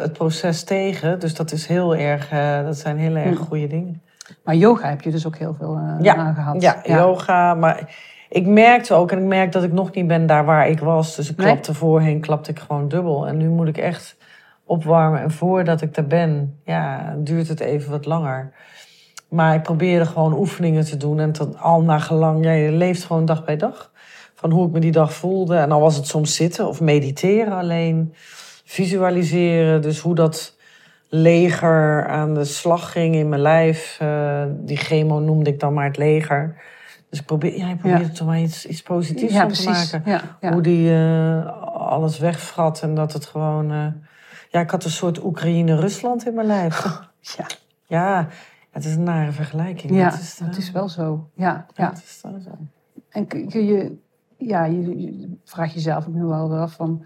het 0.00 0.12
proces 0.12 0.64
tegen. 0.64 1.18
Dus 1.20 1.34
dat 1.34 1.52
is 1.52 1.66
heel 1.66 1.96
erg, 1.96 2.28
dat 2.64 2.76
zijn 2.78 2.98
heel 2.98 3.16
erg 3.16 3.38
Hm. 3.38 3.44
goede 3.44 3.66
dingen. 3.66 4.02
Maar 4.44 4.54
yoga 4.54 4.88
heb 4.88 5.00
je 5.02 5.10
dus 5.10 5.26
ook 5.26 5.36
heel 5.36 5.54
veel 5.54 5.76
eh 5.76 6.04
Ja, 6.04 6.14
aangehad. 6.14 6.62
Ja, 6.62 6.80
yoga. 6.84 7.54
Maar 7.54 7.94
ik 8.30 8.46
merkte 8.46 8.94
ook, 8.94 9.12
en 9.12 9.18
ik 9.18 9.24
merk 9.24 9.52
dat 9.52 9.62
ik 9.62 9.72
nog 9.72 9.92
niet 9.92 10.06
ben 10.06 10.26
daar 10.26 10.44
waar 10.44 10.68
ik 10.68 10.78
was. 10.78 11.16
Dus 11.16 11.30
ik 11.30 11.36
Nee. 11.36 11.46
klapte 11.46 11.74
voorheen, 11.74 12.20
klapte 12.20 12.50
ik 12.50 12.58
gewoon 12.58 12.88
dubbel. 12.88 13.26
En 13.26 13.36
nu 13.36 13.48
moet 13.48 13.68
ik 13.68 13.76
echt 13.78 14.16
opwarmen. 14.64 15.20
En 15.20 15.30
voordat 15.30 15.80
ik 15.80 15.94
daar 15.94 16.06
ben, 16.06 16.58
ja, 16.64 17.14
duurt 17.18 17.48
het 17.48 17.60
even 17.60 17.90
wat 17.90 18.06
langer. 18.06 18.52
Maar 19.28 19.54
ik 19.54 19.62
probeerde 19.62 20.06
gewoon 20.06 20.38
oefeningen 20.38 20.84
te 20.84 20.96
doen. 20.96 21.20
En 21.20 21.32
tot 21.32 21.58
al 21.58 21.82
naar 21.82 22.00
gelang, 22.00 22.44
ja, 22.44 22.52
je 22.52 22.70
leeft 22.72 23.04
gewoon 23.04 23.24
dag 23.24 23.44
bij 23.44 23.56
dag. 23.56 23.90
Van 24.34 24.50
hoe 24.50 24.66
ik 24.66 24.72
me 24.72 24.80
die 24.80 24.92
dag 24.92 25.12
voelde. 25.12 25.56
En 25.56 25.72
al 25.72 25.80
was 25.80 25.96
het 25.96 26.06
soms 26.06 26.34
zitten 26.34 26.68
of 26.68 26.80
mediteren 26.80 27.52
alleen. 27.52 28.14
Visualiseren, 28.64 29.82
dus 29.82 29.98
hoe 29.98 30.14
dat 30.14 30.56
leger 31.08 32.06
aan 32.08 32.34
de 32.34 32.44
slag 32.44 32.92
ging 32.92 33.14
in 33.14 33.28
mijn 33.28 33.42
lijf. 33.42 33.96
Eh, 34.00 34.42
die 34.50 34.76
chemo 34.76 35.18
noemde 35.18 35.50
ik 35.50 35.60
dan 35.60 35.74
maar 35.74 35.86
het 35.86 35.96
leger. 35.96 36.56
Dus 37.10 37.18
ik 37.18 37.26
probeer, 37.26 37.56
ja, 37.58 37.68
ik 37.68 37.78
probeer 37.78 38.00
er 38.00 38.12
toch 38.12 38.26
maar 38.26 38.40
iets, 38.40 38.66
iets 38.66 38.82
positiefs 38.82 39.34
van 39.34 39.48
te 39.48 39.98
maken. 40.00 40.52
Hoe 40.52 40.62
die 40.62 40.94
eh, 40.94 41.46
alles 41.72 42.18
wegvrat 42.18 42.82
en 42.82 42.94
dat 42.94 43.12
het 43.12 43.26
gewoon... 43.26 43.72
eh, 43.72 43.86
ja, 44.50 44.60
ik 44.60 44.70
had 44.70 44.84
een 44.84 44.90
soort 44.90 45.24
Oekraïne-Rusland 45.24 46.26
in 46.26 46.34
mijn 46.34 46.46
lijf. 46.46 47.00
Ja, 47.20 47.46
ja, 47.86 48.28
het 48.70 48.84
is 48.84 48.94
een 48.94 49.02
nare 49.02 49.32
vergelijking. 49.32 49.92
ja 49.92 50.10
het 50.10 50.20
is, 50.20 50.36
dat 50.38 50.48
eh, 50.48 50.58
is 50.58 50.70
wel 50.70 50.88
zo. 50.88 51.30
Ja, 51.34 51.66
ja, 51.74 51.88
het 51.88 51.98
is 51.98 52.18
wel 52.22 52.40
zo. 52.40 52.50
En 53.08 53.26
kun 53.26 53.48
kun 53.48 53.64
je, 53.64 53.96
ja, 54.36 54.64
je, 54.64 55.00
je 55.00 55.36
vraagt 55.44 55.72
jezelf 55.74 56.06
ook 56.06 56.14
nu 56.14 56.24
wel 56.24 56.58
af 56.58 56.72
van, 56.72 57.04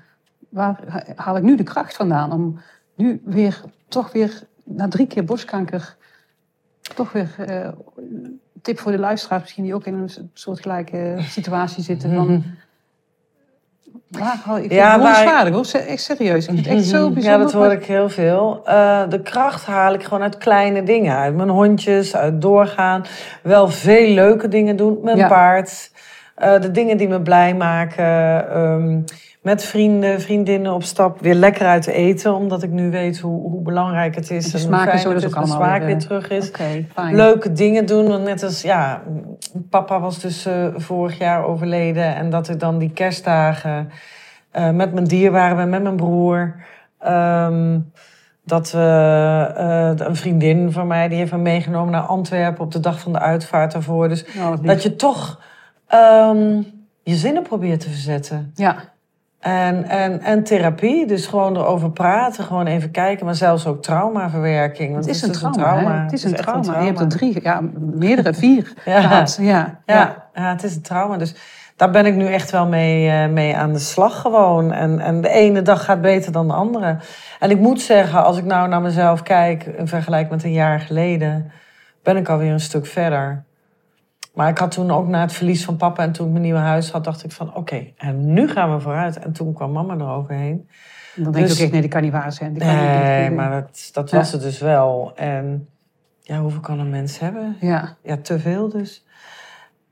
waar 0.49 1.05
haal 1.17 1.37
ik 1.37 1.43
nu 1.43 1.57
de 1.57 1.62
kracht 1.62 1.97
vandaan 1.97 2.33
om 2.33 2.61
nu 2.95 3.23
weer, 3.25 3.62
toch 3.88 4.12
weer, 4.12 4.43
na 4.64 4.88
drie 4.88 5.07
keer 5.07 5.25
borstkanker, 5.25 5.97
toch 6.95 7.12
weer, 7.12 7.35
eh, 7.38 7.73
tip 8.64 8.79
voor 8.79 8.92
de 8.92 8.98
luisteraars 8.98 9.42
misschien 9.42 9.64
die 9.64 9.74
ook 9.74 9.85
in 9.87 9.94
een 9.94 10.31
soortgelijke 10.35 11.14
situatie 11.38 11.83
zitten 11.83 12.14
van, 12.14 12.44
waar 14.09 14.62
ik, 14.62 14.72
Ja, 14.72 14.77
ja, 14.94 14.98
waar 14.98 15.46
ik- 15.46 15.53
hoor, 15.53 15.66
echt 15.72 16.03
serieus, 16.03 16.44
ik 16.46 16.50
vind 16.55 16.66
het 16.66 16.74
echt 16.74 16.85
zo 16.85 17.11
bijzonder. 17.11 17.22
Ja, 17.31 17.37
dat 17.38 17.53
hoor 17.53 17.72
ik 17.72 17.85
heel 17.85 18.09
veel. 18.09 18.61
Eh, 18.64 19.09
de 19.09 19.22
kracht 19.22 19.64
haal 19.66 19.94
ik 19.94 20.03
gewoon 20.05 20.22
uit 20.22 20.38
kleine 20.38 20.83
dingen. 20.83 21.16
Uit 21.16 21.35
mijn 21.35 21.48
hondjes, 21.48 22.16
uit 22.16 22.42
doorgaan. 22.42 23.05
Wel 23.42 23.68
veel 23.68 24.14
leuke 24.14 24.48
dingen 24.48 24.77
doen. 24.77 24.98
Mijn 25.03 25.16
Ja. 25.16 25.29
paard. 25.29 25.90
Eh, 26.35 26.61
de 26.61 26.70
dingen 26.70 26.97
die 26.97 27.09
me 27.09 27.20
blij 27.20 27.55
maken. 27.55 28.05
Ehm, 28.51 29.01
met 29.42 29.64
vrienden, 29.64 30.20
vriendinnen 30.20 30.73
op 30.73 30.83
stap. 30.83 31.20
Weer 31.20 31.35
lekker 31.35 31.66
uit 31.66 31.87
eten. 31.87 32.35
Omdat 32.35 32.62
ik 32.62 32.70
nu 32.70 32.90
weet 32.90 33.18
hoe, 33.20 33.51
hoe 33.51 33.62
belangrijk 33.62 34.14
het 34.14 34.31
is. 34.31 34.51
De 34.51 34.59
en 34.59 34.64
smaak 34.64 34.88
en 34.88 34.99
zo, 34.99 35.09
ook 35.12 35.23
allemaal 35.23 35.57
smaak 35.57 35.79
weer, 35.79 35.87
weer 35.87 35.97
eh, 35.97 36.03
terug 36.03 36.29
is. 36.29 36.51
Leuke 37.11 37.53
dingen 37.53 37.87
doen. 37.87 38.09
Want 38.09 38.25
net 38.25 38.42
als, 38.42 38.62
ja, 38.62 39.03
papa 39.70 40.01
was 40.01 40.18
dus 40.18 40.47
eh, 40.47 40.66
vorig 40.77 41.18
jaar 41.18 41.44
overleden. 41.44 42.14
En 42.14 42.31
dat 42.31 42.49
ik 42.49 42.61
dan 42.61 42.79
die 42.79 42.90
kerstdagen 42.90 43.90
met 44.73 44.92
mijn 44.92 45.05
dierbaren 45.05 45.57
ben, 45.57 45.68
met 45.68 45.83
mijn 45.83 45.97
broer. 45.97 46.55
ehm, 46.99 47.79
dat 48.47 48.70
we, 48.70 49.94
een 49.97 50.16
vriendin 50.16 50.73
van 50.73 50.87
mij, 50.87 51.09
die 51.09 51.18
heeft 51.18 51.33
me 51.33 51.38
meegenomen 51.38 51.92
naar 51.92 52.03
Antwerpen 52.03 52.64
op 52.64 52.73
de 52.73 52.81
dag 52.81 53.01
van 53.01 53.12
de 53.12 53.18
uitvaart 53.18 53.73
daarvoor. 53.73 54.09
Dus 54.09 54.25
lief. 54.35 54.61
dat 54.61 54.83
je 54.83 54.97
toch 54.97 55.40
ehm, 55.98 56.62
je 57.02 57.14
zinnen 57.14 57.42
probeert 57.42 57.80
te 57.80 57.88
verzetten. 57.88 58.52
Ja, 58.54 58.76
En, 59.40 59.85
en, 59.88 60.20
en 60.20 60.44
therapie, 60.44 61.07
dus 61.07 61.26
gewoon 61.26 61.57
erover 61.57 61.90
praten, 61.90 62.44
gewoon 62.44 62.66
even 62.66 62.90
kijken. 62.90 63.24
Maar 63.24 63.35
zelfs 63.35 63.66
ook 63.66 63.83
traumaverwerking. 63.83 64.92
want 64.92 65.04
het 65.04 65.14
is 65.14 65.22
een 65.22 65.33
trauma. 65.52 66.02
Het 66.02 66.12
is 66.12 66.24
een 66.24 66.35
trauma. 66.35 66.78
Je 66.78 66.87
hebt 66.87 67.00
er 67.00 67.09
drie, 67.09 67.42
ja, 67.42 67.61
meerdere, 67.94 68.35
vier 68.35 68.72
Ja. 68.85 69.00
gehad. 69.00 69.38
Ja, 69.40 69.44
Ja, 69.46 69.94
ja. 69.94 70.28
ja. 70.35 70.50
het 70.50 70.62
is 70.62 70.74
een 70.76 70.83
trauma. 70.83 71.16
Dus 71.16 71.35
daar 71.76 71.90
ben 71.90 72.07
ik 72.07 72.14
nu 72.14 72.26
echt 72.26 72.50
wel 72.50 72.66
mee, 72.66 73.09
eh, 73.11 73.28
mee 73.28 73.57
aan 73.57 73.72
de 73.72 73.78
slag 73.78 74.20
gewoon. 74.20 74.72
En, 74.72 75.00
en 75.00 75.20
de 75.20 75.28
ene 75.28 75.62
dag 75.62 75.85
gaat 75.85 76.00
beter 76.00 76.33
dan 76.33 76.48
de 76.48 76.54
andere. 76.54 76.96
En 77.38 77.50
ik 77.50 77.59
moet 77.59 77.80
zeggen, 77.80 78.24
als 78.24 78.38
ik 78.38 78.44
nou 78.44 78.68
naar 78.68 78.80
mezelf 78.83 79.22
kijk... 79.22 79.64
in 79.64 79.88
vergelijking 79.88 80.30
met 80.30 80.44
een 80.44 80.52
jaar 80.52 80.80
geleden... 80.80 81.52
ben 82.02 82.16
ik 82.16 82.28
alweer 82.28 82.52
een 82.52 82.61
stuk 82.61 82.87
verder. 82.87 83.44
Maar 84.35 84.49
ik 84.49 84.59
had 84.59 84.70
toen 84.70 84.90
ook 84.90 85.07
na 85.07 85.20
het 85.20 85.33
verlies 85.33 85.64
van 85.64 85.77
papa... 85.77 86.03
en 86.03 86.12
toen 86.12 86.27
ik 86.27 86.33
mijn 86.33 86.44
nieuwe 86.44 86.59
huis 86.59 86.90
had, 86.90 87.05
dacht 87.05 87.25
ik 87.25 87.33
van... 87.33 87.55
oké, 87.55 87.92
en 87.97 88.33
nu 88.33 88.49
gaan 88.49 88.75
we 88.75 88.81
vooruit. 88.81 89.18
En 89.18 89.33
toen 89.33 89.53
kwam 89.53 89.73
mama 89.73 89.94
eroverheen. 89.94 90.68
En 91.16 91.23
dan 91.23 91.33
denk 91.33 91.47
Dus- 91.47 91.53
je 91.53 91.59
ook 91.59 91.62
echt, 91.62 91.73
nee, 91.73 91.81
die 91.81 91.90
kan 91.90 92.03
niet 92.03 92.12
waar 92.12 92.33
zijn. 92.33 92.53
Die 92.53 92.62
kan 92.62 92.70
niet- 92.81 92.81
Nee, 92.88 93.27
die- 93.29 93.37
maar 93.37 93.51
dat, 93.51 93.90
dat 93.92 94.11
Ja. 94.11 94.16
was 94.16 94.33
het 94.33 94.40
dus 94.42 94.59
wel. 94.59 95.12
En 95.16 95.68
ja, 96.20 96.40
hoeveel 96.40 96.61
kan 96.61 96.79
een 96.79 96.90
mens 96.90 97.18
hebben? 97.18 97.57
Ja, 97.61 97.97
Ja, 98.03 98.16
te 98.16 98.38
veel 98.38 98.68
dus. 98.68 99.07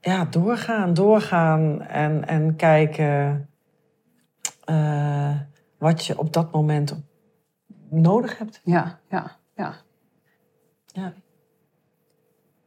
Ja, 0.00 0.24
doorgaan, 0.24 0.94
doorgaan 0.94 1.82
en, 1.82 2.28
en 2.28 2.56
kijken 2.56 3.48
eh, 4.64 5.30
wat 5.78 6.06
je 6.06 6.18
op 6.18 6.32
dat 6.32 6.52
moment 6.52 7.02
nodig 7.90 8.38
hebt. 8.38 8.60
ja, 8.64 8.98
ja, 9.08 9.36
ja. 9.56 9.74
Ja, 10.86 11.12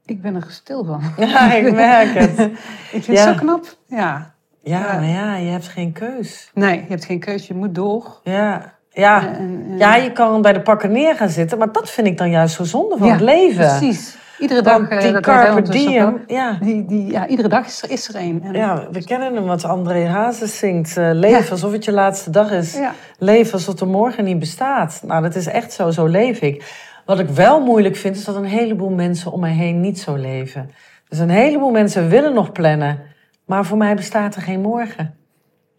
Ik 0.06 0.22
ben 0.22 0.36
er 0.36 0.46
stil 0.50 0.84
van. 0.86 1.02
ja 1.30 1.54
ik 1.54 1.74
merk 1.74 2.14
het. 2.14 2.40
Ik 2.98 3.04
vind 3.04 3.06
Ja. 3.06 3.14
het 3.14 3.34
zo 3.38 3.46
knap. 3.46 3.66
Ja. 3.86 4.34
Ja, 4.64 4.80
Ja. 4.80 4.94
maar 4.94 5.06
ja, 5.10 5.36
je 5.36 5.50
hebt 5.50 5.68
geen 5.68 5.92
keus. 5.92 6.52
Nee, 6.54 6.76
je 6.76 6.86
hebt 6.90 7.06
geen 7.06 7.20
keuze, 7.20 7.46
je 7.54 7.60
moet 7.60 7.76
door. 7.76 8.20
Ja, 8.24 8.74
Ja. 8.92 9.28
En- 9.28 9.36
en- 9.38 9.78
ja, 9.78 9.96
je 9.96 10.12
kan 10.12 10.42
bij 10.42 10.54
de 10.54 10.62
pakken 10.62 10.92
neer 10.92 11.16
gaan 11.16 11.30
zitten, 11.30 11.58
maar 11.58 11.72
dat 11.72 11.90
vind 11.90 12.08
ik 12.08 12.18
dan 12.18 12.30
juist 12.30 12.56
zo 12.56 12.64
zonde 12.64 12.98
van 12.98 13.08
Ja, 13.08 13.14
het 13.14 13.22
leven. 13.22 13.78
Precies. 13.78 14.18
Iedere 14.40 14.62
dag. 14.62 14.90
Eh, 14.90 15.02
die 15.02 15.12
dat 15.12 15.22
carpe 15.22 15.60
ook 15.60 15.72
diem, 15.72 16.20
ja. 16.28 16.58
Die, 16.62 16.86
die, 16.86 17.12
ja, 17.12 17.28
iedere 17.28 17.48
dag 17.48 17.66
is 17.66 17.82
er, 17.84 17.92
is 17.92 18.08
er 18.08 18.16
een. 18.16 18.42
En- 18.44 18.54
Ja, 18.54 18.88
we 18.92 19.04
kennen 19.04 19.36
hem 19.36 19.46
wat 19.46 19.64
André 19.64 20.06
Hazes 20.08 20.58
zingt. 20.58 20.98
eh, 20.98 21.10
leef 21.12 21.46
Ja. 21.46 21.52
alsof 21.52 21.72
het 21.72 21.86
je 21.86 21.92
laatste 21.92 22.30
dag 22.30 22.52
is. 22.52 22.74
Ja. 22.74 22.92
Leef 23.18 23.54
alsof 23.54 23.80
er 23.80 23.88
morgen 23.88 24.24
niet 24.24 24.40
bestaat. 24.40 25.02
Nou, 25.06 25.22
dat 25.22 25.36
is 25.36 25.46
echt 25.48 25.74
zo. 25.74 25.92
Zo 25.92 26.06
leef 26.06 26.40
ik. 26.42 26.64
Wat 27.06 27.20
ik 27.20 27.30
wel 27.30 27.62
moeilijk 27.62 27.96
vind, 27.96 28.16
is 28.16 28.26
dat 28.26 28.36
een 28.36 28.46
heleboel 28.46 28.90
mensen 28.90 29.32
om 29.32 29.40
mij 29.40 29.54
heen 29.54 29.80
niet 29.80 30.00
zo 30.00 30.16
leven. 30.16 30.72
Dus 31.10 31.20
een 31.20 31.30
heleboel 31.30 31.72
mensen 31.72 32.10
willen 32.10 32.34
nog 32.34 32.52
plannen. 32.52 33.02
Maar 33.46 33.66
voor 33.66 33.78
mij 33.78 33.96
bestaat 33.96 34.36
er 34.36 34.42
geen 34.42 34.62
morgen. 34.62 35.16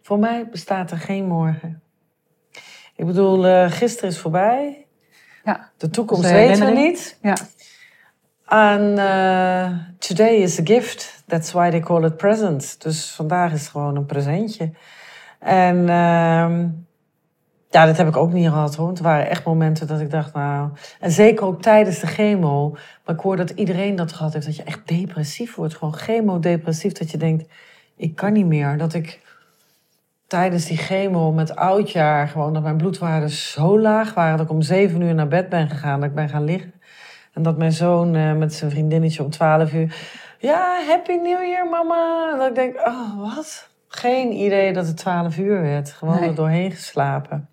Voor 0.01 0.19
mij 0.19 0.49
bestaat 0.49 0.91
er 0.91 0.97
geen 0.97 1.25
morgen. 1.25 1.81
Ik 2.95 3.05
bedoel, 3.05 3.47
eh, 3.47 3.71
gisteren 3.71 4.09
is 4.09 4.17
voorbij. 4.17 4.85
Ja. 5.43 5.71
De 5.77 5.89
toekomst 5.89 6.31
weten 6.31 6.65
we 6.65 6.71
niet. 6.71 7.17
Ja. 7.21 7.37
En 8.47 8.97
eh, 8.97 9.77
today 9.97 10.35
is 10.35 10.59
a 10.59 10.63
gift. 10.63 11.23
That's 11.27 11.51
why 11.51 11.69
they 11.69 11.79
call 11.79 12.03
it 12.03 12.17
present. 12.17 12.81
Dus 12.81 13.11
vandaag 13.11 13.53
is 13.53 13.67
gewoon 13.67 13.95
een 13.95 14.05
presentje. 14.05 14.71
En 15.39 15.89
ehm, 15.89 16.67
ja, 17.69 17.85
dat 17.85 17.97
heb 17.97 18.07
ik 18.07 18.17
ook 18.17 18.33
niet 18.33 18.47
gehad 18.47 18.75
hoor. 18.75 18.85
Want 18.85 18.97
er 18.97 19.03
waren 19.03 19.29
echt 19.29 19.45
momenten 19.45 19.87
dat 19.87 19.99
ik 19.99 20.11
dacht, 20.11 20.33
nou... 20.33 20.69
En 20.99 21.11
zeker 21.11 21.45
ook 21.45 21.61
tijdens 21.61 21.99
de 21.99 22.07
chemo. 22.07 22.69
Maar 23.05 23.15
ik 23.15 23.21
hoor 23.21 23.35
dat 23.35 23.49
iedereen 23.49 23.95
dat 23.95 24.13
gehad 24.13 24.33
heeft. 24.33 24.45
Dat 24.45 24.55
je 24.55 24.63
echt 24.63 24.87
depressief 24.87 25.55
wordt. 25.55 25.75
Gewoon 25.75 25.93
chemodepressief. 25.93 26.91
Dat 26.91 27.11
je 27.11 27.17
denkt, 27.17 27.51
ik 27.95 28.15
kan 28.15 28.33
niet 28.33 28.45
meer. 28.45 28.77
Dat 28.77 28.93
ik 28.93 29.21
tijdens 30.27 30.65
die 30.65 30.77
chemo 30.77 31.31
met 31.31 31.55
oudjaar... 31.55 32.27
gewoon 32.27 32.53
dat 32.53 32.63
mijn 32.63 32.77
bloedwaarden 32.77 33.29
zo 33.29 33.79
laag 33.79 34.13
waren... 34.13 34.37
dat 34.37 34.45
ik 34.45 34.51
om 34.51 34.61
zeven 34.61 35.01
uur 35.01 35.13
naar 35.13 35.27
bed 35.27 35.49
ben 35.49 35.69
gegaan. 35.69 35.99
Dat 35.99 36.09
ik 36.09 36.15
ben 36.15 36.29
gaan 36.29 36.43
liggen. 36.43 36.73
En 37.33 37.43
dat 37.43 37.57
mijn 37.57 37.71
zoon 37.71 38.15
eh, 38.15 38.33
met 38.33 38.53
zijn 38.53 38.71
vriendinnetje 38.71 39.23
om 39.23 39.29
12 39.29 39.73
uur. 39.73 39.95
Ja, 40.39 40.83
Happy 40.87 41.13
New 41.13 41.43
Year, 41.43 41.69
mama. 41.69 42.29
En 42.31 42.37
dat 42.37 42.47
ik 42.47 42.55
denk, 42.55 42.87
oh, 42.87 43.35
wat? 43.35 43.69
Geen 43.87 44.31
idee 44.31 44.73
dat 44.73 44.87
het 44.87 44.97
12 44.97 45.37
uur 45.37 45.61
werd. 45.61 45.91
Gewoon 45.91 46.19
Nee. 46.19 46.29
er 46.29 46.35
doorheen 46.35 46.71
geslapen. 46.71 47.49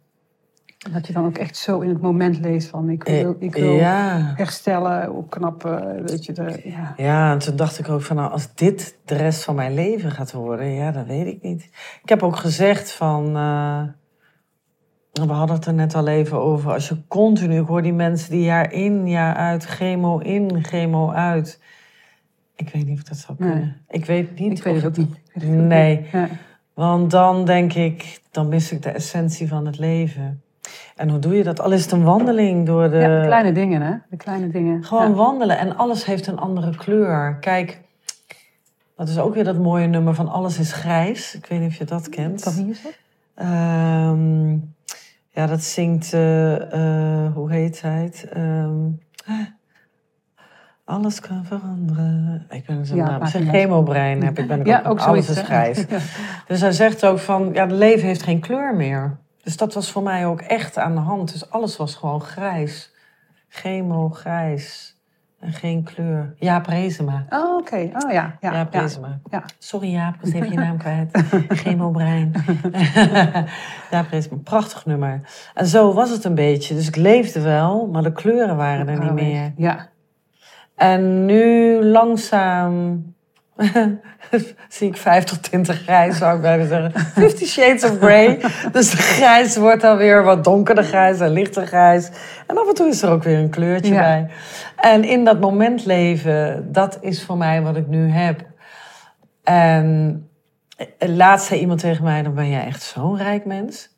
Dat 0.92 1.06
je 1.06 1.12
dan 1.12 1.24
ook 1.26 1.38
echt 1.38 1.56
zo 1.56 1.80
in 1.80 1.88
het 1.88 2.00
moment 2.00 2.38
leest 2.40 2.68
van 2.68 2.88
ik 2.88 3.02
wil, 3.02 3.36
ik 3.38 3.54
wil 3.54 3.72
Eh, 3.72 3.78
ja. 3.80 4.32
herstellen, 4.36 5.12
opknappen. 5.14 6.02
Weet 6.06 6.24
je, 6.24 6.32
de, 6.32 6.60
ja. 6.64 6.94
ja, 6.96 7.32
en 7.32 7.38
toen 7.38 7.56
dacht 7.56 7.78
ik 7.78 7.88
ook 7.88 8.02
van, 8.02 8.16
nou, 8.16 8.30
als 8.32 8.54
dit 8.54 8.98
de 9.04 9.14
rest 9.16 9.44
van 9.44 9.54
mijn 9.54 9.74
leven 9.74 10.10
gaat 10.10 10.32
worden, 10.32 10.66
ja, 10.66 10.90
dat 10.90 11.06
weet 11.06 11.26
ik 11.26 11.42
niet. 11.42 11.62
Ik 12.02 12.08
heb 12.08 12.22
ook 12.22 12.36
gezegd 12.36 12.92
van, 12.92 13.36
eh, 13.36 13.82
we 15.26 15.32
hadden 15.32 15.56
het 15.56 15.66
er 15.66 15.74
net 15.74 15.94
al 15.94 16.06
even 16.08 16.40
over, 16.40 16.72
als 16.72 16.88
je 16.88 17.06
continu, 17.08 17.60
ik 17.60 17.66
hoor 17.66 17.82
die 17.82 17.92
mensen 17.92 18.30
die 18.30 18.42
jaar 18.44 18.72
in, 18.72 19.08
jaar 19.08 19.34
uit, 19.34 19.64
chemo 19.64 20.18
in, 20.18 20.64
chemo 20.64 21.10
uit. 21.10 21.60
Ik 22.56 22.68
weet 22.68 22.86
niet 22.86 22.98
of 22.98 23.04
dat 23.04 23.16
zou 23.16 23.36
Nee. 23.40 23.50
kunnen. 23.50 23.76
Ik 23.88 24.04
weet 24.04 24.38
niet. 24.38 24.58
Ik 24.58 24.64
weet 24.64 24.74
het 24.82 24.84
ook 24.86 24.96
niet. 24.96 25.16
Ik 25.16 25.22
weet 25.34 25.42
het 25.42 25.44
ook 25.52 25.56
niet. 25.58 25.66
Nee. 25.68 26.06
Ja. 26.12 26.28
Want 26.74 27.10
dan 27.10 27.44
denk 27.44 27.72
ik, 27.72 28.20
dan 28.30 28.48
mis 28.48 28.72
ik 28.72 28.82
de 28.82 28.90
essentie 28.90 29.48
van 29.48 29.66
het 29.66 29.78
leven. 29.78 30.42
En 30.96 31.08
hoe 31.08 31.18
doe 31.18 31.36
je 31.36 31.42
dat? 31.44 31.60
Al 31.60 31.72
is 31.72 31.82
het 31.82 31.92
een 31.92 32.04
wandeling 32.04 32.66
door 32.66 32.90
de... 32.90 32.96
Ja, 32.96 33.20
de 33.20 33.26
kleine 33.26 33.52
dingen, 33.52 33.82
hè? 33.82 33.94
De 34.10 34.16
kleine 34.16 34.48
dingen. 34.48 34.84
Gewoon 34.84 35.08
Ja. 35.08 35.14
wandelen 35.14 35.58
en 35.58 35.76
alles 35.76 36.04
heeft 36.04 36.26
een 36.26 36.38
andere 36.38 36.76
kleur. 36.76 37.36
Kijk, 37.40 37.80
dat 38.96 39.08
is 39.08 39.18
ook 39.18 39.34
weer 39.34 39.44
dat 39.44 39.58
mooie 39.58 39.86
nummer 39.86 40.14
van 40.14 40.28
Alles 40.28 40.58
is 40.58 40.72
grijs. 40.72 41.34
Ik 41.34 41.46
weet 41.46 41.60
niet 41.60 41.68
of 41.68 41.76
je 41.76 41.84
dat 41.84 42.08
kent. 42.08 42.54
Wie 42.54 42.70
is 42.70 42.82
dat? 42.82 42.92
Ehm, 43.34 44.50
ja, 45.30 45.46
dat 45.46 45.62
zingt, 45.62 46.12
eh, 46.12 46.54
eh, 47.26 47.32
hoe 47.34 47.50
heet 47.52 47.80
hij 47.80 48.02
het? 48.02 48.28
Ehm, 48.32 48.76
alles 50.84 51.20
kan 51.20 51.44
veranderen. 51.44 52.46
Ik 52.50 52.66
ben 52.66 52.86
zijn 52.86 52.98
Ja, 52.98 53.04
naam. 53.04 53.26
Zijn 53.26 53.48
chemobrein 53.48 54.22
heb 54.24 54.38
ik. 54.38 54.46
Ben 54.48 54.60
ik 54.60 54.66
Ja, 54.66 54.78
ook, 54.78 54.86
ook 54.86 55.00
alles 55.00 55.28
is 55.30 55.40
grijs. 55.40 55.84
Ja. 55.88 55.98
Dus 56.46 56.60
hij 56.60 56.72
zegt 56.72 57.04
ook 57.06 57.18
van, 57.18 57.50
ja, 57.52 57.62
het 57.62 57.72
leven 57.72 58.06
heeft 58.06 58.22
geen 58.22 58.40
kleur 58.40 58.74
meer. 58.74 59.16
Dus 59.44 59.56
dat 59.56 59.74
was 59.74 59.90
voor 59.90 60.02
mij 60.02 60.26
ook 60.26 60.40
echt 60.40 60.78
aan 60.78 60.94
de 60.94 61.00
hand. 61.00 61.32
Dus 61.32 61.50
alles 61.50 61.76
was 61.76 61.94
gewoon 61.94 62.20
grijs. 62.20 62.92
Chemo, 63.48 64.08
grijs. 64.08 64.96
En 65.40 65.52
geen 65.52 65.82
kleur. 65.82 66.34
Jaap 66.38 66.66
Rezema. 66.66 67.26
Oh, 67.28 67.56
oké. 67.56 67.76
Oh 67.76 68.12
ja. 68.12 68.36
ja, 68.40 68.52
Jaap 68.52 68.72
ja. 68.72 68.80
Rezema. 68.80 69.20
Ja. 69.30 69.44
Sorry 69.58 69.90
Jaap, 69.90 70.14
ik 70.14 70.20
was 70.20 70.32
even 70.32 70.50
je 70.50 70.56
naam 70.56 70.78
kwijt. 70.78 71.10
Chemobrein. 71.60 72.32
Jaap 73.90 74.08
Rezema. 74.10 74.36
Prachtig 74.44 74.86
nummer. 74.86 75.20
En 75.54 75.66
zo 75.66 75.92
was 75.92 76.10
het 76.10 76.24
een 76.24 76.34
beetje. 76.34 76.74
Dus 76.74 76.88
ik 76.88 76.96
leefde 76.96 77.40
wel, 77.40 77.86
maar 77.86 78.02
de 78.02 78.12
kleuren 78.12 78.56
waren 78.56 78.88
er 78.88 78.98
niet 78.98 79.12
meer. 79.12 79.52
Ja. 79.56 79.88
En 80.74 81.24
nu 81.24 81.82
langzaam 81.84 83.04
zie 84.68 84.88
ik 84.88 84.96
50 84.96 85.38
tinten 85.38 85.74
grijs, 85.74 86.18
zou 86.18 86.36
ik 86.36 86.42
bijna 86.42 86.66
zeggen. 86.66 87.00
Fifty 87.00 87.44
Shades 87.44 87.84
of 87.84 87.98
Grey. 87.98 88.40
Dus 88.72 88.90
de 88.90 88.96
grijs 88.96 89.56
wordt 89.56 89.82
dan 89.82 89.96
weer 89.96 90.22
wat 90.22 90.44
donkerder 90.44 90.84
grijs 90.84 91.20
en 91.20 91.30
lichter 91.30 91.66
grijs. 91.66 92.10
En 92.46 92.58
af 92.58 92.68
en 92.68 92.74
toe 92.74 92.88
is 92.88 93.02
er 93.02 93.10
ook 93.10 93.22
weer 93.22 93.38
een 93.38 93.50
kleurtje 93.50 93.92
Ja. 93.92 94.00
bij. 94.00 94.30
En 94.76 95.04
in 95.04 95.24
dat 95.24 95.40
moment 95.40 95.84
leven, 95.84 96.72
dat 96.72 96.98
is 97.00 97.24
voor 97.24 97.36
mij 97.36 97.62
wat 97.62 97.76
ik 97.76 97.86
nu 97.86 98.10
heb. 98.10 98.40
En 99.44 100.28
laatst 100.98 101.46
zei 101.46 101.60
iemand 101.60 101.80
tegen 101.80 102.04
mij, 102.04 102.22
dan 102.22 102.34
ben 102.34 102.50
jij 102.50 102.64
echt 102.64 102.82
zo'n 102.82 103.16
rijk 103.16 103.44
mens. 103.44 103.92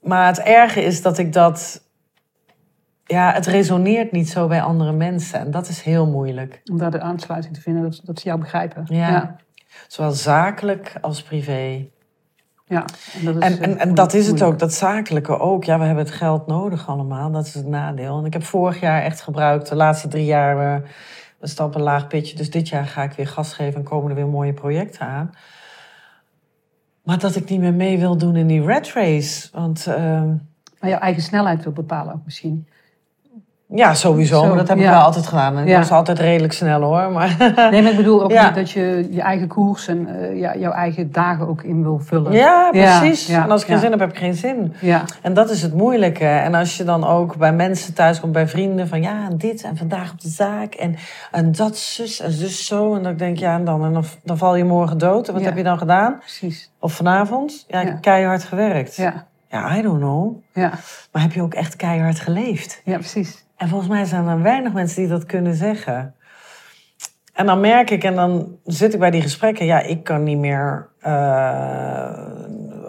Maar 0.00 0.26
het 0.26 0.40
erge 0.40 0.82
is 0.84 1.02
dat 1.02 1.18
ik 1.18 1.32
dat... 1.32 1.82
Ja, 3.06 3.32
het 3.32 3.46
resoneert 3.46 4.12
niet 4.12 4.28
zo 4.28 4.46
bij 4.46 4.62
andere 4.62 4.92
mensen. 4.92 5.38
En 5.38 5.50
dat 5.50 5.68
is 5.68 5.82
heel 5.82 6.06
moeilijk. 6.06 6.60
Om 6.64 6.78
daar 6.78 6.90
de 6.90 7.00
aansluiting 7.00 7.54
te 7.54 7.60
vinden, 7.60 7.82
dat, 7.82 8.00
dat 8.04 8.20
ze 8.20 8.26
jou 8.26 8.40
begrijpen. 8.40 8.84
Ja. 8.86 9.08
Ja. 9.08 9.36
Zowel 9.88 10.10
zakelijk 10.12 10.96
als 11.00 11.22
privé. 11.22 11.86
Ja. 12.66 12.84
En 13.18 13.24
dat 13.24 13.36
is, 13.36 13.42
En, 13.42 13.62
en, 13.62 13.78
en 13.78 13.94
dat 13.94 14.14
is 14.14 14.26
het 14.26 14.42
ook, 14.42 14.58
dat 14.58 14.72
zakelijke 14.72 15.38
ook. 15.38 15.64
Ja, 15.64 15.78
we 15.78 15.84
hebben 15.84 16.04
het 16.04 16.14
geld 16.14 16.46
nodig 16.46 16.88
allemaal. 16.88 17.30
Dat 17.30 17.46
is 17.46 17.54
het 17.54 17.66
nadeel. 17.66 18.18
En 18.18 18.24
ik 18.24 18.32
heb 18.32 18.44
vorig 18.44 18.80
jaar 18.80 19.02
echt 19.02 19.20
gebruikt, 19.20 19.68
de 19.68 19.74
laatste 19.74 20.08
drie 20.08 20.24
jaar, 20.24 20.76
eh, 20.76 20.88
we 21.38 21.46
stappen 21.46 21.78
een 21.78 21.86
laag 21.86 22.06
pitje. 22.06 22.36
Dus 22.36 22.50
dit 22.50 22.68
jaar 22.68 22.86
ga 22.86 23.02
ik 23.02 23.12
weer 23.12 23.26
gas 23.26 23.54
geven 23.54 23.74
en 23.74 23.82
komen 23.86 24.10
er 24.10 24.16
weer 24.16 24.26
mooie 24.26 24.52
projecten 24.52 25.06
aan. 25.06 25.30
Maar 27.02 27.18
dat 27.18 27.36
ik 27.36 27.48
niet 27.48 27.60
meer 27.60 27.74
mee 27.74 27.98
wil 27.98 28.16
doen 28.16 28.36
in 28.36 28.46
die 28.46 28.64
red 28.64 28.92
race. 28.92 29.48
Want 29.52 29.86
ehm, 29.86 30.28
Maar 30.78 30.90
jouw 30.90 30.98
eigen 30.98 31.22
snelheid 31.22 31.62
wil 31.62 31.72
bepalen 31.72 32.14
ook 32.14 32.24
misschien. 32.24 32.68
Ja, 33.66 33.94
sowieso. 33.94 34.40
Zo, 34.42 34.46
maar 34.48 34.56
dat 34.56 34.68
heb 34.68 34.76
ik 34.76 34.82
ja. 34.82 34.90
wel 34.90 35.00
altijd 35.00 35.26
gedaan. 35.26 35.56
En 35.58 35.66
Ja. 35.66 35.78
was 35.78 35.90
altijd 35.90 36.18
redelijk 36.18 36.52
snel 36.52 36.82
hoor. 36.82 37.12
Maar 37.12 37.36
Nee, 37.70 37.82
maar 37.82 37.90
ik 37.90 37.96
bedoel 37.96 38.22
ook 38.22 38.30
Ja. 38.30 38.50
dat 38.50 38.70
je 38.70 39.08
je 39.10 39.20
eigen 39.20 39.48
koers 39.48 39.88
en 39.88 40.08
ja, 40.38 40.56
jouw 40.56 40.72
eigen 40.72 41.12
dagen 41.12 41.48
ook 41.48 41.62
in 41.62 41.82
wil 41.82 41.98
vullen. 41.98 42.32
ja, 42.32 42.68
precies. 42.70 43.28
en 43.28 43.50
als 43.50 43.60
ik 43.62 43.66
geen 43.68 43.78
zin 43.78 43.90
heb, 43.90 44.00
heb 44.00 44.10
ik 44.10 44.18
geen 44.18 44.34
zin. 44.34 44.74
Ja. 44.80 45.02
En 45.22 45.34
dat 45.34 45.50
is 45.50 45.62
het 45.62 45.74
moeilijke. 45.74 46.24
En 46.26 46.54
als 46.54 46.76
je 46.76 46.84
dan 46.84 47.04
ook 47.04 47.36
bij 47.36 47.52
mensen 47.52 47.94
thuis 47.94 48.20
komt, 48.20 48.32
bij 48.32 48.48
vrienden, 48.48 48.88
van 48.88 49.02
ja, 49.02 49.24
en 49.30 49.36
dit 49.36 49.62
en 49.62 49.76
vandaag 49.76 50.12
op 50.12 50.20
de 50.20 50.28
zaak 50.28 50.74
en, 50.74 50.96
en 51.30 51.52
dat 51.52 51.76
zus 51.76 52.20
en 52.20 52.32
zus 52.32 52.66
zo. 52.66 52.94
En 52.94 53.02
dan 53.02 53.16
denk 53.16 53.36
je, 53.38 53.44
ja, 53.44 53.54
en 53.54 53.64
dan, 53.64 53.84
en 53.84 53.92
dan, 53.92 54.04
dan 54.24 54.38
val 54.38 54.56
je 54.56 54.64
morgen 54.64 54.98
dood. 54.98 55.28
En 55.28 55.34
wat 55.34 55.44
heb 55.44 55.56
je 55.56 55.62
dan 55.62 55.78
gedaan? 55.78 56.18
Precies. 56.18 56.70
Of 56.78 56.92
vanavond? 56.92 57.64
Ja, 57.68 57.80
ik 57.80 57.86
heb 57.86 58.00
keihard 58.00 58.44
gewerkt. 58.44 58.96
Ja. 58.96 59.26
ja, 59.48 59.76
I 59.76 59.82
don't 59.82 59.98
know. 59.98 60.36
Ja. 60.52 60.70
Maar 61.12 61.22
heb 61.22 61.32
je 61.32 61.42
ook 61.42 61.54
echt 61.54 61.76
keihard 61.76 62.20
geleefd? 62.20 62.80
ja, 62.84 62.96
precies. 62.96 63.43
En 63.56 63.68
volgens 63.68 63.90
mij 63.90 64.04
zijn 64.04 64.26
er 64.26 64.42
weinig 64.42 64.72
mensen 64.72 65.00
die 65.00 65.10
dat 65.10 65.26
kunnen 65.26 65.54
zeggen. 65.54 66.14
En 67.32 67.46
dan 67.46 67.60
merk 67.60 67.90
ik, 67.90 68.04
en 68.04 68.14
dan 68.14 68.58
zit 68.64 68.92
ik 68.94 69.00
bij 69.00 69.10
die 69.10 69.22
gesprekken, 69.22 69.66
ja, 69.66 69.80
ik 69.80 70.04
kan 70.04 70.22
niet 70.22 70.38
meer 70.38 70.88
eh 71.00 72.32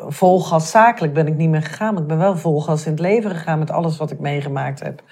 vol 0.07 0.39
gas 0.39 0.71
zakelijk 0.71 1.13
ben 1.13 1.27
ik 1.27 1.35
niet 1.35 1.49
meer 1.49 1.61
gegaan. 1.61 1.93
Maar 1.93 2.01
ik 2.01 2.07
ben 2.07 2.17
wel 2.17 2.37
vol 2.37 2.61
gas 2.61 2.85
in 2.85 2.91
het 2.91 2.99
leven 2.99 3.31
gegaan 3.31 3.59
met 3.59 3.71
alles 3.71 3.97
wat 3.97 4.11
ik 4.11 4.19
meegemaakt 4.19 4.79
heb. 4.79 5.03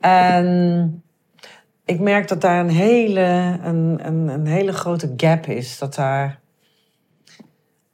En 0.00 1.02
ik 1.84 2.00
merk 2.00 2.28
dat 2.28 2.40
daar 2.40 2.60
een 2.60 2.70
hele, 2.70 3.58
een, 3.62 4.00
een 4.32 4.46
hele 4.46 4.72
grote 4.72 5.12
gap 5.16 5.46
is. 5.46 5.78
Dat 5.78 5.94
daar 5.94 6.40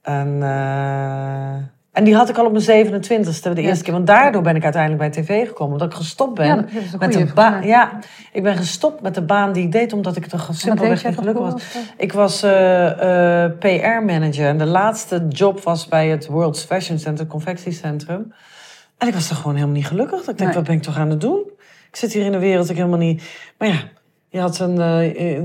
een. 0.03 0.43
eh, 0.43 1.78
en 1.99 2.05
die 2.05 2.15
had 2.15 2.29
ik 2.29 2.39
al 2.39 2.47
op 2.47 2.53
mijn 2.53 2.87
27ste, 2.87 3.53
de 3.53 3.63
eerste 3.63 3.85
keer. 3.85 3.93
Want 3.93 4.07
daardoor 4.07 4.43
ben 4.43 4.57
ik 4.57 4.63
uiteindelijk 4.63 5.03
bij 5.03 5.23
tv 5.23 5.47
gekomen. 5.47 5.73
Omdat 5.73 5.89
ik 5.89 5.97
gestopt 5.97 6.35
ben 6.35 6.47
Ja, 6.47 6.65
met 6.99 7.13
de 7.13 7.27
baan. 7.35 7.67
Ja, 7.67 7.99
ik 8.33 8.43
ben 8.43 8.57
gestopt 8.57 9.03
met 9.03 9.15
de 9.15 9.23
baan 9.23 9.53
die 9.53 9.65
ik 9.65 9.73
deed, 9.73 9.93
omdat 9.93 10.17
ik 10.17 10.33
er 10.33 10.47
simpelweg 10.51 11.05
niet 11.05 11.19
gelukkig 11.19 11.43
was. 11.53 11.63
Ik 11.97 12.13
was 12.13 12.43
eh, 12.43 13.45
eh, 13.45 13.53
PR-manager 13.59 14.47
en 14.47 14.59
de 14.59 14.67
laatste 14.67 15.27
job 15.29 15.63
was 15.63 15.89
bij 15.89 16.09
het 16.09 16.27
World's 16.27 16.65
Fashion 16.65 16.99
Center, 16.99 17.27
confectiecentrum. 17.27 18.33
En 18.99 19.09
ik 19.09 19.15
was 19.15 19.31
er 19.31 19.37
gewoon 19.37 19.55
helemaal 19.55 19.77
niet 19.77 19.87
gelukkig. 19.87 20.21
Ik 20.21 20.27
denk, 20.27 20.39
Nee. 20.39 20.53
wat 20.53 20.65
ben 20.65 20.75
ik 20.75 20.83
toch 20.83 20.97
aan 20.97 21.11
het 21.11 21.21
doen? 21.21 21.51
Ik 21.91 21.97
zit 21.97 22.13
hier 22.13 22.25
in 22.25 22.33
een 22.35 22.41
wereld, 22.41 22.71
ik 22.71 22.77
helemaal 22.77 22.99
niet... 22.99 23.23
Maar 23.59 23.69
ja, 23.69 23.81
Je 24.31 24.41
had 24.41 24.59
een, 24.59 24.75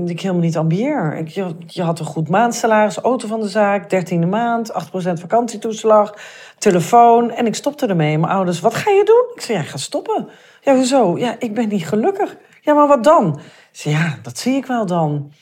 die 0.04 0.14
ik 0.14 0.20
helemaal 0.20 0.42
niet 0.42 0.56
ambieer. 0.56 1.16
Ik, 1.16 1.28
je, 1.66 1.82
had 1.82 1.98
een 1.98 2.04
goed 2.04 2.28
maandsalaris, 2.28 2.96
auto 2.96 3.28
van 3.28 3.40
de 3.40 3.48
zaak, 3.48 3.90
dertiende 3.90 4.26
maand, 4.26 4.72
8% 4.72 4.76
vakantietoeslag, 4.96 6.14
telefoon. 6.58 7.30
En 7.30 7.46
ik 7.46 7.54
stopte 7.54 7.86
ermee. 7.86 8.18
Mijn 8.18 8.32
ouders, 8.32 8.60
wat 8.60 8.74
ga 8.74 8.90
je 8.90 9.04
doen? 9.04 9.34
Ik 9.34 9.40
zei, 9.40 9.58
ja, 9.58 9.64
ga 9.64 9.76
stoppen. 9.76 10.28
Ja, 10.60 10.74
hoezo? 10.74 11.18
Ja, 11.18 11.36
ik 11.38 11.54
ben 11.54 11.68
niet 11.68 11.88
gelukkig. 11.88 12.36
Ja, 12.60 12.74
maar 12.74 12.86
wat 12.88 13.04
dan? 13.04 13.38
Ik 13.72 13.80
zei, 13.80 13.94
ja, 13.94 14.18
dat 14.22 14.38
zie 14.38 14.54
ik 14.54 14.66
wel 14.66 14.86
dan. 14.86 15.32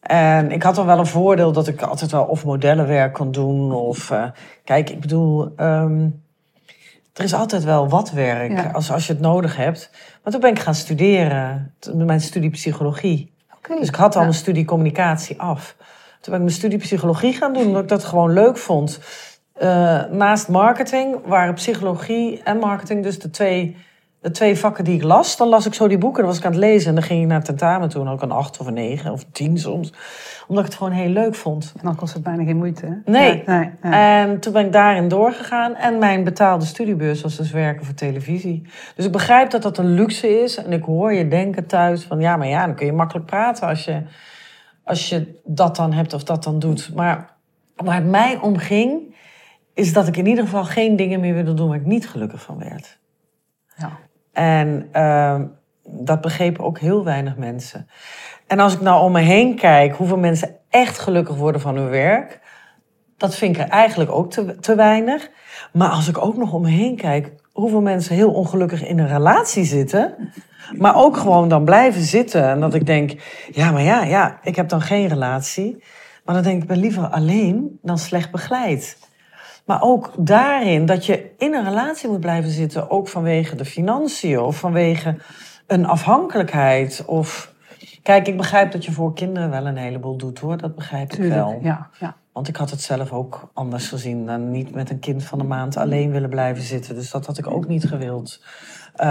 En 0.00 0.50
ik 0.50 0.62
had 0.62 0.74
dan 0.74 0.86
wel 0.86 0.98
een 0.98 1.06
voordeel 1.06 1.52
dat 1.52 1.68
ik 1.68 1.82
altijd 1.82 2.10
wel 2.10 2.24
of 2.24 2.44
modellenwerk 2.44 3.12
kon 3.14 3.32
doen. 3.32 3.72
Of, 3.72 4.10
eh, 4.10 4.30
kijk, 4.64 4.90
ik 4.90 5.00
bedoel, 5.00 5.52
ehm, 5.56 6.08
er 7.18 7.24
is 7.24 7.34
altijd 7.34 7.64
wel 7.64 7.88
wat 7.88 8.10
werk 8.10 8.50
Ja. 8.52 8.70
als, 8.72 8.92
als 8.92 9.06
je 9.06 9.12
het 9.12 9.22
nodig 9.22 9.56
hebt. 9.56 9.90
Maar 10.22 10.32
toen 10.32 10.40
ben 10.42 10.50
ik 10.50 10.58
gaan 10.58 10.74
studeren, 10.74 11.74
mijn 11.94 12.20
studie 12.20 12.50
psychologie. 12.50 13.32
Dus 13.78 13.88
ik 13.88 13.94
had 13.94 14.14
al 14.14 14.20
Ja. 14.20 14.26
mijn 14.26 14.38
studie 14.38 14.64
communicatie 14.64 15.40
af. 15.40 15.74
Toen 16.20 16.32
ben 16.32 16.34
ik 16.34 16.40
mijn 16.40 16.50
studie 16.50 16.78
psychologie 16.78 17.32
gaan 17.32 17.52
doen, 17.52 17.66
omdat 17.66 17.82
ik 17.82 17.88
dat 17.88 18.04
gewoon 18.04 18.32
leuk 18.32 18.56
vond. 18.56 19.00
Eh, 19.52 19.68
naast 20.10 20.48
marketing 20.48 21.16
waren 21.26 21.54
psychologie 21.54 22.40
en 22.44 22.58
marketing 22.58 23.02
dus 23.02 23.18
de 23.18 23.30
twee, 23.30 23.76
de 24.20 24.30
twee 24.30 24.58
vakken 24.58 24.84
die 24.84 24.94
ik 24.94 25.02
las. 25.02 25.36
Dan 25.36 25.48
las 25.48 25.66
ik 25.66 25.74
zo 25.74 25.88
die 25.88 25.98
boeken, 25.98 26.18
dan 26.22 26.28
was 26.30 26.38
ik 26.38 26.44
aan 26.44 26.50
het 26.52 26.60
lezen 26.60 26.88
en 26.88 26.94
dan 26.94 27.04
ging 27.04 27.20
ik 27.22 27.26
naar 27.26 27.36
het 27.36 27.46
tentamen 27.46 27.88
toe. 27.88 28.02
En 28.04 28.08
ook 28.08 28.22
een 28.22 28.30
acht 28.32 28.58
of 28.60 28.66
een 28.66 28.74
negen 28.74 29.12
of 29.12 29.20
een 29.20 29.32
tien 29.32 29.58
soms. 29.58 29.92
Omdat 30.48 30.64
ik 30.64 30.70
het 30.70 30.78
gewoon 30.78 30.92
heel 30.92 31.08
leuk 31.08 31.34
vond. 31.34 31.72
En 31.76 31.84
dan 31.84 31.96
kost 31.96 32.14
het 32.14 32.22
bijna 32.22 32.44
geen 32.44 32.56
moeite. 32.56 32.86
hè? 32.86 33.12
Nee. 33.12 33.42
Nee, 33.46 33.70
nee. 33.82 33.92
En 33.92 34.40
toen 34.40 34.52
ben 34.52 34.66
ik 34.66 34.72
daarin 34.72 35.08
doorgegaan. 35.08 35.74
En 35.74 35.98
mijn 35.98 36.24
betaalde 36.24 36.64
studiebeurs 36.64 37.22
was 37.22 37.36
dus 37.36 37.50
werken 37.50 37.84
voor 37.84 37.94
televisie. 37.94 38.62
Dus 38.94 39.04
ik 39.04 39.12
begrijp 39.12 39.50
dat 39.50 39.62
dat 39.62 39.78
een 39.78 39.94
luxe 39.94 40.40
is. 40.42 40.56
En 40.56 40.72
ik 40.72 40.84
hoor 40.84 41.12
je 41.12 41.28
denken 41.28 41.66
thuis 41.66 42.04
van... 42.04 42.20
ja, 42.20 42.36
maar 42.36 42.46
ja, 42.46 42.66
dan 42.66 42.74
kun 42.74 42.86
je 42.86 42.92
makkelijk 42.92 43.26
praten 43.26 43.68
als 43.68 43.84
je, 43.84 44.02
als 44.84 45.08
je 45.08 45.40
dat 45.44 45.76
dan 45.76 45.92
hebt 45.92 46.12
of 46.12 46.24
dat 46.24 46.44
dan 46.44 46.58
doet. 46.58 46.94
Maar 46.94 47.36
waar 47.76 47.94
het 47.94 48.06
mij 48.06 48.38
om 48.40 48.56
ging... 48.56 49.16
is 49.74 49.92
dat 49.92 50.08
ik 50.08 50.16
in 50.16 50.26
ieder 50.26 50.44
geval 50.44 50.64
geen 50.64 50.96
dingen 50.96 51.20
meer 51.20 51.34
wilde 51.34 51.54
doen... 51.54 51.68
waar 51.68 51.78
ik 51.78 51.86
niet 51.86 52.08
gelukkig 52.08 52.42
van 52.42 52.58
werd. 52.58 52.98
Ja. 53.76 53.98
En 54.32 54.88
ehm, 54.92 55.46
dat 55.84 56.20
begrepen 56.20 56.64
ook 56.64 56.78
heel 56.78 57.04
weinig 57.04 57.36
mensen. 57.36 57.88
En 58.48 58.58
als 58.58 58.74
ik 58.74 58.80
nou 58.80 59.02
om 59.02 59.12
me 59.12 59.20
heen 59.20 59.54
kijk 59.54 59.94
hoeveel 59.96 60.18
mensen 60.18 60.56
echt 60.70 60.98
gelukkig 60.98 61.36
worden 61.36 61.60
van 61.60 61.76
hun 61.76 61.88
werk, 61.88 62.40
dat 63.16 63.34
vind 63.34 63.56
ik 63.56 63.62
er 63.62 63.68
eigenlijk 63.68 64.10
ook 64.10 64.30
te, 64.30 64.56
te 64.56 64.74
weinig. 64.74 65.30
Maar 65.72 65.88
als 65.88 66.08
ik 66.08 66.18
ook 66.18 66.36
nog 66.36 66.52
om 66.52 66.62
me 66.62 66.68
heen 66.68 66.96
kijk 66.96 67.32
hoeveel 67.52 67.80
mensen 67.80 68.14
heel 68.14 68.30
ongelukkig 68.30 68.86
in 68.86 68.98
een 68.98 69.08
relatie 69.08 69.64
zitten, 69.64 70.32
maar 70.76 70.96
ook 70.96 71.16
gewoon 71.16 71.48
dan 71.48 71.64
blijven 71.64 72.02
zitten. 72.02 72.48
En 72.48 72.60
dat 72.60 72.74
ik 72.74 72.86
denk, 72.86 73.12
ja, 73.50 73.70
maar 73.70 73.82
ja, 73.82 74.02
ja, 74.02 74.38
ik 74.42 74.56
heb 74.56 74.68
dan 74.68 74.80
geen 74.80 75.08
relatie. 75.08 75.82
Maar 76.24 76.34
dan 76.34 76.44
denk 76.44 76.56
ik, 76.56 76.62
ik 76.62 76.68
ben 76.68 76.78
liever 76.78 77.06
alleen 77.06 77.78
dan 77.82 77.98
slecht 77.98 78.30
begeleid. 78.30 78.98
Maar 79.64 79.82
ook 79.82 80.12
daarin 80.16 80.86
dat 80.86 81.06
je 81.06 81.30
in 81.38 81.54
een 81.54 81.64
relatie 81.64 82.08
moet 82.08 82.20
blijven 82.20 82.50
zitten, 82.50 82.90
ook 82.90 83.08
vanwege 83.08 83.56
de 83.56 83.64
financiën 83.64 84.40
of 84.40 84.58
vanwege 84.58 85.16
een 85.66 85.86
afhankelijkheid. 85.86 87.02
Of 87.06 87.56
kijk, 88.02 88.28
ik 88.28 88.36
begrijp 88.36 88.72
dat 88.72 88.84
je 88.84 88.92
voor 88.92 89.14
kinderen 89.14 89.50
wel 89.50 89.66
een 89.66 89.76
heleboel 89.76 90.16
doet 90.16 90.38
hoor, 90.38 90.56
dat 90.56 90.74
begrijp 90.74 91.12
ik 91.12 91.28
wel. 91.28 91.58
Ja, 91.62 91.90
ja. 91.98 92.16
Want 92.32 92.48
ik 92.48 92.56
had 92.56 92.70
het 92.70 92.82
zelf 92.82 93.12
ook 93.12 93.50
anders 93.54 93.88
gezien 93.88 94.26
dan 94.26 94.50
niet 94.50 94.74
met 94.74 94.90
een 94.90 94.98
kind 94.98 95.24
van 95.24 95.40
een 95.40 95.46
maand 95.46 95.76
alleen 95.76 96.10
willen 96.10 96.30
blijven 96.30 96.62
zitten. 96.62 96.94
Dus 96.94 97.10
dat 97.10 97.26
had 97.26 97.38
ik 97.38 97.46
ook 97.46 97.68
niet 97.68 97.84
gewild. 97.84 98.42
Eh, 98.94 99.06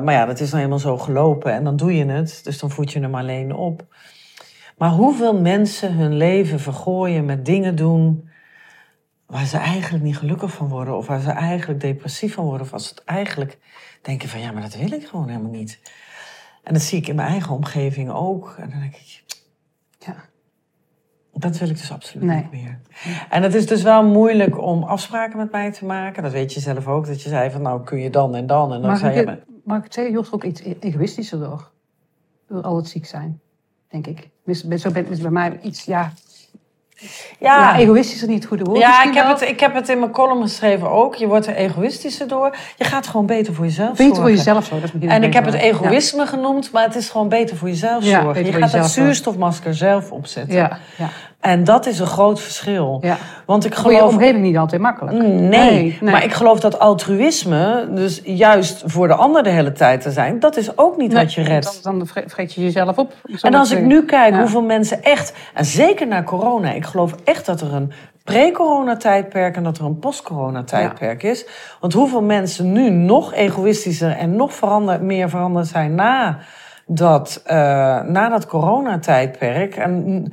maar 0.00 0.12
ja, 0.12 0.26
dat 0.26 0.40
is 0.40 0.50
nou 0.50 0.62
eenmaal 0.62 0.78
zo 0.78 0.98
gelopen 0.98 1.52
en 1.52 1.64
dan 1.64 1.76
doe 1.76 1.96
je 1.96 2.06
het. 2.06 2.40
Dus 2.44 2.58
dan 2.58 2.70
voed 2.70 2.92
je 2.92 3.00
hem 3.00 3.14
alleen 3.14 3.54
op. 3.54 3.86
Maar 4.78 4.90
hoeveel 4.90 5.40
mensen 5.40 5.94
hun 5.94 6.16
leven 6.16 6.60
vergooien 6.60 7.24
met 7.24 7.44
dingen 7.44 7.76
doen 7.76 8.28
waar 9.26 9.46
ze 9.46 9.58
eigenlijk 9.58 10.04
niet 10.04 10.18
gelukkig 10.18 10.52
van 10.52 10.68
worden, 10.68 10.96
of 10.96 11.06
waar 11.06 11.20
ze 11.20 11.30
eigenlijk 11.30 11.80
depressief 11.80 12.34
van 12.34 12.44
worden, 12.44 12.66
of 12.66 12.72
als 12.72 12.88
ze 12.88 12.94
het 12.94 13.04
eigenlijk 13.04 13.58
denken 14.02 14.28
van 14.28 14.40
ja, 14.40 14.52
maar 14.52 14.62
dat 14.62 14.76
wil 14.76 14.92
ik 14.92 15.06
gewoon 15.06 15.28
helemaal 15.28 15.50
niet. 15.50 15.80
En 16.70 16.76
dat 16.76 16.84
zie 16.84 16.98
ik 16.98 17.08
in 17.08 17.14
mijn 17.14 17.28
eigen 17.28 17.54
omgeving 17.54 18.10
ook. 18.10 18.54
En 18.58 18.70
dan 18.70 18.80
denk 18.80 18.94
ik, 18.94 19.22
ja. 19.98 20.16
dat 21.32 21.58
wil 21.58 21.68
ik 21.68 21.76
dus 21.76 21.92
absoluut 21.92 22.26
Nee. 22.26 22.36
niet 22.36 22.50
meer. 22.50 22.80
En 23.30 23.42
het 23.42 23.54
is 23.54 23.66
dus 23.66 23.82
wel 23.82 24.04
moeilijk 24.04 24.58
om 24.58 24.82
afspraken 24.82 25.38
met 25.38 25.52
mij 25.52 25.72
te 25.72 25.84
maken. 25.84 26.22
Dat 26.22 26.32
weet 26.32 26.52
je 26.54 26.60
zelf 26.60 26.86
ook. 26.86 27.06
Dat 27.06 27.22
je 27.22 27.28
zei 27.28 27.50
van 27.50 27.62
nou 27.62 27.84
kun 27.84 27.98
je 27.98 28.10
dan 28.10 28.34
en 28.34 28.46
dan. 28.46 28.72
En 28.72 28.80
dan 28.80 28.90
Mag 28.90 28.98
zei 28.98 29.20
ik, 29.20 29.28
je... 29.28 29.42
mag 29.64 29.78
ik 29.78 29.84
het 29.84 29.94
zeggen, 29.94 30.12
je 30.12 30.32
ook 30.32 30.44
iets 30.44 30.60
e- 30.60 30.76
egoïstischer 30.80 31.38
door. 31.38 31.70
Door 32.48 32.62
al 32.62 32.76
het 32.76 32.88
ziek 32.88 33.06
zijn, 33.06 33.40
denk 33.88 34.06
ik. 34.06 34.30
Tenminste, 34.44 34.78
Zo 34.78 34.90
ben 34.90 35.06
is 35.08 35.20
bij 35.20 35.30
mij 35.30 35.60
iets, 35.60 35.84
ja... 35.84 36.12
Ja, 37.38 37.76
egoïstisch 37.78 38.22
is 38.22 38.28
niet 38.28 38.38
het 38.38 38.46
goede 38.46 38.64
woord 38.64 38.78
Ja, 38.78 39.02
ik 39.04 39.14
heb, 39.14 39.24
wel. 39.24 39.32
het, 39.32 39.42
ik 39.48 39.60
heb 39.60 39.74
het 39.74 39.88
in 39.88 39.98
mijn 39.98 40.10
column 40.10 40.42
geschreven 40.42 40.90
ook. 40.90 41.14
Je 41.14 41.26
wordt 41.26 41.46
er 41.46 41.54
egoïstischer 41.54 42.28
door. 42.28 42.56
Je 42.76 42.84
gaat 42.84 43.06
gewoon 43.06 43.26
beter 43.26 43.54
voor 43.54 43.64
jezelf 43.64 43.90
Beter 43.90 44.04
voor 44.06 44.14
zorgen. 44.14 44.34
jezelf 44.36 44.64
zo. 44.64 44.74
Dat 44.74 44.84
is 44.84 44.92
misschien 44.92 45.10
En 45.12 45.22
ik 45.22 45.32
heb 45.34 45.44
het 45.44 45.54
egoïsme 45.54 46.26
genoemd, 46.26 46.72
maar 46.72 46.84
het 46.84 46.94
is 46.94 47.08
gewoon 47.08 47.28
beter 47.28 47.56
voor 47.56 47.68
jezelf 47.68 48.04
zorgen. 48.04 48.44
Je 48.44 48.52
gaat 48.52 48.60
dat 48.60 48.70
zorgen. 48.70 48.90
zuurstofmasker 48.90 49.74
zelf 49.74 50.10
opzetten. 50.12 50.54
Ja, 50.54 50.78
ja, 50.98 51.08
En 51.40 51.64
dat 51.64 51.86
is 51.86 51.98
een 51.98 52.06
groot 52.06 52.40
verschil. 52.40 52.98
ja. 53.02 53.16
Want 53.46 53.64
ik 53.64 53.74
Voor 53.74 53.90
je 53.90 53.96
geloof... 53.96 54.12
omgeving 54.12 54.42
niet 54.42 54.56
altijd 54.56 54.80
makkelijk. 54.80 55.16
Nee, 55.16 55.32
Nee, 55.32 55.98
nee. 56.00 56.10
maar 56.12 56.24
ik 56.24 56.32
geloof 56.32 56.60
dat 56.60 56.78
altruïsme, 56.78 57.88
dus 57.94 58.20
juist 58.24 58.82
voor 58.86 59.08
de 59.08 59.14
ander 59.14 59.42
de 59.42 59.50
hele 59.50 59.72
tijd 59.72 60.00
te 60.00 60.10
zijn, 60.10 60.38
dat 60.38 60.56
is 60.56 60.78
ook 60.78 60.96
niet 60.96 61.12
wat 61.12 61.34
je 61.34 61.42
redt. 61.42 61.82
Dan, 61.82 61.98
dan 61.98 62.06
vre- 62.06 62.24
vreet 62.26 62.52
je 62.54 62.62
jezelf 62.62 62.98
op. 62.98 63.12
En 63.42 63.54
als 63.54 63.70
ik 63.70 63.84
nu 63.84 64.04
kijk 64.04 64.32
Ja. 64.34 64.38
hoeveel 64.40 64.62
mensen 64.62 65.02
echt, 65.02 65.32
en 65.54 65.64
zeker 65.64 66.06
na 66.06 66.22
corona, 66.22 66.72
ik 66.72 66.84
geloof 66.84 67.14
echt 67.24 67.46
dat 67.46 67.60
er 67.60 67.74
een 67.74 67.92
pre-corona-tijdperk 68.24 69.56
en 69.56 69.62
dat 69.62 69.78
er 69.78 69.84
een 69.84 69.98
post-corona-tijdperk 69.98 71.22
is. 71.22 71.46
Want 71.80 71.92
hoeveel 71.92 72.22
mensen 72.22 72.72
nu 72.72 72.90
nog 72.90 73.34
egoïstischer 73.34 74.10
en 74.16 74.36
nog 74.36 74.54
verander, 74.54 75.02
meer 75.02 75.28
veranderd 75.28 75.66
zijn 75.66 75.94
na 75.94 76.38
dat, 76.86 77.42
eh, 77.44 77.56
na 78.02 78.28
dat 78.28 78.46
coronatijdperk. 78.46 79.76
En 79.76 80.02
mm, 80.06 80.28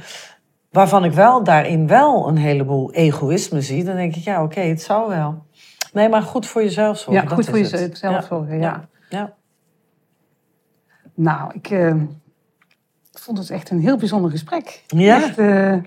waarvan 0.71 1.03
ik 1.03 1.11
wel 1.11 1.43
daarin 1.43 1.87
wel 1.87 2.27
een 2.27 2.37
heleboel 2.37 2.91
egoïsme 2.93 3.61
zie. 3.61 3.83
Dan 3.83 3.95
denk 3.95 4.15
ik, 4.15 4.23
ja 4.23 4.43
oké, 4.43 4.59
het 4.59 4.81
zou 4.81 5.09
wel. 5.09 5.45
Nee, 5.93 6.09
maar 6.09 6.21
goed 6.21 6.45
voor 6.45 6.63
jezelf 6.63 6.97
zorgen. 6.97 7.23
Ja, 7.23 7.35
goed 7.35 7.45
voor 7.45 7.57
jezelf 7.57 7.99
Ja. 8.01 8.21
zorgen, 8.21 8.59
ja. 8.59 8.87
Ja. 9.09 9.33
Nou, 11.13 11.51
ik 11.53 11.69
eh, 11.69 11.95
vond 13.11 13.37
het 13.37 13.49
echt 13.49 13.69
een 13.69 13.79
heel 13.79 13.97
bijzonder 13.97 14.31
gesprek. 14.31 14.83
Ja. 14.87 15.15
Echt, 15.15 15.37
eh, 15.37 15.71
en 15.71 15.85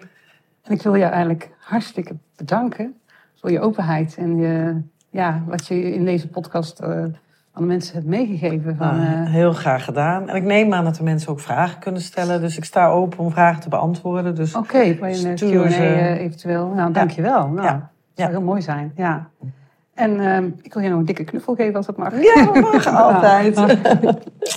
ik 0.68 0.82
wil 0.82 0.96
jou 0.96 1.10
eigenlijk 1.12 1.50
hartstikke 1.58 2.16
bedanken 2.36 3.00
voor 3.34 3.50
je 3.50 3.60
openheid 3.60 4.16
en 4.16 4.36
je, 4.36 4.80
ja, 5.10 5.42
wat 5.46 5.66
je 5.66 5.92
in 5.94 6.04
deze 6.04 6.28
podcast 6.28 6.78
eh, 6.80 7.04
aan 7.60 7.66
de 7.66 7.72
mensen 7.72 7.94
hebt 7.94 8.06
meegegeven. 8.06 8.76
Van, 8.76 8.86
Nou, 8.96 9.00
eh, 9.24 9.30
heel 9.32 9.52
graag 9.52 9.84
gedaan. 9.84 10.28
En 10.28 10.36
ik 10.36 10.42
neem 10.42 10.72
aan 10.74 10.84
dat 10.84 10.94
de 10.96 11.02
mensen 11.02 11.30
ook 11.30 11.40
vragen 11.40 11.78
kunnen 11.78 12.00
stellen. 12.00 12.40
Dus 12.40 12.56
ik 12.56 12.64
sta 12.64 12.88
open 12.88 13.18
om 13.18 13.30
vragen 13.30 13.60
te 13.60 13.68
beantwoorden. 13.68 14.34
Dus 14.34 14.54
Oké, 14.54 14.94
voor 14.98 15.06
een 15.06 15.12
eh, 15.26 15.36
Stuur 15.36 15.62
Q&A 15.62 15.70
ze- 15.70 15.76
eh, 15.84 16.20
eventueel. 16.20 16.72
Nou, 16.76 16.92
dankjewel. 16.92 17.48
Nou, 17.48 17.66
Ja. 17.66 17.72
Dat 17.72 18.28
zou 18.28 18.30
heel 18.30 18.42
mooi 18.42 18.62
zijn, 18.62 18.92
ja. 18.96 19.28
En 19.94 20.20
ehm, 20.20 20.44
ik 20.62 20.74
wil 20.74 20.82
je 20.82 20.88
nog 20.88 20.98
een 20.98 21.04
dikke 21.04 21.24
knuffel 21.24 21.54
geven 21.54 21.74
als 21.74 21.86
dat 21.86 21.96
mag. 21.96 22.12
ja, 22.22 22.44
dat 22.52 22.72
mag 22.72 22.86
altijd. 23.14 23.56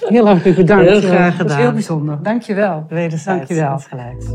Heel 0.08 0.26
hartelijk 0.28 0.56
bedankt. 0.58 0.90
Heel 0.90 1.02
graag 1.02 1.20
Dat 1.38 1.46
is 1.46 1.52
gedaan. 1.52 1.58
heel 1.58 1.72
bijzonder. 1.74 2.18
Dankjewel. 2.24 2.86
Wederzijds. 2.90 3.48
Dankjewel. 3.48 3.72
insgelijks. 3.72 4.26